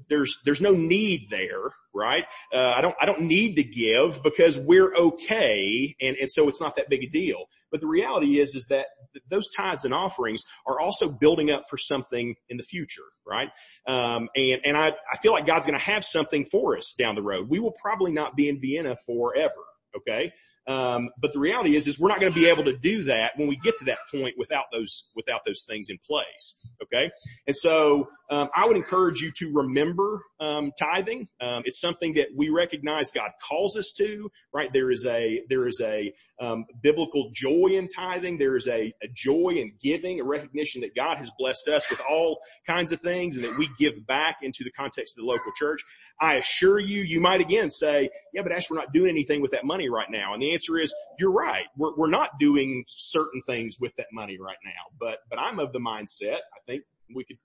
there's 0.08 0.38
there's 0.44 0.60
no 0.60 0.72
need 0.72 1.28
there, 1.30 1.72
right? 1.94 2.24
Uh, 2.52 2.74
I 2.76 2.80
don't 2.80 2.94
I 3.00 3.06
don't 3.06 3.22
need 3.22 3.56
to 3.56 3.62
give 3.62 4.22
because 4.22 4.58
we're 4.58 4.94
okay, 4.94 5.96
and 6.00 6.16
and 6.16 6.30
so 6.30 6.48
it's 6.48 6.60
not 6.60 6.76
that 6.76 6.88
big 6.88 7.04
a 7.04 7.08
deal. 7.08 7.46
But 7.70 7.80
the 7.80 7.86
reality 7.86 8.40
is 8.40 8.54
is 8.54 8.66
that 8.66 8.86
those 9.30 9.48
tithes 9.56 9.84
and 9.84 9.94
offerings 9.94 10.42
are 10.66 10.80
also 10.80 11.08
building 11.08 11.50
up 11.50 11.64
for 11.68 11.76
something 11.76 12.34
in 12.48 12.56
the 12.56 12.62
future, 12.62 13.02
right? 13.26 13.50
Um, 13.86 14.28
and 14.36 14.60
and 14.64 14.76
I 14.76 14.88
I 15.12 15.16
feel 15.22 15.32
like 15.32 15.46
God's 15.46 15.66
going 15.66 15.78
to 15.78 15.84
have 15.84 16.04
something 16.04 16.44
for 16.44 16.76
us 16.76 16.94
down 16.98 17.14
the 17.14 17.22
road. 17.22 17.48
We 17.48 17.58
will 17.58 17.74
probably 17.80 18.12
not 18.12 18.36
be 18.36 18.48
in 18.48 18.60
Vienna 18.60 18.96
forever, 19.06 19.64
okay? 19.96 20.32
Um, 20.66 21.10
but 21.20 21.32
the 21.32 21.38
reality 21.38 21.76
is, 21.76 21.86
is 21.86 21.98
we're 21.98 22.08
not 22.08 22.20
going 22.20 22.32
to 22.32 22.38
be 22.38 22.48
able 22.48 22.64
to 22.64 22.76
do 22.76 23.04
that 23.04 23.36
when 23.36 23.48
we 23.48 23.56
get 23.56 23.78
to 23.78 23.84
that 23.86 23.98
point 24.12 24.34
without 24.36 24.64
those, 24.72 25.10
without 25.14 25.44
those 25.44 25.64
things 25.68 25.88
in 25.88 25.98
place. 25.98 26.56
Okay. 26.82 27.10
And 27.46 27.56
so, 27.56 28.08
um, 28.28 28.48
I 28.56 28.66
would 28.66 28.76
encourage 28.76 29.20
you 29.20 29.30
to 29.36 29.52
remember, 29.52 30.20
um, 30.40 30.72
tithing. 30.76 31.28
Um, 31.40 31.62
it's 31.64 31.80
something 31.80 32.14
that 32.14 32.28
we 32.34 32.48
recognize 32.48 33.12
God 33.12 33.30
calls 33.40 33.76
us 33.76 33.92
to, 33.98 34.28
right? 34.52 34.72
There 34.72 34.90
is 34.90 35.06
a, 35.06 35.42
there 35.48 35.68
is 35.68 35.80
a, 35.80 36.12
um, 36.40 36.66
biblical 36.82 37.30
joy 37.32 37.68
in 37.72 37.88
tithing. 37.88 38.38
There 38.38 38.56
is 38.56 38.66
a, 38.66 38.92
a 39.02 39.08
joy 39.14 39.54
in 39.56 39.72
giving, 39.80 40.20
a 40.20 40.24
recognition 40.24 40.80
that 40.80 40.94
God 40.94 41.18
has 41.18 41.30
blessed 41.38 41.68
us 41.68 41.88
with 41.88 42.00
all 42.08 42.40
kinds 42.66 42.90
of 42.90 43.00
things 43.00 43.36
and 43.36 43.44
that 43.44 43.56
we 43.56 43.70
give 43.78 44.06
back 44.06 44.38
into 44.42 44.64
the 44.64 44.72
context 44.72 45.16
of 45.16 45.24
the 45.24 45.30
local 45.30 45.52
church. 45.56 45.80
I 46.20 46.34
assure 46.34 46.78
you, 46.78 47.02
you 47.02 47.20
might 47.20 47.40
again 47.40 47.70
say, 47.70 48.10
yeah, 48.34 48.42
but 48.42 48.52
Ash, 48.52 48.68
we're 48.68 48.76
not 48.76 48.92
doing 48.92 49.10
anything 49.10 49.40
with 49.40 49.52
that 49.52 49.64
money 49.64 49.88
right 49.88 50.10
now. 50.10 50.34
And 50.34 50.42
the 50.42 50.52
answer 50.56 50.78
is, 50.78 50.94
you're 51.18 51.32
right. 51.32 51.66
We're, 51.76 51.94
we're 51.96 52.10
not 52.10 52.38
doing 52.40 52.84
certain 52.88 53.42
things 53.42 53.78
with 53.78 53.94
that 53.96 54.06
money 54.12 54.38
right 54.40 54.56
now, 54.64 54.96
but, 54.98 55.18
but 55.28 55.38
I'm 55.38 55.58
of 55.58 55.72
the 55.72 55.78
mindset, 55.78 56.36
I 56.36 56.60
think 56.66 56.82
we 57.14 57.24
could 57.24 57.38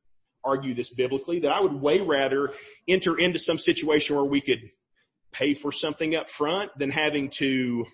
argue 0.43 0.73
this 0.73 0.93
biblically, 0.93 1.39
that 1.41 1.51
I 1.51 1.59
would 1.59 1.73
way 1.73 1.99
rather 1.99 2.53
enter 2.87 3.17
into 3.17 3.37
some 3.37 3.57
situation 3.57 4.15
where 4.15 4.25
we 4.25 4.41
could 4.41 4.61
pay 5.31 5.53
for 5.53 5.71
something 5.71 6.15
up 6.15 6.29
front 6.29 6.71
than 6.77 6.89
having 6.89 7.29
to 7.29 7.85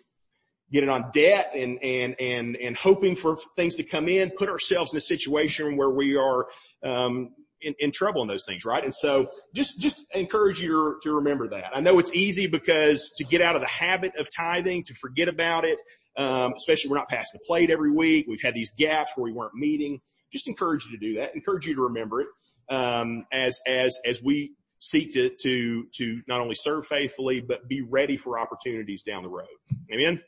get 0.71 0.83
it 0.83 0.89
on 0.89 1.11
debt 1.13 1.53
and, 1.55 1.79
and, 1.81 2.15
and, 2.19 2.55
and 2.57 2.77
hoping 2.77 3.15
for 3.15 3.37
things 3.55 3.75
to 3.75 3.83
come 3.83 4.07
in, 4.07 4.29
put 4.31 4.49
ourselves 4.49 4.93
in 4.93 4.97
a 4.97 5.01
situation 5.01 5.77
where 5.77 5.89
we 5.89 6.15
are, 6.15 6.47
um, 6.83 7.29
in, 7.61 7.73
in 7.79 7.91
trouble 7.91 8.21
in 8.21 8.27
those 8.27 8.45
things, 8.45 8.65
right? 8.65 8.83
And 8.83 8.93
so 8.93 9.29
just, 9.53 9.79
just 9.79 10.05
encourage 10.13 10.61
you 10.61 10.97
to 11.03 11.15
remember 11.15 11.49
that. 11.49 11.65
I 11.73 11.81
know 11.81 11.99
it's 11.99 12.13
easy 12.13 12.47
because 12.47 13.11
to 13.17 13.23
get 13.23 13.41
out 13.41 13.55
of 13.55 13.61
the 13.61 13.67
habit 13.67 14.13
of 14.17 14.27
tithing, 14.35 14.83
to 14.83 14.93
forget 14.93 15.27
about 15.27 15.65
it, 15.65 15.81
um, 16.17 16.53
especially 16.55 16.89
we're 16.89 16.97
not 16.97 17.09
passing 17.09 17.39
the 17.39 17.45
plate 17.45 17.69
every 17.69 17.91
week. 17.91 18.25
We've 18.27 18.41
had 18.41 18.55
these 18.55 18.71
gaps 18.77 19.13
where 19.15 19.23
we 19.23 19.31
weren't 19.31 19.55
meeting. 19.55 19.99
Just 20.31 20.47
encourage 20.47 20.85
you 20.85 20.91
to 20.91 20.97
do 20.97 21.19
that. 21.19 21.35
Encourage 21.35 21.65
you 21.65 21.75
to 21.75 21.81
remember 21.83 22.21
it, 22.21 22.27
um, 22.69 23.25
as, 23.31 23.59
as, 23.67 23.97
as 24.05 24.21
we 24.21 24.53
seek 24.79 25.13
to, 25.13 25.31
to, 25.41 25.85
to 25.95 26.21
not 26.27 26.41
only 26.41 26.55
serve 26.55 26.85
faithfully, 26.85 27.41
but 27.41 27.67
be 27.67 27.81
ready 27.81 28.17
for 28.17 28.39
opportunities 28.39 29.03
down 29.03 29.23
the 29.23 29.29
road. 29.29 29.47
Amen. 29.91 30.21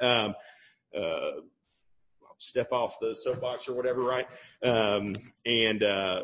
Um, 0.00 0.34
uh, 0.96 1.40
step 2.44 2.72
off 2.72 2.96
the 3.00 3.14
soapbox 3.14 3.68
or 3.68 3.74
whatever, 3.74 4.02
right? 4.02 4.26
Um, 4.62 5.14
and, 5.44 5.82
uh, 5.82 6.22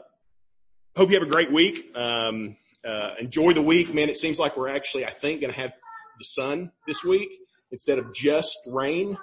hope 0.97 1.11
you 1.11 1.19
have 1.19 1.27
a 1.27 1.31
great 1.31 1.53
week. 1.53 1.91
Um, 1.95 2.57
uh, 2.85 3.15
enjoy 3.21 3.53
the 3.53 3.63
week, 3.63 3.93
man. 3.95 4.09
It 4.09 4.17
seems 4.17 4.39
like 4.39 4.57
we're 4.57 4.75
actually, 4.75 5.05
I 5.05 5.11
think, 5.11 5.41
going 5.41 5.53
to 5.53 5.61
have 5.61 5.73
the 6.19 6.25
sun 6.25 6.73
this 6.87 7.05
week 7.05 7.31
instead 7.71 7.99
of 7.99 8.15
just 8.15 8.59
rain 8.67 9.17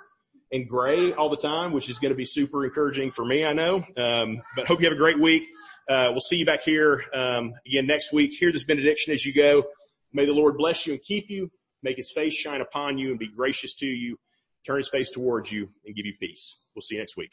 and 0.52 0.68
gray 0.68 1.14
all 1.14 1.30
the 1.30 1.38
time, 1.38 1.74
which 1.74 1.90
is 1.90 2.00
going 2.00 2.12
to 2.12 2.16
be 2.16 2.26
super 2.26 2.66
encouraging 2.66 3.12
for 3.12 3.26
me, 3.26 3.44
I 3.44 3.54
know. 3.54 3.84
Um, 3.98 4.42
but 4.56 4.68
hope 4.68 4.80
you 4.80 4.86
have 4.86 4.96
a 4.96 5.00
great 5.00 5.20
week. 5.20 5.44
Uh, 5.90 6.10
we'll 6.12 6.22
see 6.22 6.38
you 6.38 6.46
back 6.46 6.64
here 6.64 7.04
um, 7.14 7.54
again 7.66 7.88
next 7.88 8.14
week. 8.14 8.34
Hear 8.34 8.52
this 8.52 8.64
benediction 8.64 9.14
as 9.14 9.26
you 9.26 9.34
go. 9.34 9.66
May 10.14 10.26
the 10.26 10.34
Lord 10.34 10.58
bless 10.58 10.88
you 10.88 10.94
and 10.94 11.02
keep 11.02 11.30
you, 11.30 11.52
make 11.84 11.98
his 11.98 12.12
face 12.12 12.34
shine 12.34 12.62
upon 12.62 12.98
you 12.98 13.10
and 13.10 13.20
be 13.20 13.28
gracious 13.28 13.76
to 13.76 13.86
you, 13.86 14.18
turn 14.68 14.78
his 14.78 14.90
face 14.90 15.12
towards 15.12 15.52
you 15.52 15.70
and 15.86 15.96
give 15.96 16.06
you 16.06 16.14
peace. 16.20 16.66
We'll 16.76 16.82
see 16.82 16.96
you 16.96 17.02
next 17.02 17.16
week. 17.16 17.32